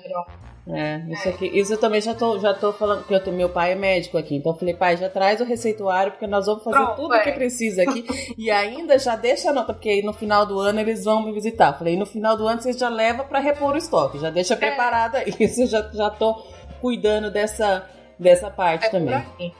É, 0.67 0.97
isso 1.13 1.27
é. 1.27 1.31
aqui, 1.31 1.45
isso 1.45 1.73
eu 1.73 1.77
também 1.77 2.01
já 2.01 2.15
tô, 2.15 2.39
já 2.39 2.51
tô 2.51 2.73
falando, 2.73 3.01
porque 3.01 3.13
eu 3.13 3.23
tenho, 3.23 3.37
meu 3.37 3.49
pai 3.49 3.73
é 3.73 3.75
médico 3.75 4.17
aqui, 4.17 4.35
então 4.35 4.51
eu 4.51 4.57
falei, 4.57 4.73
pai, 4.73 4.97
já 4.97 5.07
traz 5.07 5.39
o 5.39 5.43
receituário, 5.43 6.13
porque 6.13 6.25
nós 6.25 6.47
vamos 6.47 6.63
fazer 6.63 6.77
Pronto, 6.77 6.95
tudo 6.95 7.11
o 7.11 7.13
é. 7.13 7.19
que 7.19 7.31
precisa 7.33 7.83
aqui, 7.83 8.03
e 8.35 8.49
ainda 8.49 8.97
já 8.97 9.15
deixa 9.15 9.51
a 9.51 9.53
nota, 9.53 9.75
porque 9.75 10.01
no 10.01 10.11
final 10.11 10.43
do 10.43 10.59
ano 10.59 10.79
eles 10.79 11.03
vão 11.03 11.23
me 11.23 11.31
visitar. 11.31 11.73
Falei, 11.73 11.95
no 11.95 12.07
final 12.07 12.35
do 12.35 12.47
ano 12.47 12.63
você 12.63 12.73
já 12.73 12.89
leva 12.89 13.23
para 13.23 13.37
repor 13.37 13.75
o 13.75 13.77
estoque, 13.77 14.17
já 14.17 14.31
deixa 14.31 14.55
é. 14.55 14.57
preparada 14.57 15.23
isso, 15.39 15.67
já, 15.67 15.87
já 15.93 16.09
tô 16.09 16.33
cuidando 16.81 17.29
dessa, 17.29 17.87
dessa 18.19 18.49
parte 18.49 18.85
é 18.85 18.89
também. 18.89 19.53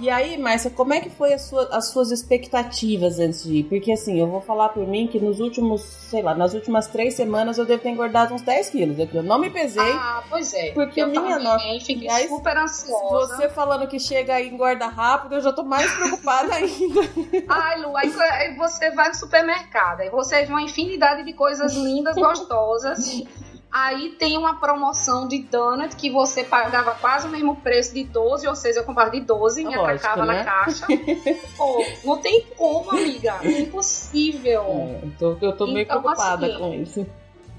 E 0.00 0.08
aí, 0.08 0.38
Márcia, 0.38 0.70
como 0.70 0.94
é 0.94 1.00
que 1.00 1.10
foi 1.10 1.36
sua, 1.38 1.64
as 1.72 1.88
suas 1.88 2.12
expectativas 2.12 3.18
antes 3.18 3.42
de 3.42 3.56
ir? 3.56 3.64
Porque 3.64 3.90
assim, 3.90 4.20
eu 4.20 4.28
vou 4.28 4.40
falar 4.40 4.68
por 4.68 4.86
mim 4.86 5.08
que 5.08 5.18
nos 5.18 5.40
últimos, 5.40 5.82
sei 5.82 6.22
lá, 6.22 6.36
nas 6.36 6.54
últimas 6.54 6.86
três 6.86 7.14
semanas 7.14 7.58
eu 7.58 7.66
devo 7.66 7.82
ter 7.82 7.88
engordado 7.88 8.32
uns 8.32 8.42
10 8.42 8.70
quilos 8.70 9.00
aqui. 9.00 9.16
Eu 9.16 9.24
não 9.24 9.40
me 9.40 9.50
pesei. 9.50 9.82
Ah, 9.82 10.22
pois 10.30 10.54
é. 10.54 10.70
Porque 10.70 11.02
eu 11.02 11.08
minha 11.08 11.40
nota. 11.40 11.64
Fiquei 11.80 12.08
aí, 12.08 12.28
super 12.28 12.56
ansiosa. 12.56 13.36
Você 13.36 13.48
falando 13.48 13.88
que 13.88 13.98
chega 13.98 14.34
aí 14.34 14.46
e 14.46 14.54
engorda 14.54 14.86
rápido, 14.86 15.34
eu 15.34 15.40
já 15.40 15.52
tô 15.52 15.64
mais 15.64 15.92
preocupada 15.92 16.54
ainda. 16.54 17.00
Ai, 17.48 17.80
Lu, 17.80 17.96
aí 17.96 18.08
você 18.56 18.92
vai 18.92 19.08
no 19.08 19.14
supermercado, 19.16 20.02
aí 20.02 20.10
você 20.10 20.44
vê 20.44 20.52
uma 20.52 20.62
infinidade 20.62 21.24
de 21.24 21.32
coisas 21.32 21.74
lindas, 21.74 22.14
gostosas. 22.14 23.24
Aí 23.70 24.10
tem 24.18 24.38
uma 24.38 24.58
promoção 24.58 25.28
de 25.28 25.42
donut 25.42 25.94
que 25.94 26.10
você 26.10 26.42
pagava 26.42 26.94
quase 26.94 27.26
o 27.26 27.30
mesmo 27.30 27.56
preço 27.56 27.92
de 27.92 28.02
12, 28.02 28.48
ou 28.48 28.56
seja, 28.56 28.80
eu 28.80 28.84
comprava 28.84 29.10
de 29.10 29.20
12 29.20 29.60
e 29.60 29.64
me 29.66 29.74
atracava 29.74 30.24
né? 30.24 30.38
na 30.38 30.44
caixa. 30.44 30.86
Pô, 31.56 31.84
não 32.02 32.18
tem 32.18 32.46
como, 32.56 32.90
amiga. 32.90 33.40
É 33.42 33.60
impossível. 33.60 34.62
É, 34.62 35.00
eu, 35.04 35.12
tô, 35.18 35.46
eu 35.46 35.52
tô 35.56 35.66
meio 35.66 35.80
então, 35.80 36.00
preocupada 36.00 36.46
assim, 36.46 36.58
com 36.58 36.74
isso. 36.74 37.06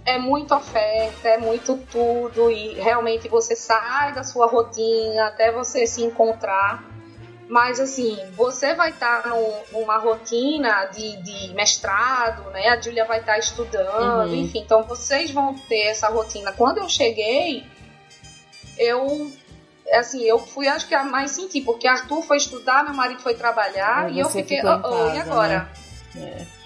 É 0.04 0.18
muita 0.18 0.58
oferta, 0.58 1.30
é 1.30 1.38
muito 1.38 1.78
tudo, 1.92 2.50
e 2.50 2.74
realmente 2.74 3.28
você 3.28 3.56
sai 3.56 4.12
da 4.12 4.24
sua 4.24 4.48
rotina 4.48 5.28
até 5.28 5.52
você 5.52 5.86
se 5.86 6.02
encontrar. 6.02 6.84
Mas 7.50 7.80
assim, 7.80 8.16
você 8.34 8.76
vai 8.76 8.92
estar 8.92 9.24
tá 9.24 9.30
numa 9.72 9.98
rotina 9.98 10.86
de, 10.86 11.18
de, 11.18 11.54
mestrado, 11.56 12.48
né? 12.52 12.68
A 12.70 12.80
Julia 12.80 13.06
vai 13.06 13.22
estar 13.22 13.34
tá 13.34 13.40
estudando, 13.40 14.30
uhum. 14.30 14.36
enfim. 14.36 14.60
Então 14.60 14.84
vocês 14.84 15.32
vão 15.32 15.56
ter 15.56 15.88
essa 15.88 16.08
rotina. 16.10 16.52
Quando 16.52 16.78
eu 16.78 16.88
cheguei, 16.88 17.66
eu 18.78 19.32
assim, 19.92 20.22
eu 20.22 20.38
fui 20.38 20.68
acho 20.68 20.88
que 20.88 20.94
a 20.94 21.04
mais 21.04 21.32
senti, 21.32 21.60
porque 21.62 21.88
Arthur 21.88 22.22
foi 22.22 22.38
estudar, 22.38 22.84
meu 22.84 22.94
marido 22.94 23.20
foi 23.20 23.34
trabalhar 23.34 24.14
e, 24.14 24.20
eu 24.20 24.30
fiquei, 24.30 24.62
oh, 24.64 24.88
oh, 24.88 25.16
e 25.16 25.20
agora? 25.20 25.68
Né? 26.14 26.46
É. 26.46 26.60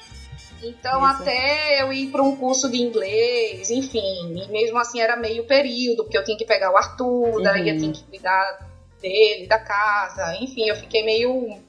Então, 0.68 0.98
Isso. 0.98 1.22
até 1.22 1.82
eu 1.82 1.94
ir 1.94 2.08
para 2.08 2.22
um 2.22 2.36
curso 2.36 2.70
de 2.70 2.82
inglês, 2.82 3.70
enfim, 3.70 4.36
e 4.36 4.52
mesmo 4.52 4.78
assim 4.78 5.00
era 5.00 5.16
meio 5.16 5.46
período, 5.46 6.04
porque 6.04 6.18
eu 6.18 6.24
tinha 6.26 6.38
que 6.38 6.46
pegar 6.46 6.72
o 6.72 6.78
Arthur, 6.78 7.38
uhum. 7.38 7.42
daí 7.42 7.70
eu 7.70 7.78
tinha 7.78 7.94
que 7.94 8.04
cuidar 8.04 8.73
dele, 9.04 9.48
da 9.48 9.60
casa, 9.60 10.36
enfim, 10.38 10.70
eu 10.70 10.76
fiquei 10.78 11.04
meio 11.04 11.60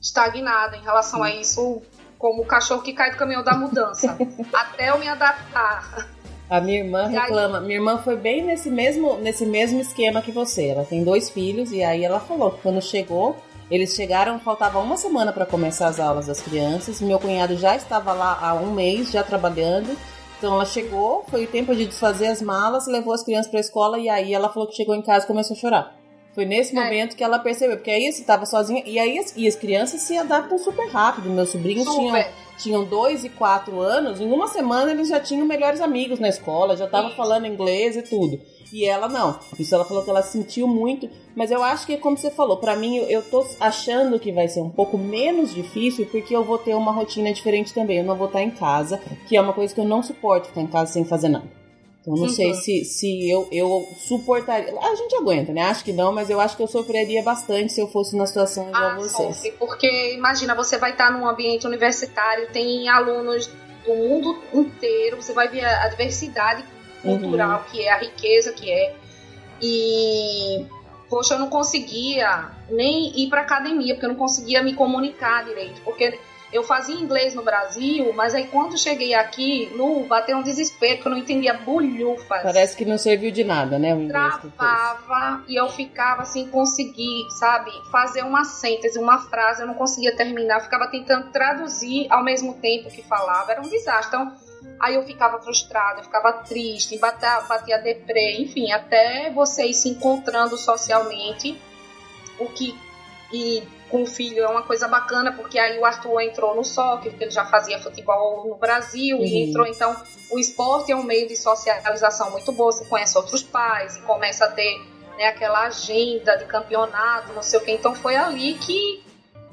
estagnada 0.00 0.76
em 0.76 0.82
relação 0.82 1.22
a 1.22 1.30
isso, 1.30 1.82
como 2.18 2.42
o 2.42 2.46
cachorro 2.46 2.82
que 2.82 2.94
cai 2.94 3.10
do 3.10 3.18
caminhão 3.18 3.44
da 3.44 3.54
mudança, 3.54 4.16
até 4.52 4.88
eu 4.88 4.98
me 4.98 5.06
adaptar. 5.06 6.08
A 6.48 6.62
minha 6.62 6.78
irmã 6.78 7.06
reclama. 7.06 7.60
Minha 7.60 7.76
irmã 7.76 7.98
foi 7.98 8.16
bem 8.16 8.42
nesse 8.42 8.70
mesmo, 8.70 9.18
nesse 9.18 9.44
mesmo 9.44 9.80
esquema 9.80 10.22
que 10.22 10.32
você. 10.32 10.68
Ela 10.68 10.82
tem 10.82 11.04
dois 11.04 11.28
filhos 11.28 11.70
e 11.72 11.84
aí 11.84 12.02
ela 12.02 12.18
falou 12.18 12.52
que 12.52 12.62
quando 12.62 12.80
chegou, 12.80 13.36
Eles 13.70 13.94
chegaram, 13.94 14.40
faltava 14.40 14.78
uma 14.78 14.96
semana 14.96 15.30
para 15.30 15.44
começar 15.44 15.88
as 15.88 16.00
aulas 16.00 16.26
das 16.26 16.40
crianças. 16.40 17.02
Meu 17.02 17.18
cunhado 17.18 17.54
já 17.56 17.76
estava 17.76 18.14
lá 18.14 18.38
há 18.40 18.54
um 18.54 18.72
mês, 18.72 19.10
já 19.10 19.22
trabalhando. 19.22 19.94
Então 20.38 20.54
ela 20.54 20.64
chegou, 20.64 21.24
foi 21.28 21.44
o 21.44 21.48
tempo 21.48 21.74
de 21.74 21.84
desfazer 21.84 22.28
as 22.28 22.40
malas, 22.40 22.86
levou 22.86 23.12
as 23.12 23.22
crianças 23.22 23.50
para 23.50 23.58
a 23.58 23.60
escola 23.60 23.98
e 23.98 24.08
aí 24.08 24.32
ela 24.32 24.48
falou 24.48 24.68
que 24.68 24.76
chegou 24.76 24.94
em 24.94 25.02
casa 25.02 25.24
e 25.24 25.28
começou 25.28 25.56
a 25.56 25.60
chorar. 25.60 25.97
Foi 26.38 26.44
nesse 26.44 26.70
é. 26.78 26.80
momento 26.80 27.16
que 27.16 27.24
ela 27.24 27.40
percebeu, 27.40 27.76
porque 27.78 27.90
aí 27.90 28.12
você 28.12 28.20
estava 28.20 28.46
sozinha 28.46 28.80
e 28.86 28.96
aí 28.96 29.18
as, 29.18 29.36
e 29.36 29.48
as 29.48 29.56
crianças 29.56 30.02
se 30.02 30.16
adaptam 30.16 30.56
super 30.56 30.86
rápido. 30.86 31.28
Meus 31.28 31.48
sobrinhos 31.48 31.84
tinham, 31.92 32.24
tinham 32.56 32.84
dois 32.84 33.24
e 33.24 33.28
quatro 33.28 33.80
anos, 33.80 34.20
em 34.20 34.30
uma 34.30 34.46
semana 34.46 34.92
eles 34.92 35.08
já 35.08 35.18
tinham 35.18 35.44
melhores 35.44 35.80
amigos 35.80 36.20
na 36.20 36.28
escola, 36.28 36.76
já 36.76 36.84
estavam 36.84 37.10
falando 37.10 37.48
inglês 37.48 37.96
e 37.96 38.02
tudo. 38.02 38.40
E 38.72 38.84
ela 38.84 39.08
não. 39.08 39.40
Isso 39.58 39.74
ela 39.74 39.84
falou 39.84 40.04
que 40.04 40.10
ela 40.10 40.22
sentiu 40.22 40.68
muito. 40.68 41.10
Mas 41.34 41.50
eu 41.50 41.60
acho 41.60 41.84
que, 41.84 41.96
como 41.96 42.16
você 42.16 42.30
falou, 42.30 42.58
para 42.58 42.76
mim 42.76 42.98
eu, 42.98 43.06
eu 43.06 43.22
tô 43.22 43.44
achando 43.58 44.20
que 44.20 44.30
vai 44.30 44.46
ser 44.46 44.60
um 44.60 44.70
pouco 44.70 44.96
menos 44.96 45.52
difícil 45.52 46.06
porque 46.06 46.36
eu 46.36 46.44
vou 46.44 46.58
ter 46.58 46.74
uma 46.74 46.92
rotina 46.92 47.32
diferente 47.32 47.74
também. 47.74 47.98
Eu 47.98 48.04
não 48.04 48.14
vou 48.14 48.28
estar 48.28 48.42
em 48.44 48.50
casa, 48.52 49.00
que 49.26 49.36
é 49.36 49.40
uma 49.40 49.52
coisa 49.52 49.74
que 49.74 49.80
eu 49.80 49.84
não 49.84 50.04
suporto 50.04 50.46
ficar 50.46 50.60
em 50.60 50.68
casa 50.68 50.92
sem 50.92 51.04
fazer 51.04 51.30
nada. 51.30 51.57
Então 52.08 52.16
não 52.16 52.22
uhum. 52.22 52.28
sei 52.30 52.54
se, 52.54 52.84
se 52.86 53.30
eu, 53.30 53.46
eu 53.52 53.86
suportaria. 53.98 54.74
A 54.80 54.94
gente 54.94 55.14
aguenta, 55.14 55.52
né? 55.52 55.60
Acho 55.62 55.84
que 55.84 55.92
não, 55.92 56.10
mas 56.10 56.30
eu 56.30 56.40
acho 56.40 56.56
que 56.56 56.62
eu 56.62 56.66
sofreria 56.66 57.22
bastante 57.22 57.70
se 57.70 57.82
eu 57.82 57.86
fosse 57.86 58.16
na 58.16 58.26
situação 58.26 58.68
igual 58.68 58.82
ah, 58.82 58.94
vocês. 58.94 59.36
Sofre, 59.36 59.52
porque 59.58 60.14
imagina, 60.14 60.54
você 60.54 60.78
vai 60.78 60.92
estar 60.92 61.12
num 61.12 61.28
ambiente 61.28 61.66
universitário, 61.66 62.48
tem 62.50 62.88
alunos 62.88 63.50
do 63.84 63.94
mundo 63.94 64.38
inteiro, 64.54 65.20
você 65.20 65.34
vai 65.34 65.48
ver 65.48 65.66
a 65.66 65.86
diversidade 65.88 66.64
cultural 67.02 67.58
uhum. 67.58 67.64
que 67.70 67.82
é, 67.82 67.92
a 67.92 67.98
riqueza 67.98 68.52
que 68.52 68.70
é. 68.70 68.96
E, 69.60 70.64
poxa, 71.10 71.34
eu 71.34 71.38
não 71.38 71.50
conseguia 71.50 72.52
nem 72.70 73.20
ir 73.20 73.28
para 73.28 73.42
academia, 73.42 73.94
porque 73.94 74.06
eu 74.06 74.10
não 74.10 74.16
conseguia 74.16 74.62
me 74.62 74.72
comunicar 74.72 75.44
direito. 75.44 75.82
Porque 75.82 76.18
eu 76.52 76.62
fazia 76.62 76.94
inglês 76.94 77.34
no 77.34 77.42
Brasil, 77.42 78.12
mas 78.14 78.34
aí 78.34 78.46
quando 78.46 78.78
cheguei 78.78 79.14
aqui, 79.14 79.70
no 79.76 80.04
bateu 80.04 80.38
um 80.38 80.42
desespero, 80.42 81.00
que 81.00 81.06
eu 81.06 81.10
não 81.10 81.18
entendia 81.18 81.54
bolhufas. 81.54 82.42
Parece 82.42 82.76
que 82.76 82.84
não 82.84 82.96
serviu 82.96 83.30
de 83.30 83.44
nada, 83.44 83.78
né? 83.78 83.94
O 83.94 84.00
inglês 84.00 84.34
Travava 84.56 85.44
e 85.46 85.56
eu 85.60 85.68
ficava 85.68 86.22
assim, 86.22 86.48
conseguir, 86.48 87.26
sabe, 87.38 87.70
fazer 87.90 88.22
uma 88.22 88.44
síntese, 88.44 88.98
uma 88.98 89.18
frase, 89.18 89.62
eu 89.62 89.66
não 89.66 89.74
conseguia 89.74 90.16
terminar, 90.16 90.60
ficava 90.60 90.88
tentando 90.88 91.30
traduzir 91.30 92.06
ao 92.10 92.24
mesmo 92.24 92.54
tempo 92.54 92.90
que 92.90 93.02
falava, 93.02 93.52
era 93.52 93.60
um 93.60 93.68
desastre. 93.68 94.08
Então, 94.08 94.48
Aí 94.80 94.94
eu 94.94 95.02
ficava 95.02 95.40
frustrada, 95.40 96.00
eu 96.00 96.04
ficava 96.04 96.32
triste, 96.32 96.98
batia, 96.98 97.40
batia 97.48 97.78
deprê, 97.78 98.38
enfim, 98.38 98.70
até 98.70 99.30
vocês 99.30 99.76
se 99.78 99.88
encontrando 99.88 100.56
socialmente, 100.56 101.60
o 102.38 102.46
que 102.46 102.78
e 103.32 103.62
com 103.90 104.02
o 104.02 104.06
filho 104.06 104.44
é 104.44 104.48
uma 104.48 104.62
coisa 104.62 104.86
bacana, 104.86 105.32
porque 105.32 105.58
aí 105.58 105.78
o 105.78 105.84
Arthur 105.84 106.20
entrou 106.20 106.54
no 106.54 106.64
soccer, 106.64 107.10
porque 107.10 107.24
ele 107.24 107.30
já 107.30 107.44
fazia 107.46 107.78
futebol 107.78 108.46
no 108.46 108.56
Brasil, 108.56 109.16
uhum. 109.16 109.24
e 109.24 109.48
entrou, 109.48 109.66
então, 109.66 109.96
o 110.30 110.38
esporte 110.38 110.92
é 110.92 110.96
um 110.96 111.02
meio 111.02 111.26
de 111.26 111.36
socialização 111.36 112.30
muito 112.30 112.52
boa, 112.52 112.72
você 112.72 112.84
conhece 112.84 113.16
outros 113.16 113.42
pais 113.42 113.96
e 113.96 114.02
começa 114.02 114.44
a 114.44 114.48
ter 114.48 114.78
né, 115.16 115.26
aquela 115.26 115.66
agenda 115.66 116.36
de 116.36 116.44
campeonato, 116.44 117.32
não 117.32 117.42
sei 117.42 117.58
o 117.58 117.64
que, 117.64 117.72
então 117.72 117.94
foi 117.94 118.16
ali 118.16 118.54
que 118.54 119.02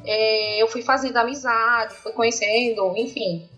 é, 0.06 0.62
eu 0.62 0.68
fui 0.68 0.82
fazendo 0.82 1.18
amizade, 1.18 1.96
fui 1.96 2.12
conhecendo, 2.12 2.96
enfim, 2.98 3.50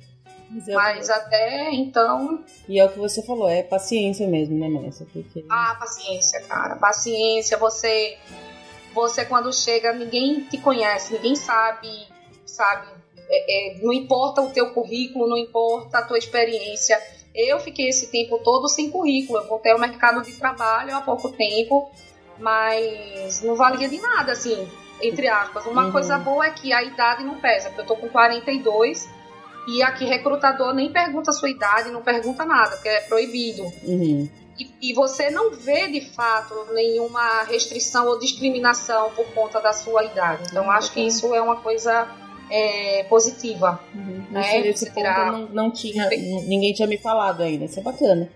mas, 0.50 0.68
é 0.68 0.74
Mas 0.74 1.10
até 1.10 1.72
então. 1.74 2.44
E 2.68 2.80
é 2.80 2.86
o 2.86 2.90
que 2.90 2.98
você 2.98 3.22
falou, 3.22 3.50
é 3.50 3.64
paciência 3.64 4.28
mesmo, 4.28 4.58
né, 4.58 4.70
Márcia? 4.70 5.06
Porque... 5.12 5.46
Ah, 5.50 5.76
paciência, 5.78 6.42
cara. 6.44 6.76
Paciência, 6.78 7.58
você. 7.58 8.18
Você 8.98 9.24
quando 9.24 9.54
chega, 9.54 9.94
ninguém 9.94 10.42
te 10.42 10.58
conhece, 10.58 11.14
ninguém 11.14 11.36
sabe, 11.36 11.88
sabe? 12.48 12.88
É, 13.30 13.76
é, 13.76 13.80
não 13.84 13.94
importa 13.94 14.42
o 14.42 14.50
teu 14.50 14.74
currículo, 14.74 15.30
não 15.30 15.38
importa 15.38 16.00
a 16.00 16.02
tua 16.02 16.18
experiência. 16.18 17.00
Eu 17.36 17.60
fiquei 17.60 17.90
esse 17.90 18.08
tempo 18.08 18.40
todo 18.40 18.68
sem 18.68 18.90
currículo. 18.90 19.38
Eu 19.38 19.48
voltei 19.48 19.72
ao 19.72 19.78
mercado 19.78 20.24
de 20.24 20.34
trabalho 20.34 20.96
há 20.96 21.02
pouco 21.02 21.30
tempo, 21.30 21.92
mas 22.40 23.44
não 23.44 23.56
valia 23.56 23.88
de 23.88 24.02
nada, 24.02 24.32
assim, 24.32 24.68
entre 25.00 25.28
aspas. 25.28 25.68
Uma 25.68 25.86
uhum. 25.86 25.92
coisa 25.92 26.18
boa 26.18 26.48
é 26.48 26.50
que 26.50 26.74
a 26.74 26.82
idade 26.82 27.24
não 27.24 27.40
pesa, 27.40 27.70
porque 27.70 27.82
eu 27.82 27.86
tô 27.86 27.96
com 27.96 28.10
42 28.10 29.08
e 29.68 29.84
aqui 29.84 30.06
recrutador 30.06 30.74
nem 30.74 30.92
pergunta 30.92 31.30
a 31.30 31.34
sua 31.34 31.52
idade, 31.52 31.92
não 31.92 32.02
pergunta 32.02 32.44
nada, 32.44 32.72
porque 32.72 32.90
é 32.90 33.02
proibido. 33.02 33.62
Uhum. 33.84 34.28
E, 34.58 34.90
e, 34.90 34.94
você 34.94 35.30
não 35.30 35.52
vê 35.52 35.88
de 35.88 36.02
fato 36.12 36.54
nenhuma 36.74 37.44
restrição 37.44 38.08
ou 38.08 38.18
discriminação 38.18 39.12
por 39.12 39.26
conta 39.34 39.60
da 39.60 39.72
sua 39.72 40.04
idade. 40.04 40.44
Então 40.50 40.64
uhum. 40.64 40.72
acho 40.72 40.92
que 40.92 41.02
isso 41.02 41.34
é 41.34 41.42
uma 41.42 41.58
coisa 41.58 42.08
é, 42.50 43.04
positiva. 43.04 43.80
Uhum. 43.94 44.26
Né? 44.32 44.62
Nesse 44.62 44.90
ponto 44.92 45.08
não, 45.08 45.48
não 45.50 45.72
tinha, 45.72 46.10
ninguém 46.10 46.74
tinha 46.74 46.88
me 46.88 46.98
falado 46.98 47.42
ainda. 47.42 47.66
Isso 47.66 47.80
é 47.80 47.84
bacana. 47.84 48.30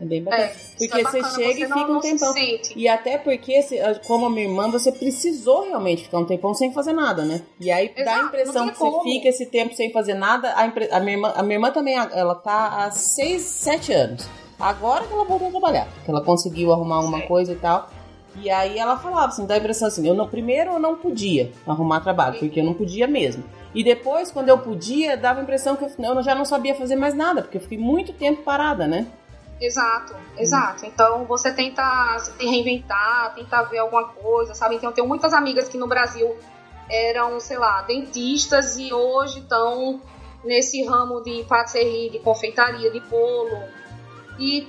É 0.00 0.04
bem 0.04 0.22
bacana. 0.22 0.44
É, 0.44 0.54
porque 0.78 1.00
é 1.00 1.02
bacana, 1.02 1.28
você 1.28 1.42
chega 1.42 1.52
você 1.52 1.60
e 1.60 1.66
fica 1.66 1.88
não, 1.88 1.98
um 1.98 2.00
tempão. 2.00 2.34
E 2.76 2.88
até 2.88 3.18
porque, 3.18 3.60
como 4.06 4.26
a 4.26 4.30
minha 4.30 4.44
irmã, 4.44 4.70
você 4.70 4.92
precisou 4.92 5.66
realmente 5.66 6.04
ficar 6.04 6.18
um 6.18 6.24
tempão 6.24 6.54
sem 6.54 6.72
fazer 6.72 6.92
nada, 6.92 7.24
né? 7.24 7.42
E 7.60 7.70
aí 7.70 7.92
Exato, 7.96 8.04
dá 8.04 8.14
a 8.14 8.24
impressão 8.26 8.68
que 8.68 8.78
como. 8.78 9.02
você 9.02 9.10
fica 9.10 9.28
esse 9.28 9.46
tempo 9.46 9.74
sem 9.74 9.92
fazer 9.92 10.14
nada. 10.14 10.52
A, 10.56 10.66
impre... 10.66 10.88
a, 10.90 11.00
minha, 11.00 11.16
irmã, 11.16 11.32
a 11.34 11.42
minha 11.42 11.56
irmã 11.56 11.72
também, 11.72 11.96
ela 11.96 12.36
tá 12.36 12.84
há 12.84 12.90
6, 12.90 13.42
7 13.42 13.92
anos. 13.92 14.28
Agora 14.58 15.06
que 15.06 15.12
ela 15.12 15.24
voltou 15.24 15.48
a 15.48 15.50
trabalhar, 15.50 15.88
que 16.04 16.10
ela 16.10 16.22
conseguiu 16.22 16.72
arrumar 16.72 16.96
alguma 16.96 17.22
coisa 17.22 17.52
e 17.52 17.56
tal. 17.56 17.88
E 18.36 18.50
aí 18.50 18.78
ela 18.78 18.96
falava 18.96 19.26
assim, 19.26 19.46
dá 19.46 19.54
a 19.54 19.58
impressão 19.58 19.88
assim, 19.88 20.06
eu 20.06 20.14
não, 20.14 20.28
primeiro 20.28 20.72
eu 20.72 20.78
não 20.78 20.96
podia 20.96 21.52
arrumar 21.66 22.00
trabalho, 22.00 22.38
porque 22.38 22.60
eu 22.60 22.64
não 22.64 22.74
podia 22.74 23.06
mesmo. 23.06 23.42
E 23.74 23.82
depois, 23.82 24.30
quando 24.30 24.48
eu 24.48 24.58
podia, 24.58 25.16
dava 25.16 25.40
a 25.40 25.42
impressão 25.42 25.76
que 25.76 25.84
eu, 25.84 25.90
eu 25.98 26.22
já 26.22 26.34
não 26.34 26.44
sabia 26.44 26.74
fazer 26.74 26.96
mais 26.96 27.14
nada, 27.14 27.42
porque 27.42 27.56
eu 27.56 27.60
fiquei 27.60 27.78
muito 27.78 28.12
tempo 28.12 28.42
parada, 28.42 28.86
né? 28.86 29.06
Exato, 29.60 30.14
exato. 30.36 30.86
Então 30.86 31.24
você 31.24 31.52
tenta 31.52 32.16
se 32.20 32.32
reinventar, 32.44 33.34
tenta 33.34 33.62
ver 33.64 33.78
alguma 33.78 34.04
coisa, 34.04 34.54
sabe? 34.54 34.76
Então 34.76 34.90
eu 34.90 34.94
tenho 34.94 35.08
muitas 35.08 35.32
amigas 35.32 35.68
que 35.68 35.76
no 35.76 35.88
Brasil 35.88 36.36
eram, 36.88 37.38
sei 37.40 37.58
lá, 37.58 37.82
dentistas 37.82 38.78
e 38.78 38.92
hoje 38.92 39.40
estão 39.40 40.00
nesse 40.44 40.84
ramo 40.84 41.20
de 41.22 41.44
patisserie, 41.44 42.10
de 42.10 42.20
confeitaria, 42.20 42.90
de 42.90 43.00
bolo. 43.00 43.58
E 44.38 44.68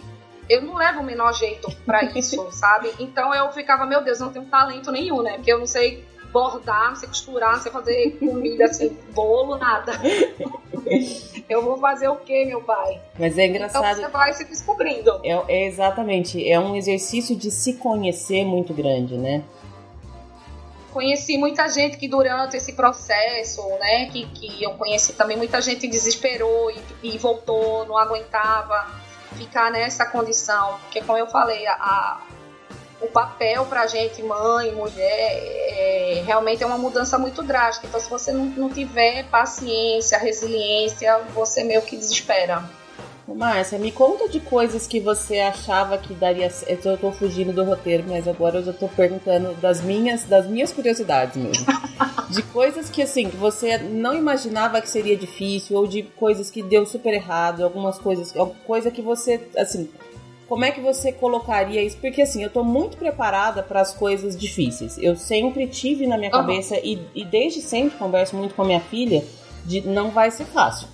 eu 0.50 0.64
não 0.64 0.76
levo 0.76 1.02
o 1.02 1.04
menor 1.04 1.34
jeito 1.34 1.72
para 1.86 2.04
isso, 2.18 2.48
sabe? 2.52 2.92
Então 3.00 3.34
eu 3.34 3.52
ficava, 3.52 3.86
meu 3.86 4.04
Deus, 4.04 4.20
eu 4.20 4.26
não 4.26 4.34
tenho 4.34 4.46
talento 4.46 4.92
nenhum, 4.92 5.22
né? 5.22 5.34
Porque 5.36 5.54
eu 5.54 5.60
não 5.60 5.68
sei 5.68 6.04
bordar, 6.32 6.90
não 6.90 6.96
sei 6.96 7.08
costurar, 7.10 7.54
não 7.54 7.62
sei 7.62 7.72
fazer 7.72 8.18
comida 8.20 8.66
assim, 8.66 8.98
bolo, 9.14 9.58
nada. 9.58 9.94
Eu 11.50 11.64
vou 11.64 11.78
fazer 11.80 12.08
o 12.08 12.16
quê, 12.18 12.46
meu 12.46 12.62
pai? 12.62 13.02
Mas 13.18 13.36
é 13.38 13.48
engraçado. 13.48 13.84
Então 13.84 14.06
você 14.06 14.08
vai 14.12 14.34
se 14.34 14.46
descobrindo. 14.46 15.20
É, 15.24 15.32
é 15.48 15.66
exatamente, 15.66 16.48
é 16.48 16.60
um 16.60 16.76
exercício 16.76 17.36
de 17.36 17.50
se 17.50 17.74
conhecer 17.74 18.46
muito 18.46 18.72
grande, 18.72 19.18
né? 19.18 19.44
Conheci 20.92 21.38
muita 21.38 21.68
gente 21.68 21.98
que 21.98 22.08
durante 22.08 22.58
esse 22.58 22.74
processo, 22.74 23.68
né, 23.80 24.08
que, 24.08 24.26
que 24.28 24.64
eu 24.64 24.72
conheci 24.72 25.14
também, 25.14 25.38
muita 25.38 25.62
gente 25.62 25.88
desesperou 25.88 26.72
e, 26.72 27.14
e 27.14 27.18
voltou, 27.18 27.86
não 27.86 27.98
aguentava 27.98 28.88
ficar 29.36 29.72
nessa 29.72 30.06
condição, 30.06 30.80
porque 30.82 31.02
como 31.02 31.18
eu 31.18 31.28
falei, 31.28 31.66
a, 31.68 32.22
o 33.02 33.08
papel 33.08 33.66
para 33.66 33.82
a 33.82 33.88
gente, 33.88 34.22
mãe, 34.22 34.72
mulher, 34.74 34.98
é, 35.02 36.24
realmente 36.26 36.64
é 36.64 36.66
uma 36.66 36.78
mudança 36.78 37.18
muito 37.18 37.42
drástica. 37.44 37.88
Então, 37.88 38.00
se 38.00 38.10
você 38.10 38.32
não, 38.32 38.46
não 38.46 38.70
tiver 38.70 39.26
paciência, 39.30 40.18
resiliência, 40.18 41.20
você 41.34 41.64
meio 41.64 41.82
que 41.82 41.96
desespera. 41.96 42.64
Márcia, 43.36 43.78
me 43.78 43.92
conta 43.92 44.28
de 44.28 44.40
coisas 44.40 44.88
que 44.88 45.00
você 45.00 45.40
achava 45.40 45.98
que 45.98 46.14
daria. 46.14 46.52
Eu 46.68 46.98
tô 46.98 47.12
fugindo 47.12 47.54
do 47.54 47.64
roteiro, 47.64 48.06
mas 48.08 48.28
agora 48.28 48.60
eu 48.60 48.66
já 48.66 48.74
tô 48.74 48.88
perguntando 48.88 49.54
das 49.56 49.82
minhas, 49.82 50.24
das 50.24 50.48
minhas 50.48 50.72
curiosidades 50.72 51.36
mesmo. 51.36 51.66
de 52.30 52.44
coisas 52.44 52.90
que 52.90 53.02
assim, 53.02 53.30
que 53.30 53.38
você 53.38 53.78
não 53.78 54.14
imaginava 54.14 54.82
que 54.82 54.90
seria 54.90 55.18
difícil, 55.18 55.78
ou 55.78 55.88
de 55.88 56.04
coisas 56.04 56.50
que 56.50 56.62
deu 56.62 56.86
super 56.86 57.14
errado, 57.14 57.64
algumas 57.64 57.98
coisas, 57.98 58.34
coisa 58.66 58.92
que 58.92 59.02
você, 59.02 59.42
assim, 59.58 59.90
como 60.50 60.66
é 60.66 60.72
que 60.72 60.82
você 60.82 61.12
colocaria 61.12 61.82
isso? 61.84 61.98
Porque 61.98 62.24
assim, 62.24 62.44
eu 62.44 62.50
tô 62.50 62.64
muito 62.64 62.98
preparada 62.98 63.62
para 63.62 63.82
as 63.82 63.94
coisas 63.94 64.36
difíceis. 64.36 64.98
Eu 64.98 65.16
sempre 65.16 65.68
tive 65.68 66.08
na 66.08 66.18
minha 66.18 66.32
uhum. 66.32 66.42
cabeça 66.42 66.76
e, 66.78 67.00
e 67.14 67.24
desde 67.24 67.62
sempre 67.62 67.98
converso 67.98 68.36
muito 68.36 68.56
com 68.56 68.64
a 68.64 68.66
minha 68.66 68.80
filha 68.80 69.24
de 69.64 69.82
não 69.82 70.10
vai 70.10 70.32
ser 70.32 70.46
fácil. 70.46 70.88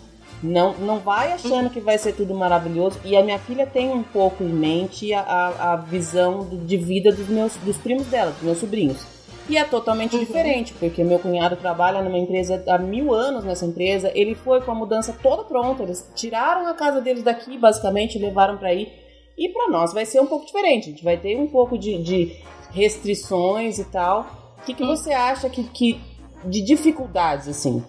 Não, 0.45 0.73
não 0.73 0.99
vai 0.99 1.31
achando 1.31 1.69
que 1.69 1.79
vai 1.79 1.97
ser 1.97 2.13
tudo 2.13 2.35
maravilhoso. 2.35 2.99
E 3.03 3.15
a 3.15 3.23
minha 3.23 3.39
filha 3.39 3.65
tem 3.65 3.89
um 3.89 4.03
pouco 4.03 4.43
em 4.43 4.49
mente 4.49 5.13
a, 5.13 5.21
a, 5.21 5.73
a 5.73 5.75
visão 5.77 6.47
de 6.65 6.77
vida 6.77 7.11
dos 7.11 7.27
meus 7.27 7.55
dos 7.57 7.77
primos 7.77 8.05
dela, 8.07 8.31
dos 8.31 8.41
meus 8.41 8.57
sobrinhos. 8.59 9.15
E 9.47 9.57
é 9.57 9.63
totalmente 9.63 10.15
uhum. 10.15 10.19
diferente, 10.23 10.73
porque 10.73 11.03
meu 11.03 11.19
cunhado 11.19 11.55
trabalha 11.55 12.01
numa 12.01 12.17
empresa 12.17 12.63
há 12.67 12.77
mil 12.77 13.13
anos 13.13 13.43
nessa 13.43 13.65
empresa. 13.65 14.11
Ele 14.15 14.33
foi 14.33 14.61
com 14.61 14.71
a 14.71 14.75
mudança 14.75 15.15
toda 15.21 15.43
pronta. 15.43 15.83
Eles 15.83 16.09
tiraram 16.15 16.67
a 16.67 16.73
casa 16.73 17.01
deles 17.01 17.23
daqui, 17.23 17.57
basicamente, 17.57 18.17
levaram 18.17 18.57
para 18.57 18.69
aí. 18.69 18.91
E 19.37 19.49
para 19.49 19.69
nós 19.69 19.93
vai 19.93 20.05
ser 20.05 20.19
um 20.19 20.27
pouco 20.27 20.45
diferente. 20.45 20.87
A 20.87 20.91
gente 20.91 21.03
vai 21.03 21.17
ter 21.17 21.37
um 21.37 21.47
pouco 21.47 21.77
de, 21.77 22.01
de 22.01 22.37
restrições 22.71 23.77
e 23.77 23.85
tal. 23.85 24.55
O 24.59 24.65
que, 24.65 24.73
que 24.73 24.85
você 24.85 25.11
acha 25.11 25.49
que, 25.49 25.63
que 25.63 26.01
de 26.43 26.63
dificuldades, 26.63 27.47
assim? 27.47 27.83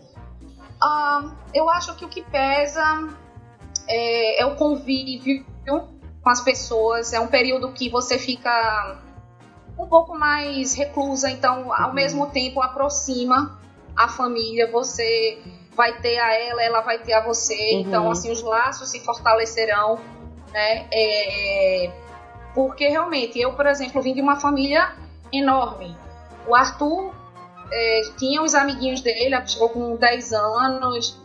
Uh, 0.83 1.33
eu 1.55 1.69
acho 1.71 1.95
que 1.97 2.05
o 2.05 2.09
que 2.09 2.23
pesa 2.23 3.09
é, 3.89 4.43
é 4.43 4.47
o 4.47 4.57
convívio 4.57 5.45
com 6.23 6.31
as 6.31 6.41
pessoas. 6.41 7.13
É 7.13 7.21
um 7.21 7.29
período 7.29 7.73
que 7.73 7.89
você 7.89 8.19
fica 8.19 8.99
um 9.79 9.87
pouco 9.87 10.19
mais 10.19 10.75
reclusa, 10.75 11.31
então 11.31 11.73
ao 11.73 11.89
uhum. 11.89 11.95
mesmo 11.95 12.27
tempo 12.31 12.63
aproxima 12.63 13.59
a 13.97 14.09
família, 14.09 14.71
você 14.71 15.39
vai 15.75 16.01
ter 16.01 16.19
a 16.19 16.35
ela, 16.35 16.63
ela 16.63 16.81
vai 16.81 16.99
ter 16.99 17.13
a 17.13 17.23
você, 17.23 17.55
uhum. 17.55 17.81
então 17.81 18.11
assim 18.11 18.31
os 18.31 18.43
laços 18.43 18.91
se 18.91 19.01
fortalecerão, 19.01 19.99
né? 20.53 20.87
É, 20.91 21.91
porque 22.55 22.89
realmente 22.89 23.39
eu, 23.39 23.53
por 23.53 23.67
exemplo, 23.67 24.01
vim 24.01 24.15
de 24.15 24.21
uma 24.21 24.37
família 24.37 24.95
enorme. 25.33 25.97
O 26.47 26.55
Arthur 26.55 27.13
é, 27.71 28.03
tinha 28.19 28.43
os 28.43 28.55
amiguinhos 28.55 29.01
dele, 29.01 29.37
chegou 29.47 29.69
com 29.69 29.97
10 29.97 30.33
anos, 30.33 31.21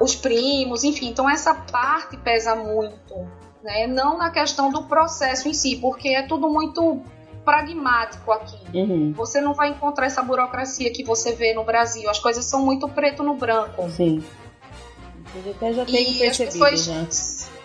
os 0.00 0.14
primos, 0.14 0.84
enfim, 0.84 1.08
então 1.08 1.28
essa 1.28 1.54
parte 1.54 2.16
pesa 2.16 2.54
muito, 2.54 3.14
né? 3.62 3.86
Não 3.86 4.16
na 4.16 4.30
questão 4.30 4.70
do 4.70 4.84
processo 4.84 5.48
em 5.48 5.54
si, 5.54 5.76
porque 5.76 6.10
é 6.10 6.22
tudo 6.22 6.48
muito 6.48 7.00
pragmático 7.44 8.30
aqui. 8.32 8.58
Uhum. 8.74 9.12
Você 9.12 9.40
não 9.40 9.54
vai 9.54 9.70
encontrar 9.70 10.06
essa 10.06 10.22
burocracia 10.22 10.92
que 10.92 11.02
você 11.02 11.32
vê 11.32 11.54
no 11.54 11.64
Brasil. 11.64 12.08
As 12.08 12.18
coisas 12.18 12.44
são 12.44 12.64
muito 12.64 12.88
preto 12.88 13.22
no 13.22 13.34
branco. 13.34 13.88
Sim. 13.90 14.22
Eu 15.34 15.52
até 15.52 15.72
já 15.72 15.84
tenho 15.84 16.10
e 16.10 16.18
percebido 16.18 16.58
pessoas... 16.58 16.84
já. 16.84 17.59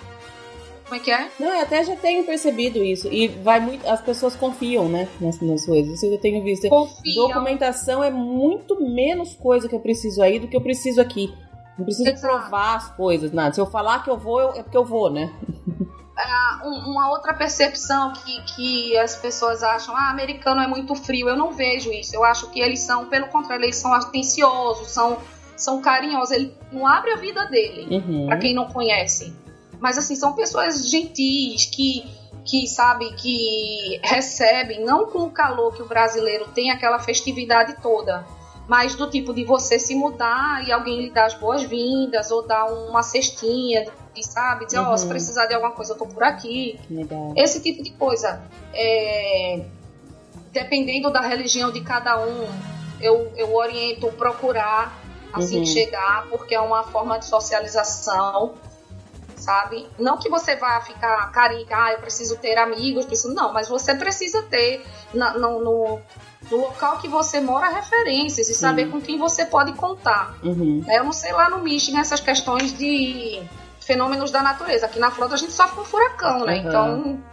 Como 0.85 0.95
é 0.95 0.99
que 1.03 1.11
é? 1.11 1.29
Não, 1.39 1.47
eu 1.47 1.61
até 1.61 1.83
já 1.83 1.95
tenho 1.95 2.23
percebido 2.23 2.83
isso. 2.83 3.11
E 3.11 3.27
vai 3.27 3.59
muito. 3.59 3.87
As 3.89 4.01
pessoas 4.01 4.35
confiam, 4.35 4.87
né? 4.87 5.07
Nas, 5.19 5.41
nas 5.41 5.65
coisas. 5.65 5.95
Isso 5.95 6.05
eu 6.05 6.19
tenho 6.19 6.43
visto. 6.43 6.69
Confiam. 6.69 7.27
Documentação 7.27 8.03
é 8.03 8.11
muito 8.11 8.79
menos 8.79 9.33
coisa 9.35 9.67
que 9.67 9.73
eu 9.73 9.79
preciso 9.79 10.21
aí 10.21 10.39
do 10.39 10.47
que 10.47 10.55
eu 10.55 10.61
preciso 10.61 11.01
aqui. 11.01 11.33
Não 11.77 11.85
preciso 11.85 12.07
Exato. 12.07 12.21
provar 12.21 12.75
as 12.75 12.89
coisas, 12.95 13.31
nada. 13.31 13.53
Se 13.53 13.59
eu 13.59 13.65
falar 13.65 14.03
que 14.03 14.09
eu 14.09 14.17
vou, 14.17 14.39
eu, 14.39 14.49
é 14.51 14.63
porque 14.63 14.77
eu 14.77 14.85
vou, 14.85 15.09
né? 15.09 15.33
uh, 15.67 16.67
uma 16.87 17.09
outra 17.09 17.33
percepção 17.33 18.13
que, 18.13 18.41
que 18.55 18.97
as 18.97 19.15
pessoas 19.15 19.63
acham, 19.63 19.95
ah, 19.95 20.11
americano 20.11 20.61
é 20.61 20.67
muito 20.67 20.93
frio. 20.93 21.27
Eu 21.27 21.35
não 21.35 21.51
vejo 21.51 21.91
isso. 21.91 22.15
Eu 22.15 22.23
acho 22.23 22.49
que 22.51 22.61
eles 22.61 22.81
são, 22.81 23.07
pelo 23.07 23.27
contrário, 23.27 23.65
eles 23.65 23.75
são 23.75 23.91
atenciosos, 23.91 24.91
são, 24.91 25.17
são 25.57 25.81
carinhosos. 25.81 26.31
Ele 26.31 26.55
não 26.71 26.85
abre 26.85 27.11
a 27.11 27.17
vida 27.17 27.45
dele, 27.47 27.95
uhum. 27.95 28.27
para 28.27 28.37
quem 28.37 28.53
não 28.53 28.67
conhece. 28.67 29.33
Mas 29.79 29.97
assim, 29.97 30.15
são 30.15 30.33
pessoas 30.33 30.89
gentis 30.89 31.65
que 31.65 32.25
que 32.43 32.67
sabe 32.67 33.11
que 33.15 33.99
recebem 34.03 34.85
não 34.85 35.07
com 35.07 35.23
o 35.23 35.31
calor 35.31 35.73
que 35.73 35.81
o 35.81 35.87
brasileiro 35.87 36.47
tem 36.53 36.69
aquela 36.69 36.99
festividade 36.99 37.75
toda, 37.81 38.23
mas 38.67 38.93
do 38.93 39.09
tipo 39.09 39.33
de 39.33 39.43
você 39.43 39.79
se 39.79 39.95
mudar 39.95 40.63
e 40.63 40.71
alguém 40.71 41.01
lhe 41.01 41.09
dar 41.09 41.25
as 41.25 41.33
boas-vindas 41.33 42.29
ou 42.29 42.45
dar 42.45 42.65
uma 42.65 43.01
cestinha 43.01 43.91
sabe? 44.23 44.65
Dizer, 44.65 44.79
ó, 44.79 44.87
uhum. 44.87 44.93
oh, 44.93 44.97
se 44.97 45.07
precisar 45.07 45.45
de 45.45 45.53
alguma 45.53 45.71
coisa, 45.71 45.93
eu 45.93 45.97
tô 45.97 46.05
por 46.05 46.23
aqui. 46.23 46.79
Legal. 46.89 47.33
Esse 47.35 47.61
tipo 47.61 47.83
de 47.83 47.91
coisa. 47.91 48.41
É, 48.73 49.65
dependendo 50.51 51.11
da 51.11 51.21
religião 51.21 51.71
de 51.71 51.81
cada 51.81 52.19
um, 52.19 52.47
eu, 53.01 53.31
eu 53.35 53.53
oriento 53.53 54.07
procurar 54.13 55.01
assim 55.33 55.59
uhum. 55.59 55.65
chegar, 55.65 56.27
porque 56.29 56.55
é 56.55 56.61
uma 56.61 56.83
forma 56.83 57.19
de 57.19 57.25
socialização, 57.25 58.53
sabe? 59.45 59.87
Não 59.99 60.17
que 60.17 60.27
você 60.27 60.55
vá 60.55 60.81
ficar 60.81 61.31
carinho, 61.31 61.67
ah, 61.71 61.93
eu 61.93 61.99
preciso 61.99 62.37
ter 62.37 62.57
amigos, 62.57 63.05
preciso, 63.05 63.33
não, 63.33 63.53
mas 63.53 63.69
você 63.69 63.93
precisa 63.93 64.41
ter 64.43 64.83
na, 65.13 65.37
no, 65.37 65.59
no, 65.63 65.99
no, 66.49 66.57
local 66.57 66.97
que 66.97 67.07
você 67.07 67.39
mora 67.39 67.69
referências 67.69 68.49
e 68.49 68.55
saber 68.55 68.89
com 68.89 68.99
quem 68.99 69.19
você 69.19 69.45
pode 69.45 69.73
contar. 69.73 70.35
Uhum. 70.43 70.83
Eu 70.89 71.03
não 71.03 71.13
sei 71.13 71.31
lá 71.31 71.47
no 71.49 71.59
Michigan 71.59 71.99
essas 71.99 72.19
questões 72.19 72.75
de 72.75 73.43
fenômenos 73.79 74.31
da 74.31 74.41
natureza. 74.41 74.87
Aqui 74.87 74.97
na 74.97 75.11
Flórida 75.11 75.35
a 75.35 75.37
gente 75.37 75.53
sofre 75.53 75.75
com 75.75 75.85
furacão, 75.85 76.43
né? 76.43 76.55
Uhum. 76.55 76.67
Então 76.67 77.23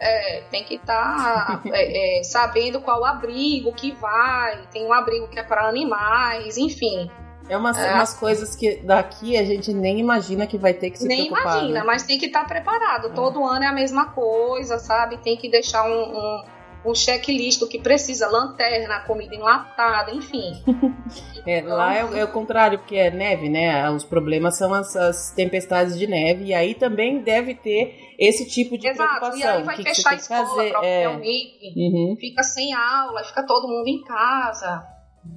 é, 0.00 0.42
tem 0.50 0.64
que 0.64 0.74
estar 0.74 1.46
tá, 1.46 1.62
é, 1.72 2.18
é, 2.18 2.22
sabendo 2.24 2.80
qual 2.80 3.04
abrigo 3.04 3.72
que 3.72 3.92
vai. 3.92 4.66
Tem 4.72 4.84
um 4.84 4.92
abrigo 4.92 5.28
que 5.28 5.38
é 5.38 5.44
para 5.44 5.68
animais, 5.68 6.58
enfim. 6.58 7.08
É 7.52 7.56
umas, 7.56 7.76
é. 7.78 7.92
umas 7.92 8.14
coisas 8.14 8.56
que 8.56 8.76
daqui 8.76 9.36
a 9.36 9.44
gente 9.44 9.72
nem 9.74 10.00
imagina 10.00 10.46
que 10.46 10.56
vai 10.56 10.72
ter 10.72 10.90
que 10.90 10.98
se 10.98 11.06
nem 11.06 11.26
preocupar. 11.26 11.44
Nem 11.44 11.54
imagina, 11.54 11.80
né? 11.80 11.86
mas 11.86 12.02
tem 12.04 12.18
que 12.18 12.26
estar 12.26 12.40
tá 12.40 12.46
preparado. 12.46 13.08
É. 13.08 13.10
Todo 13.10 13.44
ano 13.44 13.64
é 13.64 13.66
a 13.66 13.72
mesma 13.72 14.06
coisa, 14.06 14.78
sabe? 14.78 15.18
Tem 15.18 15.36
que 15.36 15.50
deixar 15.50 15.84
um, 15.84 16.16
um 16.16 16.42
um 16.84 16.94
checklist 16.94 17.60
do 17.60 17.68
que 17.68 17.78
precisa, 17.78 18.28
lanterna, 18.28 19.00
comida 19.00 19.34
enlatada, 19.34 20.10
enfim. 20.12 20.52
é, 21.46 21.58
então, 21.58 21.76
lá 21.76 21.94
é, 21.94 22.20
é, 22.20 22.24
o 22.24 22.28
contrário, 22.28 22.78
porque 22.78 22.96
é 22.96 23.10
neve, 23.10 23.48
né? 23.48 23.88
Os 23.90 24.04
problemas 24.04 24.56
são 24.56 24.74
as, 24.74 24.96
as, 24.96 25.30
tempestades 25.30 25.98
de 25.98 26.06
neve, 26.06 26.46
e 26.46 26.54
aí 26.54 26.74
também 26.74 27.22
deve 27.22 27.54
ter 27.54 28.14
esse 28.18 28.48
tipo 28.48 28.76
de 28.76 28.88
Exato, 28.88 29.08
preocupação. 29.08 29.38
e 29.38 29.44
aí 29.44 29.62
vai 29.62 29.76
que 29.76 29.82
fechar 29.84 30.10
que 30.10 30.14
a 30.14 30.18
escola 30.18 30.46
fazer? 30.46 30.72
é... 30.82 31.08
uhum. 31.08 32.16
fica 32.18 32.42
sem 32.42 32.74
aula, 32.74 33.22
fica 33.24 33.46
todo 33.46 33.68
mundo 33.68 33.86
em 33.86 34.02
casa, 34.02 34.84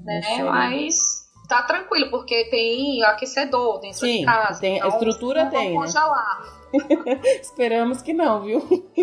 né? 0.04 0.44
Mas 0.44 1.15
tá 1.48 1.64
tranquilo, 1.64 2.10
porque 2.10 2.46
tem 2.46 3.04
aquecedor 3.04 3.80
dentro 3.80 4.00
Sim, 4.00 4.20
de 4.20 4.26
casa. 4.26 4.60
Tem, 4.60 4.78
então, 4.78 4.90
a 4.90 4.94
estrutura 4.94 5.46
tem, 5.48 5.78
né? 5.78 5.88
Esperamos 7.42 8.02
que 8.02 8.14
não, 8.14 8.42
viu? 8.42 8.60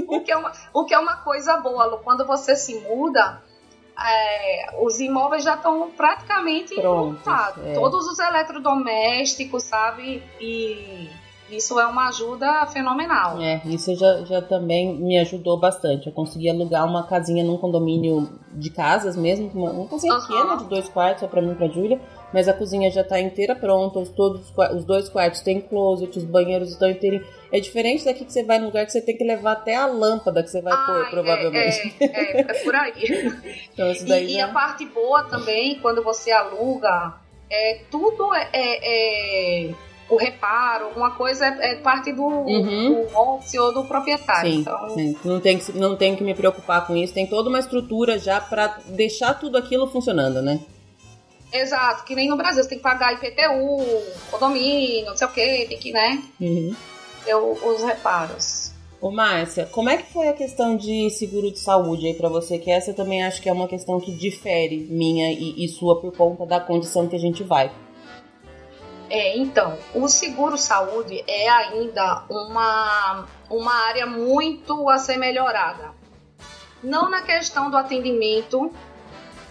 o, 0.08 0.20
que 0.20 0.30
é 0.30 0.36
uma, 0.36 0.52
o 0.74 0.84
que 0.84 0.94
é 0.94 0.98
uma 0.98 1.16
coisa 1.16 1.56
boa, 1.58 1.86
Lu, 1.86 1.98
quando 1.98 2.26
você 2.26 2.54
se 2.56 2.80
muda, 2.80 3.42
é, 3.98 4.82
os 4.82 5.00
imóveis 5.00 5.44
já 5.44 5.54
estão 5.54 5.90
praticamente 5.90 6.74
montados. 6.82 7.64
É. 7.64 7.74
Todos 7.74 8.06
os 8.06 8.18
eletrodomésticos, 8.18 9.62
sabe? 9.64 10.22
E 10.40 11.08
isso 11.50 11.78
é 11.78 11.86
uma 11.86 12.08
ajuda 12.08 12.66
fenomenal. 12.66 13.40
É, 13.40 13.60
isso 13.66 13.94
já, 13.94 14.24
já 14.24 14.40
também 14.40 14.96
me 14.96 15.18
ajudou 15.18 15.58
bastante. 15.58 16.06
Eu 16.06 16.12
consegui 16.12 16.48
alugar 16.48 16.86
uma 16.86 17.06
casinha 17.06 17.44
num 17.44 17.58
condomínio 17.58 18.28
de 18.52 18.70
casas 18.70 19.16
mesmo, 19.16 19.50
uma, 19.54 19.70
uma 19.70 19.88
casinha 19.88 20.14
uhum. 20.14 20.20
pequena 20.20 20.56
de 20.56 20.64
dois 20.64 20.88
quartos, 20.88 21.20
só 21.20 21.28
pra 21.28 21.42
mim 21.42 21.52
e 21.52 21.54
pra 21.54 21.68
Júlia. 21.68 22.00
Mas 22.32 22.48
a 22.48 22.52
cozinha 22.52 22.90
já 22.90 23.04
tá 23.04 23.20
inteira 23.20 23.54
pronta, 23.54 24.02
todos 24.16 24.52
os 24.74 24.84
dois 24.84 25.08
quartos 25.08 25.40
têm 25.42 25.60
closet, 25.60 26.18
os 26.18 26.24
banheiros 26.24 26.70
estão 26.70 26.88
inteirinhos. 26.90 27.26
É 27.52 27.60
diferente 27.60 28.04
daqui 28.04 28.24
que 28.24 28.32
você 28.32 28.42
vai 28.42 28.58
num 28.58 28.66
lugar 28.66 28.86
que 28.86 28.92
você 28.92 29.02
tem 29.02 29.16
que 29.16 29.24
levar 29.24 29.52
até 29.52 29.74
a 29.74 29.86
lâmpada 29.86 30.42
que 30.42 30.48
você 30.48 30.62
vai 30.62 30.72
Ai, 30.72 30.86
pôr, 30.86 31.10
provavelmente. 31.10 31.94
É, 32.00 32.04
é, 32.04 32.40
é, 32.40 32.54
por 32.64 32.74
aí. 32.74 33.32
então, 33.72 33.92
isso 33.92 34.06
daí 34.06 34.24
e, 34.24 34.32
já... 34.32 34.38
e, 34.38 34.40
a 34.40 34.48
parte 34.48 34.86
boa 34.86 35.24
também, 35.24 35.78
quando 35.80 36.02
você 36.02 36.30
aluga, 36.30 37.14
é, 37.50 37.80
tudo 37.90 38.34
é, 38.34 38.48
é, 38.52 39.66
é 39.68 39.74
o 40.08 40.16
reparo, 40.16 40.88
uma 40.96 41.12
coisa 41.12 41.46
é, 41.46 41.72
é 41.72 41.74
parte 41.76 42.12
do, 42.12 42.22
uhum. 42.22 43.06
do 43.06 43.16
ou 43.16 43.72
do 43.72 43.84
proprietário. 43.84 44.50
Sim, 44.50 44.60
então... 44.60 44.88
sim. 44.90 45.16
Não, 45.24 45.40
tem 45.40 45.58
que, 45.58 45.72
não 45.72 45.96
tem 45.96 46.16
que 46.16 46.24
me 46.24 46.34
preocupar 46.34 46.86
com 46.86 46.96
isso, 46.96 47.14
tem 47.14 47.26
toda 47.26 47.48
uma 47.48 47.58
estrutura 47.58 48.18
já 48.18 48.40
para 48.40 48.78
deixar 48.86 49.34
tudo 49.34 49.56
aquilo 49.56 49.86
funcionando, 49.86 50.40
né? 50.42 50.60
Exato, 51.52 52.04
que 52.04 52.14
nem 52.14 52.28
no 52.28 52.36
Brasil, 52.36 52.62
você 52.62 52.68
tem 52.68 52.78
que 52.78 52.84
pagar 52.84 53.12
IPTU, 53.12 54.02
condomínio, 54.30 55.06
não 55.06 55.16
sei 55.16 55.26
o 55.26 55.30
que, 55.30 55.66
tem 55.66 55.78
que, 55.78 55.92
né? 55.92 56.22
Uhum 56.40 56.74
eu, 57.26 57.52
os 57.52 57.82
reparos. 57.82 58.72
Ô 59.00 59.10
Márcia, 59.10 59.66
como 59.66 59.88
é 59.88 59.96
que 59.96 60.12
foi 60.12 60.28
a 60.28 60.32
questão 60.32 60.76
de 60.76 61.10
seguro 61.10 61.50
de 61.50 61.58
saúde 61.58 62.06
aí 62.06 62.14
para 62.14 62.28
você? 62.28 62.58
Que 62.58 62.70
essa 62.70 62.90
eu 62.90 62.94
também 62.94 63.24
acho 63.24 63.42
que 63.42 63.48
é 63.48 63.52
uma 63.52 63.66
questão 63.66 63.98
que 63.98 64.12
difere 64.12 64.86
minha 64.90 65.32
e, 65.32 65.64
e 65.64 65.68
sua 65.68 66.00
por 66.00 66.16
conta 66.16 66.46
da 66.46 66.60
condição 66.60 67.08
que 67.08 67.16
a 67.16 67.18
gente 67.18 67.42
vai. 67.42 67.72
É, 69.10 69.36
então, 69.36 69.76
o 69.94 70.08
seguro 70.08 70.56
saúde 70.56 71.22
é 71.26 71.48
ainda 71.48 72.24
uma, 72.30 73.26
uma 73.50 73.74
área 73.88 74.06
muito 74.06 74.88
a 74.88 74.98
ser 74.98 75.18
melhorada. 75.18 75.90
Não 76.82 77.10
na 77.10 77.22
questão 77.22 77.70
do 77.70 77.76
atendimento, 77.76 78.70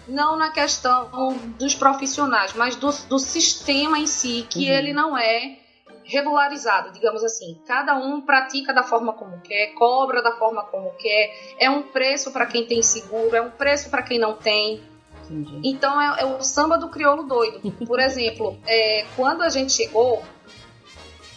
não 0.07 0.35
na 0.35 0.51
questão 0.51 1.09
dos 1.57 1.75
profissionais, 1.75 2.53
mas 2.53 2.75
do, 2.75 2.91
do 3.07 3.19
sistema 3.19 3.97
em 3.97 4.07
si, 4.07 4.45
que 4.49 4.69
uhum. 4.69 4.75
ele 4.75 4.93
não 4.93 5.17
é 5.17 5.57
regularizado, 6.03 6.91
digamos 6.91 7.23
assim. 7.23 7.59
Cada 7.65 7.95
um 7.95 8.21
pratica 8.21 8.73
da 8.73 8.83
forma 8.83 9.13
como 9.13 9.39
quer, 9.41 9.73
cobra 9.73 10.21
da 10.21 10.33
forma 10.33 10.63
como 10.65 10.91
quer. 10.91 11.55
É 11.59 11.69
um 11.69 11.83
preço 11.83 12.31
para 12.31 12.45
quem 12.45 12.65
tem 12.65 12.81
seguro, 12.81 13.35
é 13.35 13.41
um 13.41 13.51
preço 13.51 13.89
para 13.89 14.01
quem 14.01 14.19
não 14.19 14.35
tem. 14.35 14.83
Entendi. 15.23 15.61
Então 15.63 15.99
é, 16.01 16.21
é, 16.21 16.25
o 16.25 16.41
samba 16.41 16.77
do 16.77 16.89
crioulo 16.89 17.23
doido. 17.23 17.71
Por 17.85 17.99
exemplo, 18.01 18.57
é, 18.67 19.05
quando 19.15 19.41
a 19.41 19.49
gente 19.49 19.71
chegou, 19.71 20.21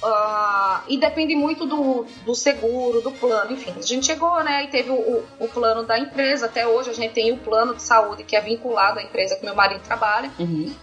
Uh, 0.05 0.83
e 0.87 0.99
depende 0.99 1.35
muito 1.35 1.65
do, 1.65 2.05
do 2.27 2.35
seguro, 2.35 3.01
do 3.01 3.11
plano, 3.11 3.53
enfim. 3.53 3.73
A 3.75 3.81
gente 3.81 4.05
chegou, 4.05 4.45
né, 4.45 4.65
e 4.65 4.69
teve 4.69 4.91
o, 4.91 5.25
o, 5.41 5.49
plano 5.49 5.83
da 5.83 5.99
empresa. 5.99 6.45
Até 6.45 6.67
hoje 6.67 6.91
a 6.91 6.93
gente 6.93 7.15
tem 7.15 7.33
o 7.33 7.39
plano 7.39 7.75
de 7.75 7.83
saúde 7.83 8.23
que 8.23 8.37
é 8.37 8.41
vinculado 8.43 8.99
à 8.99 9.03
empresa 9.03 9.35
que 9.35 9.47
meu 9.47 9.55
marido 9.55 9.81
trabalha. 9.81 10.31
Uhum. 10.39 10.75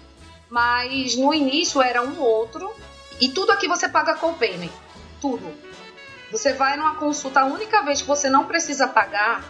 Mas 0.50 1.16
no 1.16 1.32
início 1.32 1.80
era 1.84 2.02
um 2.02 2.20
outro, 2.20 2.74
e 3.20 3.30
tudo 3.30 3.52
aqui 3.52 3.68
você 3.68 3.88
paga 3.88 4.16
co-payment. 4.16 4.72
Tudo. 5.22 5.46
Você 6.32 6.54
vai 6.54 6.76
numa 6.76 6.96
consulta, 6.96 7.42
a 7.42 7.46
única 7.46 7.84
vez 7.84 8.02
que 8.02 8.08
você 8.08 8.28
não 8.28 8.46
precisa 8.46 8.88
pagar 8.88 9.44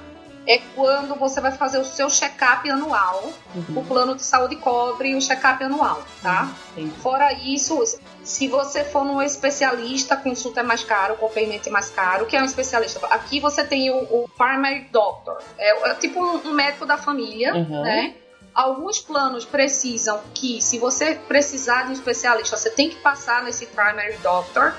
é 0.48 0.60
quando 0.76 1.16
você 1.16 1.40
vai 1.40 1.52
fazer 1.52 1.78
o 1.78 1.86
seu 1.86 2.10
check-up 2.10 2.70
anual. 2.70 3.32
Uhum. 3.56 3.80
O 3.80 3.86
plano 3.86 4.16
de 4.16 4.24
saúde 4.24 4.56
cobre 4.56 5.16
o 5.16 5.22
check-up 5.22 5.64
anual, 5.64 6.04
tá? 6.22 6.52
Uhum. 6.76 6.90
Fora 7.02 7.32
isso, 7.34 7.84
se 8.24 8.48
você 8.48 8.84
for 8.84 9.04
num 9.06 9.22
especialista, 9.22 10.18
consulta 10.18 10.62
é 10.62 10.64
mais 10.64 10.84
caro, 10.84 11.14
o 11.14 11.18
copayment 11.18 11.62
é 11.66 11.70
mais 11.70 11.90
caro. 11.90 12.24
O 12.24 12.28
que 12.28 12.36
é 12.36 12.42
um 12.42 12.46
especialista? 12.46 13.06
Aqui 13.08 13.40
você 13.40 13.64
tem 13.64 13.92
o, 13.92 13.98
o 13.98 14.30
primary 14.38 14.88
doctor, 14.92 15.38
é, 15.58 15.90
é 15.90 15.96
tipo 15.96 16.20
um, 16.20 16.50
um, 16.50 16.54
médico 16.54 16.86
da 16.86 16.98
família, 16.98 17.54
uhum. 17.56 17.84
né? 17.84 18.16
Alguns 18.54 19.00
planos 19.00 19.46
precisam 19.46 20.20
que, 20.34 20.62
se 20.62 20.78
você 20.78 21.16
precisar 21.16 21.84
de 21.84 21.92
um 21.92 21.94
especialista, 21.94 22.58
você 22.58 22.70
tem 22.70 22.90
que 22.90 22.98
passar 22.98 23.44
nesse 23.44 23.66
primary 23.68 24.18
doctor 24.18 24.74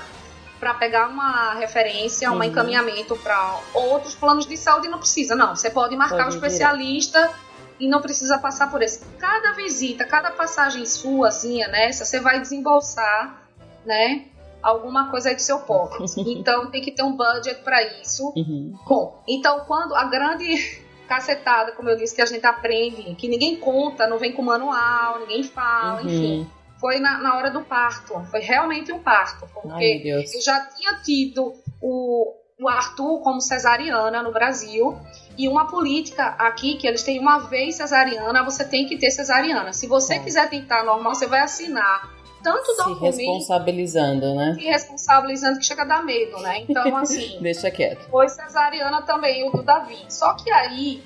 para 0.63 0.73
pegar 0.75 1.09
uma 1.09 1.55
referência, 1.55 2.31
um 2.31 2.35
uhum. 2.35 2.43
encaminhamento 2.43 3.17
para 3.17 3.59
outros 3.73 4.15
planos 4.15 4.45
de 4.45 4.55
saúde 4.55 4.87
não 4.87 4.97
precisa, 4.97 5.35
não. 5.35 5.57
Você 5.57 5.69
pode 5.69 5.93
marcar 5.93 6.23
pode 6.23 6.37
o 6.37 6.39
especialista 6.39 7.33
e 7.77 7.85
não 7.85 8.01
precisa 8.01 8.37
passar 8.37 8.71
por 8.71 8.81
esse. 8.81 9.03
Cada 9.19 9.51
visita, 9.51 10.05
cada 10.05 10.31
passagem 10.31 10.85
sua, 10.85 11.27
assim, 11.27 11.57
nessa, 11.67 12.05
você 12.05 12.21
vai 12.21 12.39
desembolsar, 12.39 13.43
né? 13.85 14.23
Alguma 14.61 15.11
coisa 15.11 15.27
aí 15.27 15.35
do 15.35 15.41
seu 15.41 15.59
pocket. 15.59 16.09
Então 16.25 16.71
tem 16.71 16.81
que 16.81 16.91
ter 16.91 17.03
um 17.03 17.11
budget 17.11 17.61
para 17.61 17.83
isso. 17.99 18.31
Uhum. 18.33 18.73
Bom, 18.87 19.21
então 19.27 19.65
quando 19.67 19.93
a 19.93 20.05
grande 20.05 20.81
cacetada, 21.09 21.73
como 21.73 21.89
eu 21.89 21.97
disse, 21.97 22.15
que 22.15 22.21
a 22.21 22.25
gente 22.25 22.45
aprende, 22.45 23.13
que 23.15 23.27
ninguém 23.27 23.57
conta, 23.57 24.07
não 24.07 24.17
vem 24.17 24.31
com 24.31 24.41
manual, 24.41 25.19
ninguém 25.19 25.43
fala, 25.43 26.01
uhum. 26.01 26.07
enfim 26.07 26.49
foi 26.83 26.99
na, 26.99 27.17
na 27.19 27.37
hora 27.37 27.49
do 27.49 27.61
parto. 27.61 28.13
Foi 28.29 28.41
realmente 28.41 28.91
um 28.91 28.99
parto. 28.99 29.47
Porque 29.53 30.01
Ai, 30.03 30.25
eu 30.35 30.41
já 30.41 30.59
tinha 30.65 30.95
tido 30.95 31.53
o, 31.81 32.33
o 32.59 32.67
Arthur 32.67 33.21
como 33.21 33.39
cesariana 33.39 34.21
no 34.21 34.33
Brasil 34.33 34.93
e 35.37 35.47
uma 35.47 35.65
política 35.67 36.35
aqui 36.37 36.75
que 36.75 36.85
eles 36.85 37.01
têm 37.01 37.19
uma 37.19 37.47
vez 37.47 37.75
cesariana, 37.75 38.43
você 38.43 38.65
tem 38.65 38.85
que 38.85 38.97
ter 38.97 39.11
cesariana. 39.11 39.71
Se 39.71 39.87
você 39.87 40.15
é. 40.15 40.19
quiser 40.19 40.49
tentar 40.49 40.83
normal, 40.83 41.15
você 41.15 41.25
vai 41.25 41.39
assinar 41.39 42.11
tanto 42.43 42.71
se 42.71 42.77
documento... 42.77 43.15
Se 43.15 43.21
responsabilizando, 43.21 44.35
né? 44.35 44.53
Se 44.59 44.65
responsabilizando 44.65 45.59
que 45.59 45.65
chega 45.65 45.83
a 45.83 45.85
dar 45.85 46.03
medo, 46.03 46.37
né? 46.39 46.65
Então, 46.67 46.95
assim... 46.99 47.39
Deixa 47.39 47.71
quieto. 47.71 48.09
Foi 48.09 48.27
cesariana 48.27 49.01
também, 49.03 49.47
o 49.47 49.51
do 49.51 49.63
Davi. 49.63 50.03
Só 50.09 50.33
que 50.33 50.51
aí... 50.51 51.01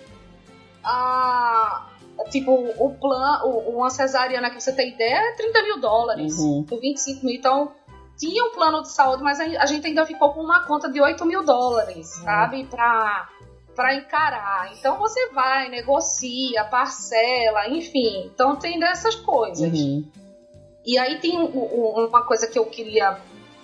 A, 0.84 1.86
Tipo, 2.30 2.52
o 2.52 2.96
plano, 2.96 3.60
uma 3.70 3.90
cesariana 3.90 4.50
que 4.50 4.60
você 4.60 4.74
tem 4.74 4.90
ideia 4.90 5.18
é 5.18 5.36
30 5.36 5.64
mil 5.64 5.80
dólares, 5.80 6.38
uhum. 6.40 6.64
por 6.64 6.80
25 6.80 7.26
mil. 7.26 7.36
Então, 7.36 7.72
tinha 8.18 8.44
um 8.44 8.52
plano 8.52 8.82
de 8.82 8.92
saúde, 8.92 9.24
mas 9.24 9.40
a 9.40 9.66
gente 9.66 9.86
ainda 9.86 10.06
ficou 10.06 10.34
com 10.34 10.42
uma 10.42 10.66
conta 10.66 10.90
de 10.92 11.00
8 11.00 11.26
mil 11.26 11.44
dólares, 11.44 12.16
uhum. 12.18 12.24
sabe? 12.24 12.66
Pra, 12.66 13.30
pra 13.76 13.96
encarar. 13.96 14.72
Então 14.74 14.98
você 14.98 15.30
vai, 15.30 15.70
negocia, 15.70 16.64
parcela, 16.66 17.70
enfim. 17.70 18.26
Então 18.34 18.56
tem 18.56 18.80
dessas 18.80 19.16
coisas. 19.16 19.72
Uhum. 19.72 20.04
E 20.86 20.98
aí 20.98 21.20
tem 21.20 21.38
uma 21.38 22.24
coisa 22.24 22.48
que 22.48 22.58
eu 22.58 22.66
queria 22.66 23.20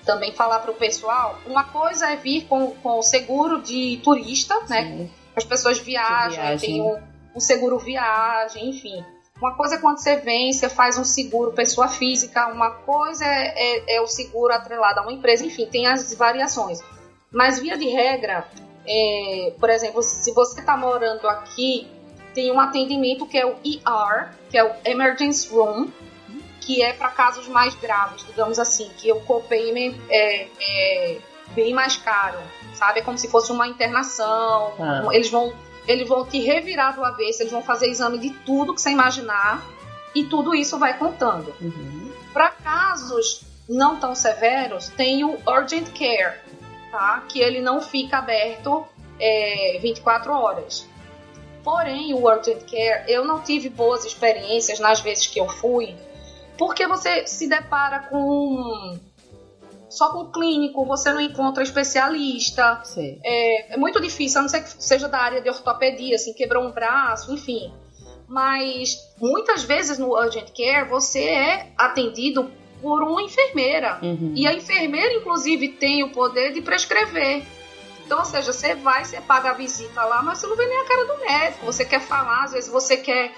também 0.05 0.31
falar 0.33 0.59
para 0.59 0.71
o 0.71 0.75
pessoal. 0.75 1.39
Uma 1.47 1.63
coisa 1.63 2.11
é 2.11 2.15
vir 2.15 2.45
com, 2.47 2.71
com 2.75 2.99
o 2.99 3.01
seguro 3.01 3.61
de 3.61 3.99
turista, 4.03 4.55
né? 4.69 4.83
Sim. 4.83 4.95
né? 4.95 5.09
As 5.35 5.43
pessoas 5.43 5.79
viajam, 5.79 6.57
tem 6.57 6.79
um 6.79 7.12
um 7.35 7.39
seguro 7.39 7.77
viagem, 7.79 8.69
enfim. 8.69 9.03
Uma 9.37 9.55
coisa 9.55 9.75
é 9.75 9.77
quando 9.77 9.97
você 9.97 10.15
vem, 10.17 10.53
você 10.53 10.69
faz 10.69 10.97
um 10.97 11.03
seguro 11.03 11.51
pessoa 11.51 11.87
física, 11.87 12.47
uma 12.47 12.71
coisa 12.71 13.25
é, 13.25 13.53
é, 13.55 13.95
é 13.97 14.01
o 14.01 14.07
seguro 14.07 14.53
atrelado 14.53 14.99
a 14.99 15.03
uma 15.03 15.11
empresa, 15.11 15.45
enfim, 15.45 15.65
tem 15.65 15.87
as 15.87 16.13
variações. 16.13 16.79
Mas, 17.31 17.59
via 17.59 17.77
de 17.77 17.87
regra, 17.87 18.47
é, 18.87 19.53
por 19.59 19.69
exemplo, 19.69 20.03
se 20.03 20.31
você 20.33 20.59
está 20.59 20.77
morando 20.77 21.27
aqui, 21.27 21.87
tem 22.33 22.51
um 22.51 22.59
atendimento 22.59 23.25
que 23.25 23.37
é 23.37 23.45
o 23.45 23.55
ER, 23.65 24.33
que 24.49 24.57
é 24.57 24.63
o 24.63 24.71
Emergency 24.85 25.49
Room, 25.49 25.89
que 26.61 26.81
é 26.81 26.93
para 26.93 27.09
casos 27.09 27.47
mais 27.47 27.75
graves, 27.75 28.25
digamos 28.25 28.57
assim, 28.59 28.89
que 28.97 29.11
o 29.11 29.19
copayment 29.21 29.95
é, 30.09 30.47
é 30.61 31.17
bem 31.53 31.73
mais 31.73 31.97
caro, 31.97 32.39
sabe? 32.73 32.99
É 32.99 33.03
como 33.03 33.17
se 33.17 33.27
fosse 33.27 33.51
uma 33.51 33.67
internação, 33.67 34.73
ah. 34.79 35.07
eles 35.11 35.29
vão 35.29 35.53
eles 35.87 36.07
vão 36.07 36.25
te 36.25 36.39
revirar 36.39 36.95
do 36.95 37.03
avesso, 37.03 37.41
eles 37.41 37.51
vão 37.51 37.61
fazer 37.61 37.87
exame 37.87 38.17
de 38.17 38.29
tudo 38.29 38.73
que 38.73 38.81
você 38.81 38.91
imaginar 38.91 39.63
e 40.15 40.23
tudo 40.23 40.55
isso 40.55 40.77
vai 40.77 40.97
contando. 40.97 41.53
Uhum. 41.59 42.11
Para 42.31 42.49
casos 42.49 43.41
não 43.67 43.97
tão 43.99 44.15
severos, 44.15 44.89
tem 44.89 45.23
o 45.23 45.37
Urgent 45.47 45.87
Care, 45.97 46.39
tá? 46.91 47.23
que 47.27 47.39
ele 47.39 47.61
não 47.61 47.81
fica 47.81 48.17
aberto 48.17 48.85
é, 49.19 49.79
24 49.81 50.31
horas. 50.33 50.87
Porém, 51.63 52.13
o 52.13 52.25
Urgent 52.25 52.61
Care, 52.69 53.05
eu 53.07 53.23
não 53.23 53.39
tive 53.39 53.69
boas 53.69 54.03
experiências 54.03 54.79
nas 54.79 54.99
vezes 54.99 55.27
que 55.27 55.39
eu 55.39 55.47
fui, 55.47 55.95
porque 56.57 56.85
você 56.87 57.25
se 57.25 57.47
depara 57.47 57.99
com 57.99 58.99
só 59.93 60.09
com 60.09 60.31
clínico, 60.31 60.85
você 60.85 61.13
não 61.13 61.21
encontra 61.21 61.61
especialista. 61.61 62.81
É, 63.23 63.73
é, 63.73 63.77
muito 63.77 64.01
difícil, 64.01 64.39
a 64.39 64.41
não 64.41 64.49
ser 64.49 64.63
que 64.63 64.83
seja 64.83 65.07
da 65.07 65.19
área 65.19 65.41
de 65.41 65.49
ortopedia, 65.49 66.15
assim, 66.15 66.33
quebrou 66.33 66.65
um 66.65 66.71
braço, 66.71 67.31
enfim. 67.31 67.71
Mas 68.27 68.97
muitas 69.21 69.63
vezes 69.63 69.99
no 69.99 70.13
urgent 70.13 70.49
care 70.55 70.89
você 70.89 71.23
é 71.23 71.71
atendido 71.77 72.49
por 72.81 73.03
uma 73.03 73.21
enfermeira. 73.21 73.99
Uhum. 74.01 74.33
E 74.35 74.47
a 74.47 74.53
enfermeira, 74.53 75.13
inclusive, 75.13 75.69
tem 75.69 76.03
o 76.03 76.09
poder 76.09 76.51
de 76.53 76.61
prescrever. 76.61 77.43
Então, 78.03 78.19
ou 78.19 78.25
seja, 78.25 78.51
você 78.51 78.73
vai, 78.73 79.05
você 79.05 79.21
paga 79.21 79.51
a 79.51 79.53
visita 79.53 80.03
lá, 80.03 80.23
mas 80.23 80.39
você 80.39 80.47
não 80.47 80.57
vê 80.57 80.65
nem 80.65 80.81
a 80.81 80.85
cara 80.85 81.05
do 81.05 81.19
médico. 81.19 81.65
Você 81.67 81.85
quer 81.85 82.01
falar, 82.01 82.45
às 82.45 82.51
vezes 82.51 82.69
você 82.69 82.97
quer 82.97 83.31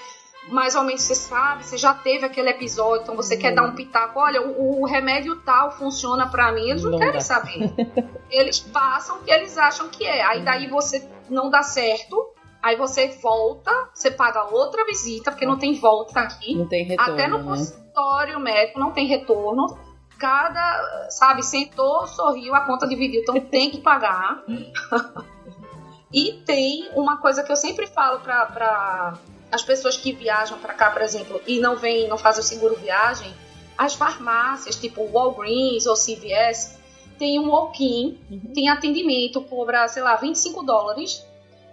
mais 0.47 0.75
ou 0.75 0.83
menos 0.83 1.01
você 1.01 1.15
sabe, 1.15 1.63
você 1.63 1.77
já 1.77 1.93
teve 1.93 2.25
aquele 2.25 2.49
episódio, 2.49 3.03
então 3.03 3.15
você 3.15 3.35
quer 3.35 3.53
dar 3.53 3.63
um 3.63 3.73
pitaco, 3.73 4.19
olha, 4.19 4.41
o, 4.41 4.81
o 4.81 4.85
remédio 4.85 5.37
tal 5.37 5.71
funciona 5.71 6.27
para 6.27 6.51
mim, 6.51 6.69
eles 6.69 6.83
não, 6.83 6.91
não 6.91 6.99
querem 6.99 7.13
dá. 7.13 7.21
saber. 7.21 7.73
eles 8.29 8.59
passam 8.59 9.17
o 9.17 9.23
que 9.23 9.31
eles 9.31 9.57
acham 9.57 9.89
que 9.89 10.05
é. 10.05 10.23
Aí 10.23 10.43
daí 10.43 10.67
você 10.67 11.09
não 11.29 11.49
dá 11.49 11.63
certo, 11.63 12.33
aí 12.61 12.75
você 12.75 13.07
volta, 13.21 13.71
você 13.93 14.11
paga 14.11 14.43
outra 14.45 14.85
visita, 14.85 15.31
porque 15.31 15.45
não 15.45 15.57
tem 15.57 15.75
volta 15.79 16.19
aqui. 16.19 16.55
Não 16.55 16.67
tem 16.67 16.85
retorno. 16.85 17.13
Até 17.13 17.27
no 17.27 17.37
né? 17.39 17.43
consultório 17.43 18.39
médico 18.39 18.79
não 18.79 18.91
tem 18.91 19.07
retorno. 19.07 19.77
Cada, 20.19 21.09
sabe, 21.09 21.43
sentou, 21.43 22.07
sorriu, 22.07 22.55
a 22.55 22.61
conta 22.61 22.87
dividiu, 22.87 23.21
então 23.21 23.39
tem 23.39 23.69
que 23.69 23.81
pagar. 23.81 24.43
e 26.13 26.41
tem 26.45 26.89
uma 26.93 27.17
coisa 27.17 27.43
que 27.43 27.51
eu 27.51 27.57
sempre 27.57 27.85
falo 27.87 28.21
para 28.21 29.17
as 29.55 29.63
pessoas 29.63 29.95
que 29.95 30.11
viajam 30.11 30.59
para 30.59 30.73
cá, 30.73 30.91
por 30.91 31.01
exemplo, 31.01 31.41
e 31.47 31.59
não 31.59 31.77
vêm, 31.77 32.07
não 32.07 32.17
fazem 32.17 32.41
o 32.41 32.43
seguro 32.43 32.75
viagem, 32.75 33.33
as 33.77 33.93
farmácias, 33.93 34.75
tipo 34.75 35.09
Walgreens 35.11 35.85
ou 35.85 35.95
CVS, 35.95 36.77
tem 37.17 37.39
um 37.39 37.49
walk-in, 37.49 38.19
uhum. 38.29 38.53
tem 38.53 38.69
atendimento, 38.69 39.41
cobra, 39.41 39.87
sei 39.87 40.03
lá, 40.03 40.15
25 40.17 40.63
dólares, 40.63 41.25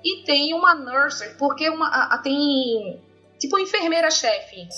e 0.05 0.23
tem 0.25 0.55
uma 0.55 0.75
nurse, 0.75 1.29
porque 1.39 1.69
uma, 1.69 1.89
a, 1.89 2.15
a, 2.15 2.19
tem 2.19 3.01
tipo 3.39 3.59
enfermeira-chefe, 3.59 4.69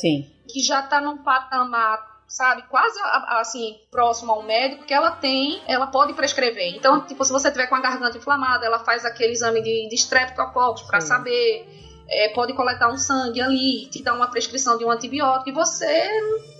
que 0.49 0.63
já 0.63 0.81
está 0.81 1.01
num 1.01 1.19
patamar 1.19 2.15
sabe, 2.27 2.63
quase 2.63 2.99
assim, 3.29 3.79
próximo 3.91 4.33
ao 4.33 4.43
médico, 4.43 4.85
que 4.85 4.95
ela 4.95 5.13
tem, 5.13 5.63
ela 5.69 5.87
pode 5.87 6.15
prescrever. 6.15 6.75
Então, 6.75 7.03
tipo, 7.03 7.25
se 7.25 7.31
você 7.31 7.49
tiver 7.51 7.69
com 7.69 7.77
a 7.77 7.81
garganta 7.81 8.17
inflamada, 8.17 8.67
ela 8.67 8.81
faz 8.81 9.05
aquele 9.05 9.35
exame 9.35 9.63
de, 9.63 9.89
de 9.89 9.95
streptococcus 9.95 10.83
para 10.83 11.01
saber 11.01 11.69
é, 12.09 12.29
pode 12.29 12.53
coletar 12.53 12.93
um 12.93 12.97
sangue 12.97 13.41
ali, 13.41 13.87
te 13.87 14.03
dar 14.03 14.15
uma 14.15 14.29
prescrição 14.29 14.77
de 14.77 14.85
um 14.85 14.91
antibiótico 14.91 15.49
e 15.49 15.53
você 15.53 16.09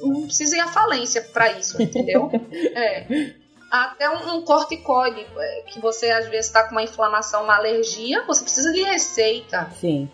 não 0.01 0.23
precisa 0.23 0.57
ir 0.57 0.61
à 0.61 0.69
falência 0.69 1.23
para 1.23 1.53
isso, 1.53 1.81
entendeu? 1.81 2.31
é. 2.75 3.35
Até 3.71 4.09
um, 4.09 4.37
um 4.37 4.43
corticoide, 4.43 5.27
é, 5.37 5.63
que 5.67 5.81
você 5.81 6.11
às 6.11 6.29
vezes 6.29 6.47
está 6.47 6.63
com 6.65 6.73
uma 6.73 6.83
inflamação, 6.83 7.45
uma 7.45 7.57
alergia, 7.57 8.23
você 8.25 8.43
precisa 8.43 8.73
de 8.73 8.83
receita. 8.83 9.69
Sim. 9.81 10.09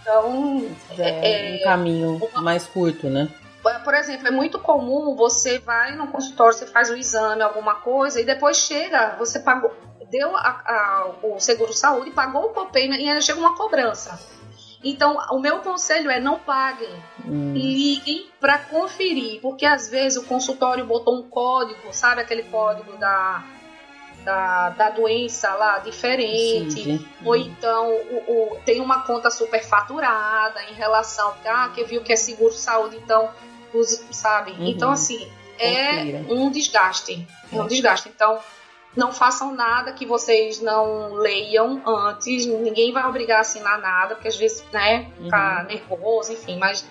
Então. 0.00 0.66
é, 0.98 1.54
é 1.54 1.56
um 1.56 1.64
caminho 1.64 2.30
uma, 2.32 2.42
mais 2.42 2.66
curto, 2.66 3.08
né? 3.08 3.28
É, 3.66 3.78
por 3.78 3.94
exemplo, 3.94 4.28
é 4.28 4.30
muito 4.30 4.58
comum 4.58 5.14
você 5.16 5.58
vai 5.58 5.94
no 5.96 6.08
consultório, 6.08 6.56
você 6.56 6.66
faz 6.66 6.90
o 6.90 6.96
exame, 6.96 7.42
alguma 7.42 7.76
coisa, 7.76 8.20
e 8.20 8.24
depois 8.24 8.58
chega, 8.58 9.16
você 9.18 9.40
pagou, 9.40 9.74
deu 10.10 10.36
a, 10.36 10.40
a, 10.42 11.10
o 11.22 11.40
seguro 11.40 11.72
saúde, 11.72 12.10
pagou 12.10 12.46
o 12.46 12.48
copay 12.50 12.86
e 12.86 13.08
ainda 13.08 13.20
chega 13.22 13.38
uma 13.38 13.56
cobrança. 13.56 14.18
Então, 14.84 15.16
o 15.30 15.38
meu 15.38 15.60
conselho 15.60 16.10
é 16.10 16.20
não 16.20 16.38
paguem, 16.38 16.94
hum. 17.24 17.54
liguem 17.54 18.28
para 18.38 18.58
conferir, 18.58 19.40
porque 19.40 19.64
às 19.64 19.88
vezes 19.88 20.22
o 20.22 20.26
consultório 20.26 20.84
botou 20.84 21.18
um 21.18 21.22
código, 21.22 21.80
sabe 21.90 22.20
aquele 22.20 22.42
código 22.42 22.94
da, 22.98 23.42
da, 24.24 24.68
da 24.70 24.90
doença 24.90 25.54
lá 25.54 25.78
diferente, 25.78 26.82
Sim. 26.82 27.08
ou 27.24 27.34
então 27.34 27.90
o, 27.92 28.52
o, 28.52 28.60
tem 28.66 28.80
uma 28.82 29.02
conta 29.04 29.30
superfaturada 29.30 30.62
em 30.64 30.74
relação 30.74 31.32
ah, 31.46 31.70
que 31.74 31.82
viu 31.84 32.02
que 32.02 32.12
é 32.12 32.16
seguro 32.16 32.52
saúde, 32.52 32.96
então 32.96 33.30
sabe? 34.10 34.52
Uhum. 34.52 34.66
Então 34.66 34.90
assim 34.90 35.28
é 35.58 36.24
um 36.28 36.50
desgaste, 36.50 37.26
é 37.52 37.56
um 37.60 37.66
desgaste. 37.66 38.10
Então 38.14 38.38
não 38.96 39.12
façam 39.12 39.54
nada 39.54 39.92
que 39.92 40.06
vocês 40.06 40.60
não 40.60 41.14
leiam 41.14 41.82
antes. 41.86 42.46
Ninguém 42.46 42.92
vai 42.92 43.06
obrigar 43.06 43.38
a 43.38 43.40
assinar 43.40 43.80
nada, 43.80 44.14
porque 44.14 44.28
às 44.28 44.36
vezes, 44.36 44.64
né, 44.72 45.10
fica 45.22 45.60
uhum. 45.60 45.66
nervoso, 45.66 46.32
enfim, 46.32 46.58
mas 46.58 46.84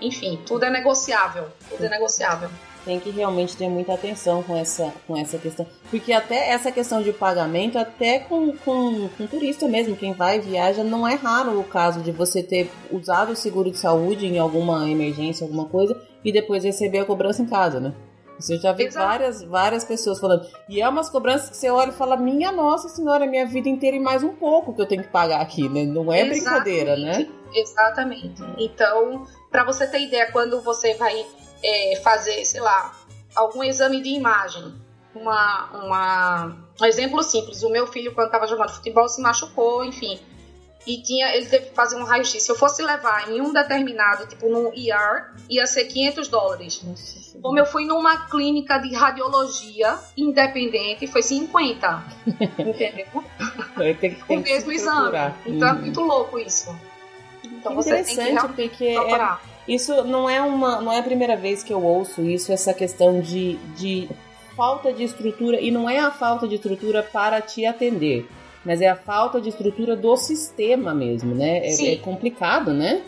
enfim, 0.00 0.38
tudo 0.46 0.64
é 0.64 0.70
negociável. 0.70 1.46
Tudo 1.68 1.84
é 1.84 1.88
negociável. 1.88 2.50
Tem 2.84 3.00
que 3.00 3.10
realmente 3.10 3.56
ter 3.56 3.68
muita 3.68 3.94
atenção 3.94 4.44
com 4.44 4.56
essa, 4.56 4.92
com 5.08 5.16
essa 5.16 5.38
questão. 5.38 5.66
Porque 5.90 6.12
até 6.12 6.50
essa 6.50 6.70
questão 6.70 7.02
de 7.02 7.12
pagamento, 7.12 7.76
até 7.78 8.20
com, 8.20 8.56
com, 8.58 9.08
com 9.08 9.26
turista 9.26 9.66
mesmo, 9.66 9.96
quem 9.96 10.12
vai 10.12 10.38
viaja, 10.38 10.84
não 10.84 11.06
é 11.06 11.14
raro 11.14 11.58
o 11.58 11.64
caso 11.64 12.00
de 12.00 12.12
você 12.12 12.44
ter 12.44 12.70
usado 12.92 13.32
o 13.32 13.36
seguro 13.36 13.72
de 13.72 13.78
saúde 13.78 14.26
em 14.26 14.38
alguma 14.38 14.88
emergência, 14.88 15.44
alguma 15.44 15.64
coisa, 15.64 16.00
e 16.24 16.30
depois 16.30 16.62
receber 16.62 17.00
a 17.00 17.04
cobrança 17.04 17.42
em 17.42 17.46
casa, 17.46 17.80
né? 17.80 17.92
Você 18.38 18.58
já 18.58 18.72
vê 18.72 18.90
várias, 18.90 19.42
várias 19.42 19.84
pessoas 19.84 20.20
falando. 20.20 20.46
E 20.68 20.80
é 20.80 20.88
umas 20.88 21.08
cobranças 21.08 21.50
que 21.50 21.56
você 21.56 21.70
olha 21.70 21.90
e 21.90 21.94
fala: 21.94 22.16
Minha 22.16 22.52
nossa 22.52 22.88
senhora, 22.88 23.26
minha 23.26 23.46
vida 23.46 23.68
inteira 23.68 23.96
e 23.96 24.00
mais 24.00 24.22
um 24.22 24.34
pouco 24.34 24.74
que 24.74 24.80
eu 24.80 24.86
tenho 24.86 25.02
que 25.02 25.08
pagar 25.08 25.40
aqui, 25.40 25.68
né? 25.68 25.84
Não 25.84 26.12
é 26.12 26.20
Exatamente. 26.20 26.44
brincadeira, 26.44 26.96
né? 26.96 27.28
Exatamente. 27.54 28.42
Então, 28.58 29.26
para 29.50 29.64
você 29.64 29.86
ter 29.86 30.00
ideia, 30.00 30.30
quando 30.30 30.60
você 30.60 30.94
vai 30.94 31.24
é, 31.64 31.96
fazer, 32.02 32.44
sei 32.44 32.60
lá, 32.60 32.92
algum 33.34 33.62
exame 33.64 34.02
de 34.02 34.10
imagem, 34.10 34.74
uma, 35.14 35.70
uma, 35.72 36.56
um 36.80 36.84
exemplo 36.84 37.22
simples: 37.22 37.62
o 37.62 37.70
meu 37.70 37.86
filho, 37.86 38.14
quando 38.14 38.26
estava 38.26 38.46
jogando 38.46 38.70
futebol, 38.70 39.08
se 39.08 39.22
machucou, 39.22 39.84
enfim 39.84 40.20
e 40.86 41.02
tinha, 41.02 41.34
ele 41.34 41.46
teve 41.46 41.66
que 41.66 41.74
fazer 41.74 41.96
um 41.96 42.04
raio-x. 42.04 42.42
Se 42.42 42.50
eu 42.50 42.54
fosse 42.54 42.82
levar 42.82 43.28
em 43.28 43.40
um 43.40 43.52
determinado, 43.52 44.26
tipo 44.26 44.48
num 44.48 44.72
ER, 44.72 45.32
ia 45.50 45.66
ser 45.66 45.86
500 45.86 46.28
dólares. 46.28 46.80
Nossa, 46.84 47.38
Como 47.40 47.58
eu 47.58 47.66
fui 47.66 47.84
numa 47.84 48.28
clínica 48.28 48.78
de 48.78 48.94
radiologia 48.94 49.98
independente, 50.16 51.06
foi 51.08 51.22
50. 51.22 52.04
entendeu? 52.58 53.24
Tem, 53.76 54.14
tem 54.14 54.38
o 54.38 54.40
mesmo 54.40 54.70
exame. 54.70 55.34
Então 55.44 55.68
é 55.68 55.72
uhum. 55.72 55.78
é 55.78 55.80
muito 55.82 56.00
louco 56.00 56.38
isso. 56.38 56.74
Então 57.44 57.72
que 57.72 57.82
você 57.82 58.00
interessante, 58.00 58.52
tem 58.54 58.68
que 58.68 58.76
porque 58.76 58.84
é, 58.84 59.36
isso 59.66 60.04
não 60.04 60.30
é 60.30 60.40
uma 60.40 60.80
não 60.80 60.92
é 60.92 61.00
a 61.00 61.02
primeira 61.02 61.36
vez 61.36 61.62
que 61.62 61.72
eu 61.72 61.82
ouço 61.82 62.22
isso, 62.22 62.52
essa 62.52 62.72
questão 62.72 63.20
de, 63.20 63.56
de 63.76 64.08
falta 64.56 64.92
de 64.92 65.02
estrutura, 65.02 65.60
e 65.60 65.70
não 65.70 65.90
é 65.90 65.98
a 65.98 66.10
falta 66.10 66.46
de 66.46 66.54
estrutura 66.54 67.02
para 67.02 67.40
te 67.40 67.66
atender 67.66 68.26
mas 68.66 68.82
é 68.82 68.88
a 68.88 68.96
falta 68.96 69.40
de 69.40 69.48
estrutura 69.48 69.94
do 69.94 70.16
sistema 70.16 70.92
mesmo, 70.92 71.32
né? 71.32 71.58
É, 71.58 71.92
é 71.92 71.96
complicado, 71.96 72.74
né? 72.74 73.00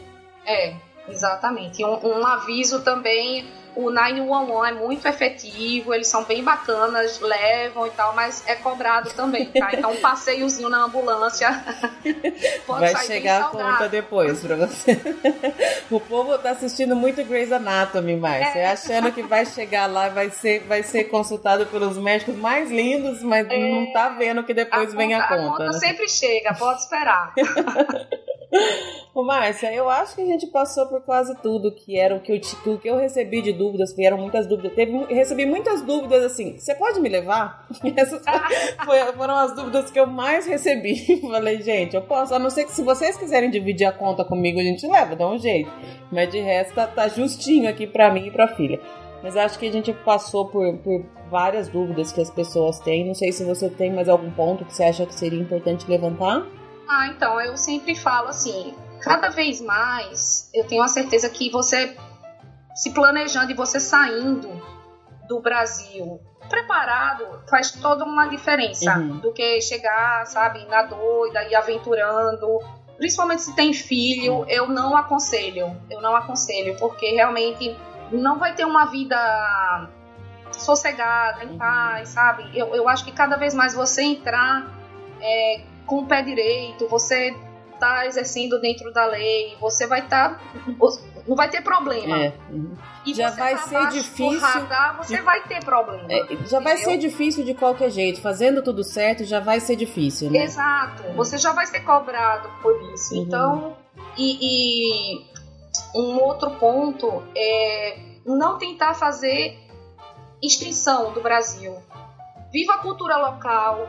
É, 0.46 0.74
exatamente. 1.08 1.84
Um, 1.84 2.20
um 2.20 2.24
aviso 2.24 2.84
também 2.84 3.44
o 3.78 3.92
911 3.92 4.68
é 4.68 4.72
muito 4.72 5.06
efetivo, 5.06 5.94
eles 5.94 6.08
são 6.08 6.24
bem 6.24 6.42
bacanas, 6.42 7.20
levam 7.20 7.86
e 7.86 7.90
tal, 7.90 8.12
mas 8.12 8.42
é 8.44 8.56
cobrado 8.56 9.08
também, 9.10 9.46
tá? 9.46 9.68
Então 9.78 9.92
um 9.92 10.00
passeiozinho 10.00 10.68
na 10.68 10.86
ambulância 10.86 11.48
pode 12.66 12.92
Vai 12.92 13.06
chegar 13.06 13.42
a 13.42 13.44
conta 13.50 13.88
depois 13.88 14.40
pra 14.40 14.56
você. 14.56 15.00
o 15.88 16.00
povo 16.00 16.36
tá 16.38 16.50
assistindo 16.50 16.96
muito 16.96 17.22
Grey's 17.24 17.52
Anatomy, 17.52 18.16
Márcia, 18.16 18.58
é. 18.58 18.66
achando 18.72 19.12
que 19.12 19.22
vai 19.22 19.46
chegar 19.46 19.86
lá 19.86 20.08
vai 20.08 20.30
ser, 20.30 20.64
vai 20.64 20.82
ser 20.82 21.04
consultado 21.04 21.64
pelos 21.66 21.96
médicos 21.96 22.34
mais 22.34 22.68
lindos, 22.72 23.22
mas 23.22 23.46
é. 23.48 23.56
não 23.56 23.92
tá 23.92 24.08
vendo 24.08 24.42
que 24.42 24.52
depois 24.52 24.92
a 24.92 24.96
vem 24.96 25.10
conta, 25.10 25.22
a 25.22 25.28
conta. 25.28 25.42
A 25.42 25.50
conta 25.50 25.64
né? 25.66 25.72
sempre 25.78 26.08
chega, 26.08 26.52
pode 26.54 26.80
esperar. 26.80 27.32
Ô, 29.14 29.22
Márcia, 29.22 29.72
eu 29.72 29.90
acho 29.90 30.14
que 30.14 30.22
a 30.22 30.26
gente 30.26 30.46
passou 30.46 30.86
por 30.86 31.02
quase 31.02 31.36
tudo 31.42 31.72
que 31.72 31.98
era 31.98 32.14
o 32.14 32.20
que 32.20 32.32
eu, 32.32 32.72
o 32.72 32.78
que 32.78 32.88
eu 32.88 32.96
recebi 32.96 33.42
de 33.42 33.52
dúvidas, 33.68 33.94
vieram 33.94 34.16
muitas 34.16 34.46
dúvidas. 34.46 34.72
Teve, 34.74 35.04
recebi 35.12 35.44
muitas 35.44 35.82
dúvidas 35.82 36.24
assim, 36.24 36.58
você 36.58 36.74
pode 36.74 37.00
me 37.00 37.08
levar? 37.08 37.66
Essas 37.96 38.22
foram 39.16 39.36
as 39.36 39.54
dúvidas 39.54 39.90
que 39.90 40.00
eu 40.00 40.06
mais 40.06 40.46
recebi. 40.46 41.20
Falei, 41.20 41.62
gente, 41.62 41.94
eu 41.94 42.02
posso, 42.02 42.34
a 42.34 42.38
não 42.38 42.50
ser 42.50 42.64
que 42.64 42.72
se 42.72 42.82
vocês 42.82 43.16
quiserem 43.16 43.50
dividir 43.50 43.86
a 43.86 43.92
conta 43.92 44.24
comigo, 44.24 44.58
a 44.58 44.62
gente 44.62 44.86
leva, 44.86 45.14
dá 45.14 45.28
um 45.28 45.38
jeito. 45.38 45.70
Mas 46.10 46.30
de 46.30 46.40
resto, 46.40 46.74
tá, 46.74 47.08
justinho 47.08 47.68
aqui 47.68 47.86
pra 47.86 48.12
mim 48.12 48.26
e 48.26 48.30
pra 48.30 48.48
filha. 48.48 48.80
Mas 49.22 49.36
acho 49.36 49.58
que 49.58 49.66
a 49.66 49.72
gente 49.72 49.92
passou 49.92 50.46
por, 50.46 50.76
por 50.78 51.04
várias 51.30 51.68
dúvidas 51.68 52.12
que 52.12 52.20
as 52.20 52.30
pessoas 52.30 52.78
têm. 52.80 53.06
Não 53.06 53.14
sei 53.14 53.32
se 53.32 53.44
você 53.44 53.68
tem 53.68 53.92
mais 53.92 54.08
algum 54.08 54.30
ponto 54.30 54.64
que 54.64 54.74
você 54.74 54.84
acha 54.84 55.04
que 55.04 55.14
seria 55.14 55.40
importante 55.40 55.88
levantar. 55.88 56.46
Ah, 56.88 57.08
então, 57.08 57.40
eu 57.40 57.56
sempre 57.56 57.94
falo 57.94 58.28
assim, 58.28 58.74
cada 59.00 59.28
vez 59.28 59.60
mais 59.60 60.48
eu 60.54 60.66
tenho 60.66 60.82
a 60.82 60.88
certeza 60.88 61.28
que 61.28 61.50
você 61.50 61.94
se 62.78 62.92
planejando 62.92 63.50
e 63.50 63.54
você 63.54 63.80
saindo 63.80 64.48
do 65.26 65.40
Brasil 65.40 66.20
preparado 66.48 67.42
faz 67.50 67.72
toda 67.72 68.04
uma 68.04 68.28
diferença 68.28 68.96
uhum. 68.96 69.18
do 69.18 69.32
que 69.32 69.60
chegar, 69.60 70.24
sabe, 70.26 70.64
na 70.66 70.84
doida 70.84 71.42
e 71.42 71.56
aventurando. 71.56 72.60
Principalmente 72.96 73.42
se 73.42 73.54
tem 73.56 73.72
filho, 73.72 74.46
eu 74.48 74.68
não 74.68 74.96
aconselho. 74.96 75.76
Eu 75.90 76.00
não 76.00 76.14
aconselho, 76.14 76.76
porque 76.78 77.10
realmente 77.10 77.76
não 78.12 78.38
vai 78.38 78.54
ter 78.54 78.64
uma 78.64 78.86
vida 78.86 79.90
sossegada, 80.52 81.44
em 81.44 81.48
uhum. 81.48 81.58
paz, 81.58 82.10
sabe? 82.10 82.48
Eu, 82.56 82.74
eu 82.76 82.88
acho 82.88 83.04
que 83.04 83.10
cada 83.12 83.36
vez 83.36 83.54
mais 83.54 83.74
você 83.74 84.02
entrar 84.02 84.72
é, 85.20 85.62
com 85.84 85.98
o 85.98 86.06
pé 86.06 86.22
direito, 86.22 86.86
você 86.86 87.36
está 87.74 88.06
exercendo 88.06 88.60
dentro 88.60 88.92
da 88.92 89.04
lei, 89.04 89.56
você 89.60 89.84
vai 89.86 90.00
estar. 90.00 90.38
Tá, 90.38 90.40
não 91.28 91.36
vai 91.36 91.50
ter 91.50 91.62
problema. 91.62 92.16
É. 92.16 92.34
Uhum. 92.50 92.74
E 93.04 93.12
já 93.12 93.30
vai 93.30 93.54
tá 93.54 93.62
ser 93.62 93.88
difícil. 93.88 94.40
Radar, 94.40 94.96
você 94.96 95.18
de... 95.18 95.22
vai 95.22 95.42
ter 95.42 95.62
problema. 95.62 96.04
É, 96.10 96.16
já 96.16 96.24
entendeu? 96.24 96.62
vai 96.62 96.76
ser 96.78 96.96
difícil 96.96 97.44
de 97.44 97.52
qualquer 97.52 97.90
jeito. 97.90 98.20
Fazendo 98.22 98.62
tudo 98.62 98.82
certo 98.82 99.24
já 99.24 99.38
vai 99.38 99.60
ser 99.60 99.76
difícil, 99.76 100.30
né? 100.30 100.44
Exato. 100.44 101.02
Você 101.14 101.36
já 101.36 101.52
vai 101.52 101.66
ser 101.66 101.80
cobrado 101.80 102.48
por 102.62 102.74
isso. 102.94 103.14
Uhum. 103.14 103.22
Então, 103.22 103.76
e, 104.16 104.38
e 104.40 105.26
um 105.94 106.18
outro 106.18 106.50
ponto 106.52 107.22
é 107.36 107.98
não 108.24 108.56
tentar 108.56 108.94
fazer 108.94 109.58
extinção 110.42 111.12
do 111.12 111.20
Brasil. 111.20 111.76
Viva 112.50 112.74
a 112.74 112.78
cultura 112.78 113.18
local, 113.18 113.86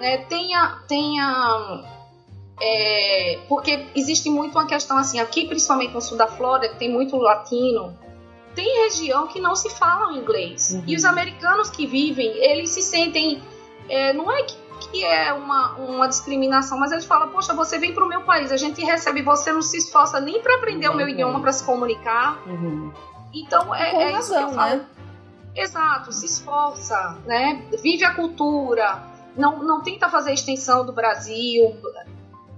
né, 0.00 0.18
tenha, 0.24 0.82
tenha 0.88 1.84
é, 2.60 3.40
porque 3.48 3.86
existe 3.94 4.30
muito 4.30 4.52
uma 4.52 4.66
questão 4.66 4.96
assim, 4.96 5.18
aqui 5.18 5.46
principalmente 5.46 5.92
no 5.94 6.00
sul 6.00 6.16
da 6.16 6.26
Flórida, 6.26 6.68
que 6.68 6.78
tem 6.78 6.90
muito 6.90 7.16
latino, 7.16 7.96
tem 8.54 8.84
região 8.84 9.26
que 9.26 9.40
não 9.40 9.56
se 9.56 9.70
fala 9.70 10.12
inglês. 10.16 10.72
Uhum. 10.72 10.84
E 10.86 10.96
os 10.96 11.04
americanos 11.04 11.70
que 11.70 11.86
vivem, 11.86 12.28
eles 12.28 12.70
se 12.70 12.82
sentem. 12.82 13.42
É, 13.88 14.12
não 14.12 14.30
é 14.30 14.42
que, 14.44 14.56
que, 14.90 15.04
é 15.04 15.32
uma, 15.32 15.72
uma 15.74 16.08
discriminação, 16.08 16.78
mas 16.78 16.92
eles 16.92 17.04
falam: 17.04 17.30
Poxa, 17.30 17.52
você 17.54 17.78
vem 17.78 17.92
para 17.92 18.04
o 18.04 18.08
meu 18.08 18.22
país, 18.22 18.52
a 18.52 18.56
gente 18.56 18.84
recebe, 18.84 19.22
você 19.22 19.52
não 19.52 19.62
se 19.62 19.78
esforça 19.78 20.20
nem 20.20 20.40
para 20.40 20.56
aprender 20.56 20.88
uhum. 20.88 20.94
o 20.94 20.96
meu 20.96 21.06
uhum. 21.06 21.12
idioma, 21.12 21.40
para 21.40 21.52
se 21.52 21.64
comunicar. 21.64 22.42
Uhum. 22.46 22.92
Então 23.34 23.74
é, 23.74 23.90
é 23.90 24.10
razão, 24.12 24.20
isso 24.20 24.34
que 24.34 24.42
eu 24.42 24.54
falo. 24.54 24.76
Né? 24.76 24.86
Exato, 25.54 26.12
se 26.12 26.26
esforça, 26.26 27.18
né? 27.26 27.66
Vive 27.82 28.04
a 28.04 28.14
cultura, 28.14 29.02
não, 29.36 29.62
não 29.62 29.82
tenta 29.82 30.08
fazer 30.08 30.32
extensão 30.32 30.84
do 30.84 30.92
Brasil, 30.92 31.76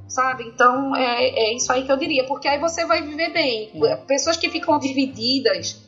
sabe? 0.09 0.44
Então 0.44 0.94
é, 0.94 1.28
é 1.28 1.55
isso 1.55 1.72
aí 1.72 1.84
que 1.84 1.92
eu 1.92 1.96
diria, 1.96 2.24
porque 2.24 2.48
aí 2.48 2.59
você 2.59 2.86
vai 2.86 3.02
viver 3.02 3.32
bem. 3.32 3.70
Pessoas 4.07 4.36
que 4.36 4.48
ficam 4.48 4.78
divididas 4.78 5.82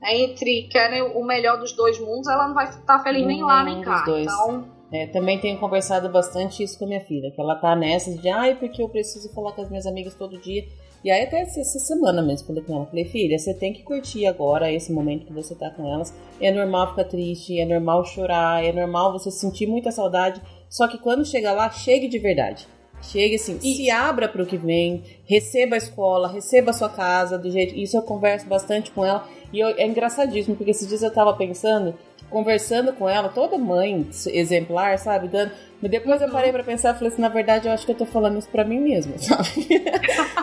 né, 0.00 0.16
entre 0.16 0.64
querem 0.64 1.02
o 1.02 1.24
melhor 1.24 1.58
dos 1.58 1.72
dois 1.72 1.98
mundos, 1.98 2.28
ela 2.28 2.48
não 2.48 2.54
vai 2.54 2.68
estar 2.68 3.02
feliz 3.02 3.26
nem 3.26 3.42
lá 3.42 3.64
nem 3.64 3.80
cá. 3.80 4.04
Então 4.06 4.64
é, 4.90 5.06
também 5.06 5.38
tenho 5.38 5.58
conversado 5.58 6.08
bastante 6.08 6.62
isso 6.62 6.78
com 6.78 6.86
a 6.86 6.88
minha 6.88 7.04
filha, 7.04 7.30
que 7.30 7.40
ela 7.40 7.54
tá 7.54 7.76
nessa 7.76 8.10
de, 8.16 8.28
ai, 8.28 8.54
porque 8.54 8.82
eu 8.82 8.88
preciso 8.88 9.32
falar 9.34 9.52
com 9.52 9.62
as 9.62 9.68
minhas 9.68 9.86
amigas 9.86 10.14
todo 10.14 10.40
dia. 10.40 10.66
E 11.04 11.10
aí 11.10 11.22
até 11.22 11.42
essa 11.42 11.78
semana 11.78 12.22
mesmo 12.22 12.46
falei 12.46 12.62
com 12.62 12.74
ela, 12.74 12.86
falei, 12.86 13.04
filha, 13.04 13.38
você 13.38 13.54
tem 13.54 13.72
que 13.72 13.82
curtir 13.82 14.26
agora 14.26 14.72
esse 14.72 14.90
momento 14.92 15.26
que 15.26 15.32
você 15.32 15.54
tá 15.54 15.70
com 15.70 15.86
elas. 15.86 16.12
É 16.40 16.50
normal 16.50 16.90
ficar 16.90 17.04
triste, 17.04 17.58
é 17.58 17.66
normal 17.66 18.04
chorar, 18.04 18.64
é 18.64 18.72
normal 18.72 19.12
você 19.12 19.30
sentir 19.30 19.66
muita 19.66 19.92
saudade. 19.92 20.40
Só 20.68 20.88
que 20.88 20.98
quando 20.98 21.24
chega 21.24 21.52
lá, 21.52 21.70
chegue 21.70 22.08
de 22.08 22.18
verdade. 22.18 22.66
Chegue 23.02 23.36
assim, 23.36 23.58
isso. 23.62 23.76
se 23.76 23.90
abra 23.90 24.28
para 24.28 24.42
o 24.42 24.46
que 24.46 24.56
vem, 24.56 25.02
receba 25.24 25.76
a 25.76 25.78
escola, 25.78 26.28
receba 26.28 26.70
a 26.70 26.74
sua 26.74 26.88
casa, 26.88 27.38
do 27.38 27.50
jeito. 27.50 27.74
Isso 27.74 27.96
eu 27.96 28.02
converso 28.02 28.46
bastante 28.46 28.90
com 28.90 29.04
ela. 29.04 29.26
E 29.52 29.60
eu, 29.60 29.68
é 29.68 29.86
engraçadíssimo, 29.86 30.56
porque 30.56 30.70
esses 30.70 30.88
dias 30.88 31.02
eu 31.02 31.12
tava 31.12 31.32
pensando 31.34 31.94
conversando 32.30 32.92
com 32.92 33.08
ela, 33.08 33.28
toda 33.28 33.58
mãe 33.58 34.08
exemplar, 34.26 34.98
sabe? 34.98 35.28
Dando... 35.28 35.52
Mas 35.80 35.90
depois 35.90 36.20
eu 36.20 36.28
parei 36.28 36.50
para 36.50 36.64
pensar 36.64 36.94
e 36.94 36.98
falei 36.98 37.12
assim, 37.12 37.22
na 37.22 37.28
verdade 37.28 37.68
eu 37.68 37.72
acho 37.72 37.86
que 37.86 37.92
eu 37.92 37.96
tô 37.96 38.04
falando 38.04 38.38
isso 38.38 38.48
para 38.48 38.64
mim 38.64 38.80
mesma, 38.80 39.16
sabe? 39.18 39.48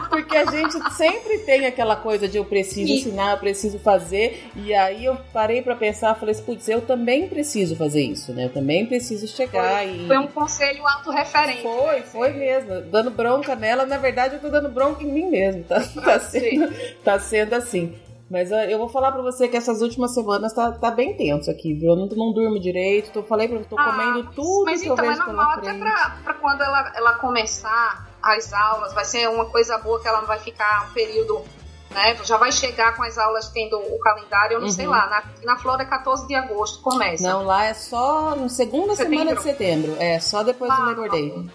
Porque 0.10 0.38
a 0.38 0.46
gente 0.46 0.80
sempre 0.94 1.40
tem 1.40 1.66
aquela 1.66 1.96
coisa 1.96 2.28
de 2.28 2.38
eu 2.38 2.46
preciso 2.46 2.92
ensinar, 2.92 3.32
eu 3.32 3.38
preciso 3.38 3.78
fazer, 3.78 4.50
e 4.56 4.74
aí 4.74 5.06
eu 5.06 5.18
parei 5.34 5.62
para 5.62 5.76
pensar 5.76 6.16
falei 6.16 6.34
assim, 6.34 6.44
putz, 6.44 6.70
eu 6.70 6.82
também 6.82 7.28
preciso 7.28 7.76
fazer 7.76 8.02
isso, 8.02 8.34
né? 8.34 8.46
Eu 8.46 8.54
também 8.54 8.86
preciso 8.86 9.28
chegar 9.28 9.84
foi, 9.84 9.92
e... 9.92 10.08
Foi 10.08 10.18
um 10.18 10.28
conselho 10.28 10.88
autorreferente. 10.88 11.62
Foi, 11.62 12.02
foi 12.02 12.34
mesmo. 12.34 12.82
Dando 12.82 13.12
bronca 13.12 13.56
nela, 13.56 13.86
na 13.86 13.98
verdade 13.98 14.36
eu 14.36 14.42
tô 14.42 14.50
dando 14.50 14.70
bronca 14.70 15.04
em 15.04 15.12
mim 15.12 15.30
mesmo, 15.30 15.64
tá, 15.64 15.82
tá, 15.82 16.20
sendo, 16.20 16.74
tá 17.04 17.20
sendo 17.20 17.54
assim. 17.54 17.94
Mas 18.30 18.52
eu 18.52 18.80
vou 18.80 18.90
falar 18.90 19.12
pra 19.12 19.22
você 19.22 19.48
que 19.48 19.56
essas 19.56 19.82
últimas 19.82 20.14
semanas 20.14 20.52
tá, 20.52 20.72
tá 20.72 20.90
bem 20.90 21.16
tenso 21.16 21.52
aqui, 21.52 21.74
viu? 21.76 21.92
Eu 21.92 21.96
não, 21.96 22.08
não 22.08 22.34
durmo 22.34 22.60
direito, 22.60 23.12
tô, 23.12 23.22
falei 23.22 23.48
pra 23.48 23.60
tô 23.60 23.78
ah, 23.78 23.86
comendo 23.86 24.32
tudo 24.32 24.66
mas 24.66 24.82
que 24.82 24.88
então 24.88 25.06
eu 25.06 25.10
vejo 25.12 25.22
é 25.22 25.26
normal 25.26 25.52
até 25.52 25.74
pra, 25.74 26.18
pra, 26.24 26.34
quando 26.34 26.62
ela, 26.62 26.92
ela 26.96 27.14
começar 27.20 28.10
as 28.24 28.52
aulas, 28.52 28.94
vai 28.94 29.06
ser 29.06 29.30
uma 29.30 29.46
coisa 29.46 29.78
boa 29.78 30.02
que 30.02 30.08
ela 30.08 30.22
não 30.22 30.28
vai 30.28 30.40
ficar 30.40 30.88
um 30.90 30.94
período 30.94 31.44
né? 31.92 32.18
Já 32.24 32.38
vai 32.38 32.52
chegar 32.52 32.96
com 32.96 33.04
as 33.04 33.18
aulas 33.18 33.50
tendo 33.50 33.78
o 33.78 34.00
calendário, 34.00 34.56
eu 34.56 34.60
não 34.60 34.68
uhum. 34.68 34.74
sei 34.74 34.86
lá, 34.86 35.08
na, 35.08 35.24
na 35.54 35.58
Flora 35.58 35.84
é 35.84 35.86
14 35.86 36.28
de 36.28 36.36
agosto, 36.36 36.82
começa. 36.82 37.28
Não, 37.28 37.46
lá 37.46 37.66
é 37.66 37.74
só 37.74 38.36
na 38.36 38.50
segunda 38.50 38.96
setembro. 38.96 39.20
semana 39.20 39.36
de 39.36 39.44
setembro, 39.44 39.96
é 39.98 40.20
só 40.20 40.44
depois 40.44 40.70
ah, 40.72 40.76
do 40.76 40.82
Labor 40.88 41.10
Day. 41.10 41.50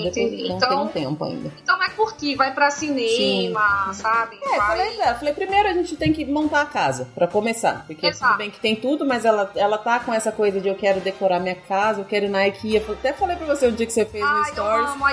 Só 0.00 0.10
depois, 0.10 0.40
então, 0.40 0.68
tem 0.68 0.78
um 0.78 0.88
tempo 0.88 1.24
ainda. 1.24 1.52
Então 1.62 1.78
vai 1.78 1.90
curtir, 1.90 2.34
vai 2.36 2.52
pra 2.52 2.70
cinema, 2.70 3.92
Sim. 3.92 3.94
sabe? 3.94 4.38
É, 4.42 4.56
vai... 4.56 4.66
falei, 4.66 5.00
é, 5.00 5.14
falei, 5.14 5.34
primeiro 5.34 5.68
a 5.68 5.72
gente 5.72 5.96
tem 5.96 6.12
que 6.12 6.24
montar 6.24 6.62
a 6.62 6.66
casa 6.66 7.08
pra 7.14 7.26
começar. 7.26 7.84
Porque 7.86 8.06
Exato. 8.06 8.32
tudo 8.32 8.38
bem 8.38 8.50
que 8.50 8.60
tem 8.60 8.76
tudo, 8.76 9.06
mas 9.06 9.24
ela, 9.24 9.50
ela 9.54 9.78
tá 9.78 10.00
com 10.00 10.12
essa 10.12 10.32
coisa 10.32 10.60
de 10.60 10.68
eu 10.68 10.74
quero 10.74 11.00
decorar 11.00 11.40
minha 11.40 11.54
casa, 11.54 12.00
eu 12.00 12.04
quero 12.04 12.26
ir 12.26 12.30
na 12.30 12.46
IKEA. 12.46 12.84
Até 12.88 13.12
falei 13.12 13.36
pra 13.36 13.46
você 13.46 13.66
o 13.66 13.72
dia 13.72 13.86
que 13.86 13.92
você 13.92 14.04
fez 14.04 14.24
Ai, 14.24 14.38
no 14.38 14.44
Stories. 14.46 14.86
Eu, 14.88 14.92
amo 14.92 15.06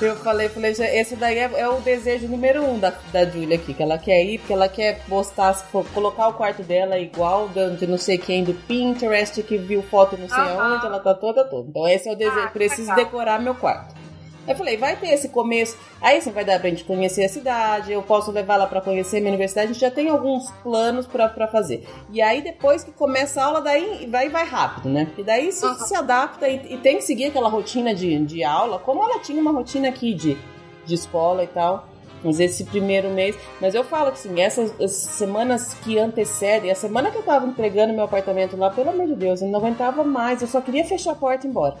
eu 0.00 0.16
falei, 0.16 0.48
falei, 0.48 0.70
esse 0.70 1.14
daí 1.14 1.38
é, 1.38 1.50
é, 1.56 1.68
o 1.68 1.80
desejo 1.80 2.26
número 2.26 2.64
um 2.64 2.78
da, 2.78 2.90
da 3.12 3.24
Julia 3.26 3.56
aqui, 3.56 3.74
que 3.74 3.82
ela 3.82 3.98
quer 3.98 4.24
ir, 4.24 4.38
porque 4.38 4.52
ela 4.52 4.68
quer 4.68 5.04
postar, 5.06 5.54
colocar 5.92 6.28
o 6.28 6.32
quarto 6.32 6.62
dela 6.62 6.98
igual 6.98 7.50
de 7.78 7.86
não 7.86 7.98
sei 7.98 8.16
quem 8.16 8.42
do 8.42 8.54
Pinterest, 8.54 9.42
que 9.42 9.58
viu 9.58 9.82
foto 9.82 10.16
não 10.16 10.28
sei 10.28 10.38
uhum. 10.38 10.60
aonde, 10.60 10.86
ela 10.86 11.00
tá 11.00 11.12
toda 11.12 11.44
toda. 11.44 11.68
Então 11.68 11.86
esse 11.86 12.08
é 12.08 12.12
o 12.12 12.16
desejo, 12.16 12.46
ah, 12.46 12.50
preciso 12.50 12.88
legal. 12.88 12.96
decorar 12.96 13.40
meu 13.40 13.54
quarto. 13.54 13.99
Eu 14.48 14.56
falei, 14.56 14.76
vai 14.76 14.96
ter 14.96 15.08
esse 15.08 15.28
começo, 15.28 15.76
aí 16.00 16.20
sim 16.20 16.30
vai 16.30 16.44
dar 16.44 16.58
pra 16.58 16.70
gente 16.70 16.84
conhecer 16.84 17.24
a 17.24 17.28
cidade, 17.28 17.92
eu 17.92 18.02
posso 18.02 18.32
levar 18.32 18.56
lá 18.56 18.66
para 18.66 18.80
conhecer 18.80 19.20
minha 19.20 19.32
universidade, 19.32 19.70
a 19.70 19.72
gente 19.72 19.80
já 19.80 19.90
tem 19.90 20.08
alguns 20.08 20.50
planos 20.62 21.06
para 21.06 21.46
fazer. 21.46 21.86
E 22.10 22.20
aí 22.22 22.42
depois 22.42 22.82
que 22.82 22.90
começa 22.90 23.40
a 23.40 23.44
aula, 23.44 23.60
daí 23.60 24.06
vai 24.10 24.28
vai 24.28 24.44
rápido, 24.44 24.88
né? 24.88 25.06
Porque 25.06 25.22
daí 25.22 25.52
se, 25.52 25.64
uhum. 25.64 25.74
se 25.74 25.94
adapta 25.94 26.48
e, 26.48 26.74
e, 26.74 26.78
tem 26.78 26.96
que 26.96 27.02
seguir 27.02 27.26
aquela 27.26 27.48
rotina 27.48 27.94
de, 27.94 28.18
de 28.24 28.42
aula, 28.42 28.78
como 28.78 29.02
ela 29.02 29.20
tinha 29.20 29.40
uma 29.40 29.52
rotina 29.52 29.88
aqui 29.88 30.14
de, 30.14 30.36
de 30.84 30.94
escola 30.94 31.44
e 31.44 31.48
tal. 31.48 31.88
Mas 32.22 32.38
esse 32.38 32.64
primeiro 32.64 33.08
mês. 33.08 33.34
Mas 33.60 33.74
eu 33.74 33.82
falo 33.82 34.12
que 34.12 34.18
assim, 34.18 34.40
essas, 34.40 34.72
essas, 34.78 35.14
semanas 35.14 35.74
que 35.74 35.98
antecedem, 35.98 36.70
a 36.70 36.74
semana 36.74 37.10
que 37.10 37.16
eu 37.16 37.22
tava 37.22 37.46
entregando 37.46 37.94
meu 37.94 38.04
apartamento 38.04 38.56
lá, 38.56 38.70
pelo 38.70 38.90
amor 38.90 39.06
de 39.06 39.14
Deus, 39.14 39.40
eu 39.40 39.48
não 39.48 39.58
aguentava 39.58 40.04
mais, 40.04 40.42
eu 40.42 40.48
só 40.48 40.60
queria 40.60 40.84
fechar 40.84 41.12
a 41.12 41.14
porta 41.14 41.46
e 41.46 41.48
ir 41.48 41.50
embora. 41.50 41.76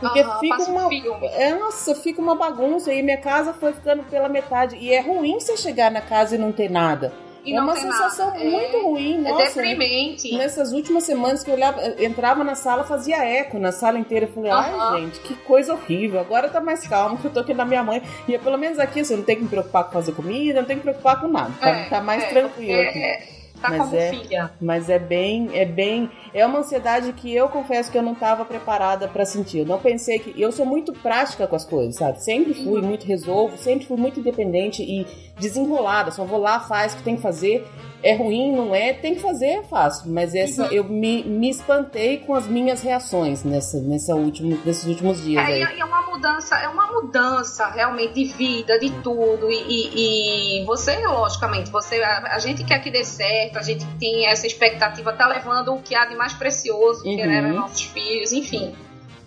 Porque 0.00 0.20
uhum, 0.20 0.38
fica 0.40 0.62
uma. 0.64 0.94
É, 1.26 1.54
nossa, 1.54 1.94
fica 1.94 2.20
uma 2.20 2.34
bagunça. 2.34 2.92
E 2.92 3.02
minha 3.02 3.16
casa 3.16 3.52
foi 3.52 3.72
ficando 3.72 4.02
pela 4.04 4.28
metade. 4.28 4.76
E 4.76 4.92
é 4.92 5.00
ruim 5.00 5.40
você 5.40 5.56
chegar 5.56 5.90
na 5.90 6.00
casa 6.00 6.34
e 6.34 6.38
não 6.38 6.52
ter 6.52 6.70
nada. 6.70 7.12
E 7.44 7.54
é 7.54 7.60
uma 7.60 7.76
sensação 7.76 8.26
nada. 8.26 8.44
muito 8.44 8.76
é, 8.76 8.82
ruim, 8.82 9.24
é 9.24 9.30
nossa. 9.30 9.42
É 9.42 9.46
deprimente. 9.46 10.36
Nessas 10.36 10.72
últimas 10.72 11.04
semanas 11.04 11.44
que 11.44 11.50
eu 11.50 11.54
olhava, 11.54 11.80
entrava 12.02 12.42
na 12.42 12.56
sala, 12.56 12.82
fazia 12.82 13.24
eco 13.24 13.56
na 13.58 13.70
sala 13.70 13.98
inteira. 13.98 14.26
Eu 14.26 14.32
falei, 14.32 14.50
uhum. 14.50 14.58
ai, 14.58 15.00
gente, 15.00 15.20
que 15.20 15.34
coisa 15.34 15.72
horrível. 15.72 16.18
Agora 16.18 16.48
tá 16.48 16.60
mais 16.60 16.86
calmo, 16.88 17.16
que 17.16 17.26
eu 17.26 17.32
tô 17.32 17.40
aqui 17.40 17.54
na 17.54 17.64
minha 17.64 17.84
mãe. 17.84 18.02
E 18.26 18.36
pelo 18.36 18.58
menos 18.58 18.80
aqui 18.80 19.04
você 19.04 19.14
não 19.14 19.22
tem 19.22 19.36
que 19.36 19.44
me 19.44 19.48
preocupar 19.48 19.84
com 19.84 19.92
fazer 19.92 20.12
comida, 20.12 20.60
não 20.60 20.66
tem 20.66 20.76
que 20.76 20.84
me 20.84 20.92
preocupar 20.92 21.20
com 21.20 21.28
nada. 21.28 21.52
Tá, 21.60 21.68
é, 21.68 21.88
tá 21.88 22.00
mais 22.00 22.24
é, 22.24 22.28
tranquilo 22.28 22.80
aqui. 22.80 23.35
Tá 23.60 23.70
mas 23.70 23.82
como 23.82 23.96
é, 23.96 24.10
filha. 24.10 24.50
Mas 24.60 24.88
é 24.90 24.98
bem, 24.98 25.50
é 25.52 25.64
bem, 25.64 26.10
é 26.34 26.44
uma 26.44 26.58
ansiedade 26.58 27.12
que 27.12 27.34
eu 27.34 27.48
confesso 27.48 27.90
que 27.90 27.98
eu 27.98 28.02
não 28.02 28.12
estava 28.12 28.44
preparada 28.44 29.08
para 29.08 29.24
sentir. 29.24 29.58
Eu 29.58 29.66
não 29.66 29.78
pensei 29.78 30.18
que 30.18 30.40
eu 30.40 30.52
sou 30.52 30.66
muito 30.66 30.92
prática 30.92 31.46
com 31.46 31.56
as 31.56 31.64
coisas, 31.64 31.96
sabe? 31.96 32.22
Sempre 32.22 32.54
fui 32.54 32.80
uhum. 32.80 32.86
muito 32.86 33.06
resolvo, 33.06 33.56
sempre 33.56 33.86
fui 33.86 33.96
muito 33.96 34.20
independente 34.20 34.82
e 34.82 35.06
desenrolada. 35.38 36.10
Só 36.10 36.24
vou 36.24 36.40
lá, 36.40 36.60
faz 36.60 36.94
o 36.94 36.96
que 36.96 37.02
tem 37.02 37.16
que 37.16 37.22
fazer 37.22 37.66
é 38.02 38.14
ruim, 38.14 38.54
não 38.54 38.74
é, 38.74 38.92
tem 38.92 39.16
que 39.16 39.20
fazer, 39.20 39.46
é 39.46 39.62
fácil. 39.62 40.10
Mas 40.12 40.34
essa, 40.34 40.64
uhum. 40.64 40.72
eu 40.72 40.84
me, 40.84 41.24
me 41.24 41.50
espantei 41.50 42.18
com 42.18 42.34
as 42.34 42.46
minhas 42.46 42.80
reações 42.80 43.42
nessa, 43.42 43.80
nessa 43.80 44.14
último, 44.14 44.60
nesses 44.64 44.84
últimos 44.86 45.22
dias. 45.22 45.42
É, 45.42 45.64
aí. 45.64 45.80
é 45.80 45.84
uma 45.84 46.02
mudança, 46.02 46.56
é 46.56 46.68
uma 46.68 46.86
mudança 46.86 47.66
realmente 47.68 48.14
de 48.14 48.24
vida, 48.24 48.78
de 48.78 48.90
tudo. 49.02 49.50
E, 49.50 49.56
e, 49.56 50.62
e 50.62 50.64
você, 50.64 50.96
logicamente, 51.06 51.70
você, 51.70 52.02
a, 52.02 52.34
a, 52.34 52.38
gente 52.38 52.64
quer 52.64 52.78
que 52.78 52.90
dê 52.90 53.02
certo, 53.02 53.58
a 53.58 53.62
gente 53.62 53.84
tem 53.98 54.26
essa 54.26 54.46
expectativa, 54.46 55.12
tá 55.12 55.26
levando 55.26 55.74
o 55.74 55.82
que 55.82 55.94
há 55.94 56.04
de 56.06 56.14
mais 56.14 56.32
precioso, 56.32 57.04
uhum. 57.04 57.16
que 57.16 57.22
eram 57.22 57.54
nossos 57.54 57.82
filhos, 57.82 58.32
enfim. 58.32 58.74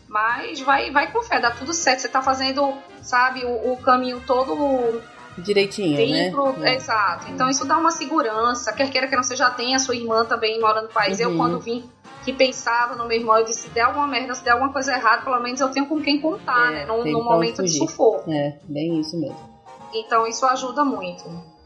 Mas 0.07 0.59
vai, 0.61 0.89
vai 0.89 1.11
com 1.11 1.21
fé, 1.21 1.39
dá 1.39 1.51
tudo 1.51 1.73
certo. 1.73 1.99
Você 1.99 2.09
tá 2.09 2.21
fazendo, 2.21 2.73
sabe, 3.01 3.45
o, 3.45 3.73
o 3.73 3.77
caminho 3.77 4.21
todo 4.25 5.01
direitinho, 5.41 5.97
dentro, 5.97 6.53
né? 6.59 6.75
Exato. 6.75 7.31
Então 7.31 7.49
isso 7.49 7.65
dá 7.65 7.77
uma 7.77 7.91
segurança. 7.91 8.73
Quer 8.73 8.89
queira 8.89 9.07
que 9.07 9.15
não, 9.15 9.23
você 9.23 9.35
já 9.35 9.49
tem 9.49 9.75
a 9.75 9.79
sua 9.79 9.95
irmã 9.95 10.25
também 10.25 10.59
morando 10.59 10.87
no 10.87 10.93
país. 10.93 11.19
Uhum. 11.19 11.31
Eu, 11.31 11.37
quando 11.37 11.59
vim, 11.59 11.89
que 12.23 12.33
pensava 12.33 12.95
no 12.95 13.07
meu 13.07 13.17
irmão, 13.17 13.37
eu 13.37 13.45
disse: 13.45 13.61
se 13.61 13.69
der 13.69 13.81
alguma 13.81 14.07
merda, 14.07 14.35
se 14.35 14.43
der 14.43 14.51
alguma 14.51 14.71
coisa 14.71 14.93
errada, 14.93 15.23
pelo 15.23 15.39
menos 15.39 15.59
eu 15.59 15.69
tenho 15.69 15.85
com 15.85 16.01
quem 16.01 16.19
contar, 16.21 16.71
é, 16.71 16.75
né? 16.75 16.85
Num, 16.85 17.03
num 17.03 17.23
momento 17.23 17.63
de 17.63 17.69
sufoco. 17.69 18.31
É, 18.31 18.57
bem 18.63 18.99
isso 18.99 19.19
mesmo. 19.19 19.37
Então 19.93 20.27
isso 20.27 20.45
ajuda 20.45 20.83
muito. 20.83 21.23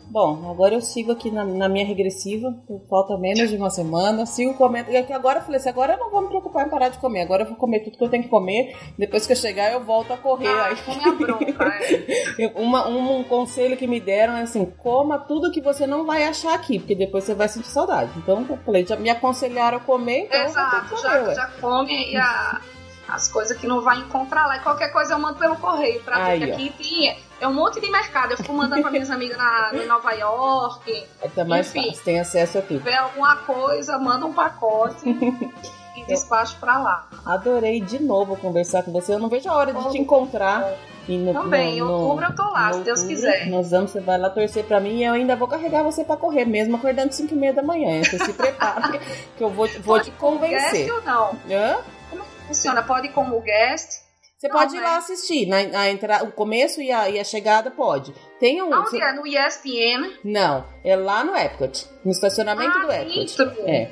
Bom, 0.10 0.50
agora 0.50 0.76
eu 0.76 0.82
sigo 0.82 1.12
aqui 1.12 1.32
na, 1.32 1.44
na, 1.44 1.68
minha 1.68 1.86
regressiva, 1.86 2.56
falta 2.90 3.18
menos 3.18 3.50
de 3.50 3.56
uma 3.56 3.70
semana, 3.70 4.26
sigo 4.26 4.54
comendo, 4.54 4.92
e 4.92 4.98
agora 4.98 5.40
eu 5.40 5.44
falei 5.44 5.60
assim, 5.60 5.70
agora 5.70 5.94
eu 5.94 6.00
não 6.00 6.12
vou 6.12 6.22
me 6.22 6.28
preocupar 6.28 6.68
em 6.68 6.70
parar 6.70 6.90
de 6.90 7.00
comer, 7.00 7.22
agora 7.22 7.44
eu 7.44 7.48
vou 7.48 7.56
comer 7.56 7.80
tudo 7.80 7.98
que 7.98 8.04
eu 8.04 8.10
tenho 8.10 8.24
que 8.24 8.30
comer, 8.30 8.78
depois 8.98 9.26
que 9.26 9.34
eu 9.34 9.38
chegar 9.38 9.72
eu 9.72 9.84
volto 9.84 10.14
a 10.14 10.18
correr. 10.18 10.48
Ah, 10.48 10.66
aí 10.66 10.76
come 10.76 11.04
a 11.04 11.12
bronca, 11.12 11.66
é. 11.66 12.48
uma, 12.56 12.88
um, 12.88 13.20
um, 13.20 13.24
conselho 13.24 13.76
que 13.76 13.88
me 13.88 14.00
deram 14.00 14.38
é 14.38 14.44
assim, 14.44 14.66
coma 14.66 15.18
tudo 15.18 15.52
que 15.52 15.62
você 15.62 15.88
não 15.88 16.06
vai 16.06 16.24
achar 16.26 16.54
aqui, 16.54 16.80
porque 16.80 16.96
depois 16.96 17.24
você 17.24 17.34
vai 17.34 17.50
sentir 17.50 17.70
saudade. 17.70 18.12
Então 18.18 18.46
eu 18.48 18.58
falei, 18.58 18.86
já 18.86 18.96
me 18.96 19.10
aconselharam 19.10 19.78
a 19.78 19.82
comer, 19.82 20.26
então 20.26 20.46
Exato, 20.46 20.90
comer, 20.90 21.02
já, 21.02 21.34
já 21.34 21.48
come 21.60 22.12
e 22.12 22.18
a 22.18 22.62
as 23.08 23.28
coisas 23.28 23.58
que 23.58 23.68
não 23.68 23.82
vai 23.82 24.00
encontrar 24.00 24.48
lá. 24.48 24.58
E 24.58 24.60
qualquer 24.62 24.90
coisa 24.92 25.14
eu 25.14 25.20
mando 25.20 25.38
pelo 25.38 25.56
correio 25.58 26.02
pra 26.04 26.30
ver 26.30 26.40
que 26.40 26.52
aqui 26.52 26.74
tem 26.78 27.18
é 27.44 27.48
um 27.48 27.54
monte 27.54 27.82
de 27.82 27.92
mercado. 27.92 28.32
Eu 28.32 28.38
fico 28.38 28.54
mandando 28.54 28.82
para 28.82 28.92
minhas 28.92 29.10
amigas 29.12 29.38
na, 29.38 29.72
em 29.74 29.86
Nova 29.86 30.12
York. 30.14 31.08
É 31.22 31.28
até 31.28 31.44
mais 31.44 31.68
Enfim, 31.68 31.90
fácil, 31.90 32.04
tem 32.06 32.20
acesso 32.20 32.58
aqui. 32.58 32.76
Se 32.76 32.80
tiver 32.80 32.96
alguma 32.96 33.36
coisa, 33.38 33.98
manda 33.98 34.26
um 34.26 34.34
pacote. 34.34 35.04
e 35.96 36.06
despacho 36.06 36.58
para 36.60 36.80
lá. 36.80 37.08
Adorei 37.26 37.82
de 37.82 38.02
novo 38.02 38.38
conversar 38.38 38.84
com 38.84 38.92
você. 38.92 39.14
Eu 39.14 39.20
não 39.20 39.30
vejo 39.30 39.50
a 39.50 39.54
hora 39.54 39.74
de 39.74 39.92
te 39.92 39.98
encontrar. 40.00 40.74
E 41.06 41.18
no, 41.18 41.34
Também, 41.34 41.72
no, 41.72 41.76
em 41.78 41.82
outubro 41.82 42.26
eu 42.26 42.34
tô 42.34 42.44
lá, 42.44 42.72
se 42.72 42.80
Deus 42.80 43.04
quiser. 43.04 43.48
Nós 43.48 43.72
vamos, 43.72 43.92
você 43.92 44.00
vai 44.00 44.18
lá 44.18 44.30
torcer 44.30 44.64
pra 44.64 44.80
mim 44.80 45.00
e 45.00 45.04
eu 45.04 45.14
ainda 45.14 45.36
vou 45.36 45.50
carregar 45.50 45.84
você 45.84 46.02
pra 46.02 46.16
correr, 46.16 46.46
mesmo 46.46 46.78
acordando 46.78 47.14
5 47.14 47.34
e 47.34 47.38
meia 47.38 47.52
da 47.52 47.62
manhã. 47.62 48.02
Você 48.02 48.18
se 48.20 48.32
prepara, 48.32 48.98
que 49.38 49.44
eu 49.44 49.50
vou, 49.50 49.68
vou 49.82 50.00
te 50.00 50.12
convencer. 50.12 50.86
Guest 50.86 50.92
ou 50.92 51.02
não? 51.02 51.32
Hã? 51.52 51.82
Como 52.10 52.24
funciona? 52.48 52.82
Pode 52.84 53.08
ir 53.08 53.12
como 53.12 53.38
guest 53.42 54.02
você 54.44 54.50
não, 54.50 54.58
pode 54.58 54.76
ir 54.76 54.82
lá 54.82 54.98
assistir. 54.98 55.46
Na, 55.46 55.64
na 55.64 55.90
entrada, 55.90 56.26
o 56.26 56.32
começo 56.34 56.82
e 56.82 56.92
a, 56.92 57.10
e 57.10 57.18
a 57.18 57.24
chegada 57.24 57.72
pode. 57.72 58.14
Tem 58.40 58.62
um. 58.62 58.74
Onde 58.74 59.02
é? 59.02 59.14
No 59.14 59.26
ESPN? 59.26 60.18
Não, 60.22 60.66
é 60.84 60.98
lá 60.98 61.24
no 61.24 61.34
Epcot. 61.34 61.88
No 62.04 62.12
estacionamento 62.12 62.78
ah, 62.78 62.82
do 62.82 62.92
Epcot. 62.92 63.38
Dentro. 63.38 63.70
É. 63.70 63.92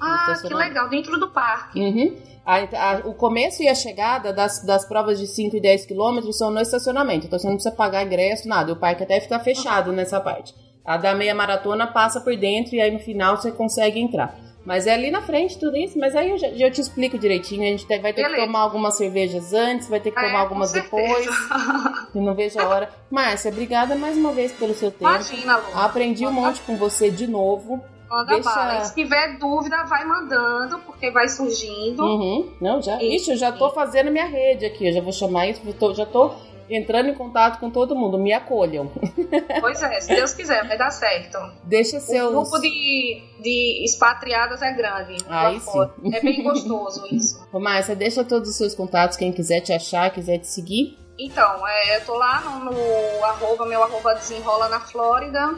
Ah, 0.00 0.34
que 0.42 0.52
legal, 0.52 0.88
dentro 0.88 1.20
do 1.20 1.30
parque. 1.30 1.78
Uhum. 1.78 2.16
A, 2.44 2.56
a, 2.56 2.96
o 3.06 3.14
começo 3.14 3.62
e 3.62 3.68
a 3.68 3.74
chegada 3.74 4.32
das, 4.32 4.64
das 4.64 4.84
provas 4.84 5.20
de 5.20 5.28
5 5.28 5.56
e 5.56 5.60
10 5.60 5.86
quilômetros 5.86 6.36
são 6.36 6.50
no 6.50 6.58
estacionamento. 6.58 7.26
Então 7.26 7.38
você 7.38 7.46
não 7.46 7.54
precisa 7.54 7.74
pagar 7.74 8.04
ingresso, 8.04 8.48
nada. 8.48 8.72
O 8.72 8.76
parque 8.76 9.04
até 9.04 9.20
fica 9.20 9.38
fechado 9.38 9.90
uhum. 9.90 9.96
nessa 9.96 10.18
parte. 10.20 10.52
A 10.84 10.96
da 10.96 11.14
meia 11.14 11.34
maratona 11.34 11.86
passa 11.86 12.20
por 12.20 12.36
dentro 12.36 12.74
e 12.74 12.80
aí 12.80 12.90
no 12.90 12.98
final 12.98 13.36
você 13.36 13.52
consegue 13.52 14.00
entrar. 14.00 14.36
Mas 14.64 14.86
é 14.86 14.92
ali 14.92 15.10
na 15.10 15.22
frente 15.22 15.58
tudo 15.58 15.76
isso, 15.76 15.98
mas 15.98 16.14
aí 16.14 16.30
eu, 16.30 16.38
já, 16.38 16.48
eu 16.48 16.70
te 16.70 16.80
explico 16.80 17.18
direitinho. 17.18 17.62
A 17.62 17.76
gente 17.76 17.86
vai 17.86 18.12
ter 18.12 18.22
Beleza. 18.22 18.34
que 18.34 18.46
tomar 18.46 18.60
algumas 18.60 18.96
cervejas 18.96 19.52
antes, 19.52 19.88
vai 19.88 20.00
ter 20.00 20.10
que 20.10 20.20
tomar 20.20 20.38
é, 20.38 20.40
algumas 20.40 20.72
depois. 20.72 21.26
Eu 22.14 22.22
não 22.22 22.34
vejo 22.34 22.58
a 22.60 22.68
hora. 22.68 22.90
Márcia, 23.10 23.50
obrigada 23.50 23.94
mais 23.94 24.16
uma 24.16 24.32
vez 24.32 24.52
pelo 24.52 24.74
seu 24.74 24.90
tempo. 24.90 25.04
Imagina, 25.04 25.56
Lu. 25.56 25.78
Aprendi 25.78 26.26
um 26.26 26.32
monte 26.32 26.60
com 26.62 26.76
você 26.76 27.10
de 27.10 27.26
novo. 27.26 27.82
Manda 28.10 28.34
Deixa... 28.34 28.50
bala. 28.50 28.84
Se 28.84 28.94
tiver 28.94 29.38
dúvida, 29.38 29.84
vai 29.84 30.04
mandando, 30.04 30.80
porque 30.80 31.10
vai 31.12 31.28
surgindo. 31.28 32.02
Uhum. 32.02 32.52
Não, 32.60 32.82
já. 32.82 33.00
Ixi, 33.00 33.30
eu 33.30 33.36
já 33.36 33.52
tô 33.52 33.70
fazendo 33.70 34.10
minha 34.10 34.26
rede 34.26 34.66
aqui. 34.66 34.88
Eu 34.88 34.92
já 34.92 35.00
vou 35.00 35.12
chamar 35.12 35.46
isso, 35.46 35.62
já 35.94 36.04
tô 36.04 36.34
entrando 36.70 37.08
em 37.08 37.14
contato 37.14 37.58
com 37.58 37.70
todo 37.70 37.96
mundo. 37.96 38.18
Me 38.18 38.32
acolham. 38.32 38.90
Pois 39.60 39.82
é, 39.82 40.00
se 40.00 40.14
Deus 40.14 40.32
quiser, 40.32 40.66
vai 40.66 40.76
dar 40.76 40.90
certo. 40.90 41.38
Deixa 41.64 42.00
seus. 42.00 42.28
O 42.28 42.32
grupo 42.32 42.58
de, 42.58 43.22
de 43.40 43.84
expatriadas 43.84 44.62
é 44.62 44.72
grande. 44.72 45.16
Aí 45.28 45.60
sim. 45.60 46.14
É 46.14 46.20
bem 46.20 46.42
gostoso 46.42 47.06
isso. 47.10 47.46
Ô, 47.52 47.60
Márcia, 47.60 47.94
deixa 47.94 48.24
todos 48.24 48.48
os 48.48 48.56
seus 48.56 48.74
contatos, 48.74 49.16
quem 49.16 49.32
quiser 49.32 49.60
te 49.60 49.72
achar, 49.72 50.10
quiser 50.10 50.38
te 50.38 50.46
seguir. 50.46 50.98
Então, 51.18 51.66
é, 51.66 51.96
eu 51.96 52.04
tô 52.06 52.14
lá 52.14 52.40
no, 52.40 52.64
no 52.64 53.24
arroba, 53.24 53.66
meu 53.66 53.82
arroba 53.82 54.14
desenrola 54.14 54.68
na 54.68 54.80
Flórida. 54.80 55.54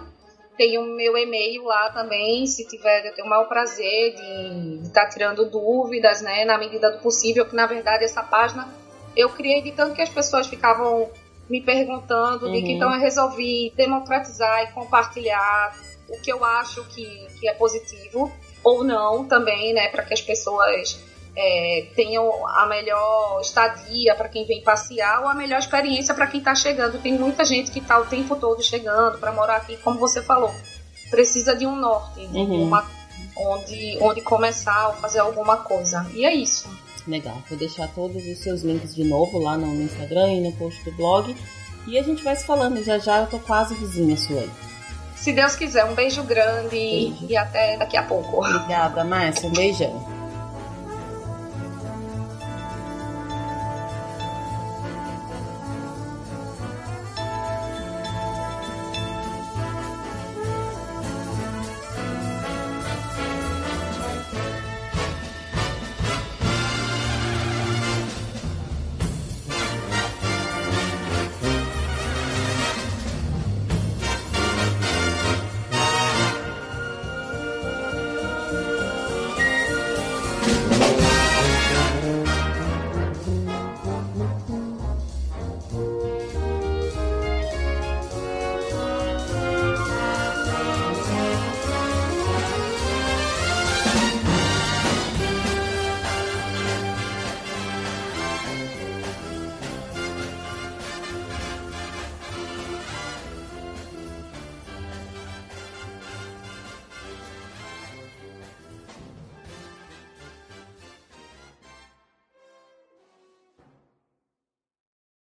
Tem 0.56 0.76
o 0.78 0.84
meu 0.84 1.16
e-mail 1.16 1.64
lá 1.64 1.90
também, 1.90 2.46
se 2.46 2.66
tiver, 2.68 3.06
eu 3.06 3.14
tenho 3.14 3.26
o 3.26 3.30
maior 3.30 3.48
prazer 3.48 4.14
de 4.14 4.80
estar 4.82 5.04
tá 5.04 5.08
tirando 5.08 5.48
dúvidas, 5.48 6.20
né, 6.20 6.44
na 6.44 6.58
medida 6.58 6.90
do 6.90 6.98
possível, 6.98 7.46
que 7.46 7.56
na 7.56 7.66
verdade 7.66 8.04
essa 8.04 8.22
página 8.22 8.68
eu 9.16 9.30
criei 9.30 9.62
de 9.62 9.72
tanto 9.72 9.94
que 9.94 10.02
as 10.02 10.08
pessoas 10.08 10.46
ficavam 10.46 11.10
me 11.48 11.60
perguntando, 11.60 12.46
uhum. 12.46 12.52
de 12.52 12.62
que 12.62 12.68
uhum. 12.68 12.76
então 12.76 12.94
eu 12.94 13.00
resolvi 13.00 13.72
democratizar 13.76 14.62
e 14.64 14.72
compartilhar 14.72 15.76
o 16.08 16.20
que 16.20 16.32
eu 16.32 16.44
acho 16.44 16.84
que, 16.84 17.26
que 17.38 17.48
é 17.48 17.54
positivo 17.54 18.32
ou 18.62 18.84
não 18.84 19.26
também, 19.26 19.72
né, 19.74 19.88
para 19.88 20.02
que 20.02 20.14
as 20.14 20.20
pessoas 20.20 20.98
é, 21.36 21.86
tenham 21.96 22.46
a 22.46 22.66
melhor 22.66 23.40
estadia 23.40 24.14
para 24.14 24.28
quem 24.28 24.46
vem 24.46 24.62
passear 24.62 25.22
ou 25.22 25.28
a 25.28 25.34
melhor 25.34 25.58
experiência 25.58 26.14
para 26.14 26.26
quem 26.26 26.38
está 26.38 26.54
chegando. 26.54 27.00
Tem 27.00 27.12
muita 27.12 27.44
gente 27.44 27.70
que 27.70 27.78
está 27.78 27.98
o 27.98 28.06
tempo 28.06 28.36
todo 28.36 28.62
chegando 28.62 29.18
para 29.18 29.32
morar 29.32 29.56
aqui, 29.56 29.76
como 29.78 29.98
você 29.98 30.22
falou. 30.22 30.54
Precisa 31.10 31.54
de 31.54 31.66
um 31.66 31.76
norte, 31.76 32.20
uhum. 32.20 32.62
uma, 32.64 32.86
onde, 33.36 33.98
onde 34.00 34.20
começar 34.20 34.88
ou 34.88 34.94
fazer 34.94 35.20
alguma 35.20 35.58
coisa. 35.58 36.06
E 36.14 36.24
é 36.24 36.34
isso. 36.34 36.68
Legal, 37.06 37.42
vou 37.48 37.58
deixar 37.58 37.88
todos 37.88 38.24
os 38.24 38.38
seus 38.38 38.62
links 38.62 38.94
de 38.94 39.04
novo 39.04 39.38
lá 39.38 39.56
no 39.56 39.82
Instagram 39.82 40.32
e 40.34 40.40
no 40.40 40.52
post 40.52 40.82
do 40.84 40.92
blog. 40.92 41.34
E 41.86 41.98
a 41.98 42.02
gente 42.02 42.22
vai 42.22 42.36
se 42.36 42.46
falando, 42.46 42.82
já 42.82 42.98
já 42.98 43.20
eu 43.20 43.26
tô 43.26 43.38
quase 43.40 43.74
vizinha 43.74 44.16
sua 44.16 44.40
aí. 44.40 44.50
Se 45.16 45.32
Deus 45.32 45.54
quiser, 45.54 45.84
um 45.84 45.94
beijo 45.94 46.22
grande 46.24 46.70
beijo. 46.70 47.26
e 47.28 47.36
até 47.36 47.76
daqui 47.76 47.96
a 47.96 48.02
pouco. 48.02 48.44
Obrigada, 48.44 49.04
Márcia. 49.04 49.48
Um 49.48 49.52
beijão. 49.52 50.11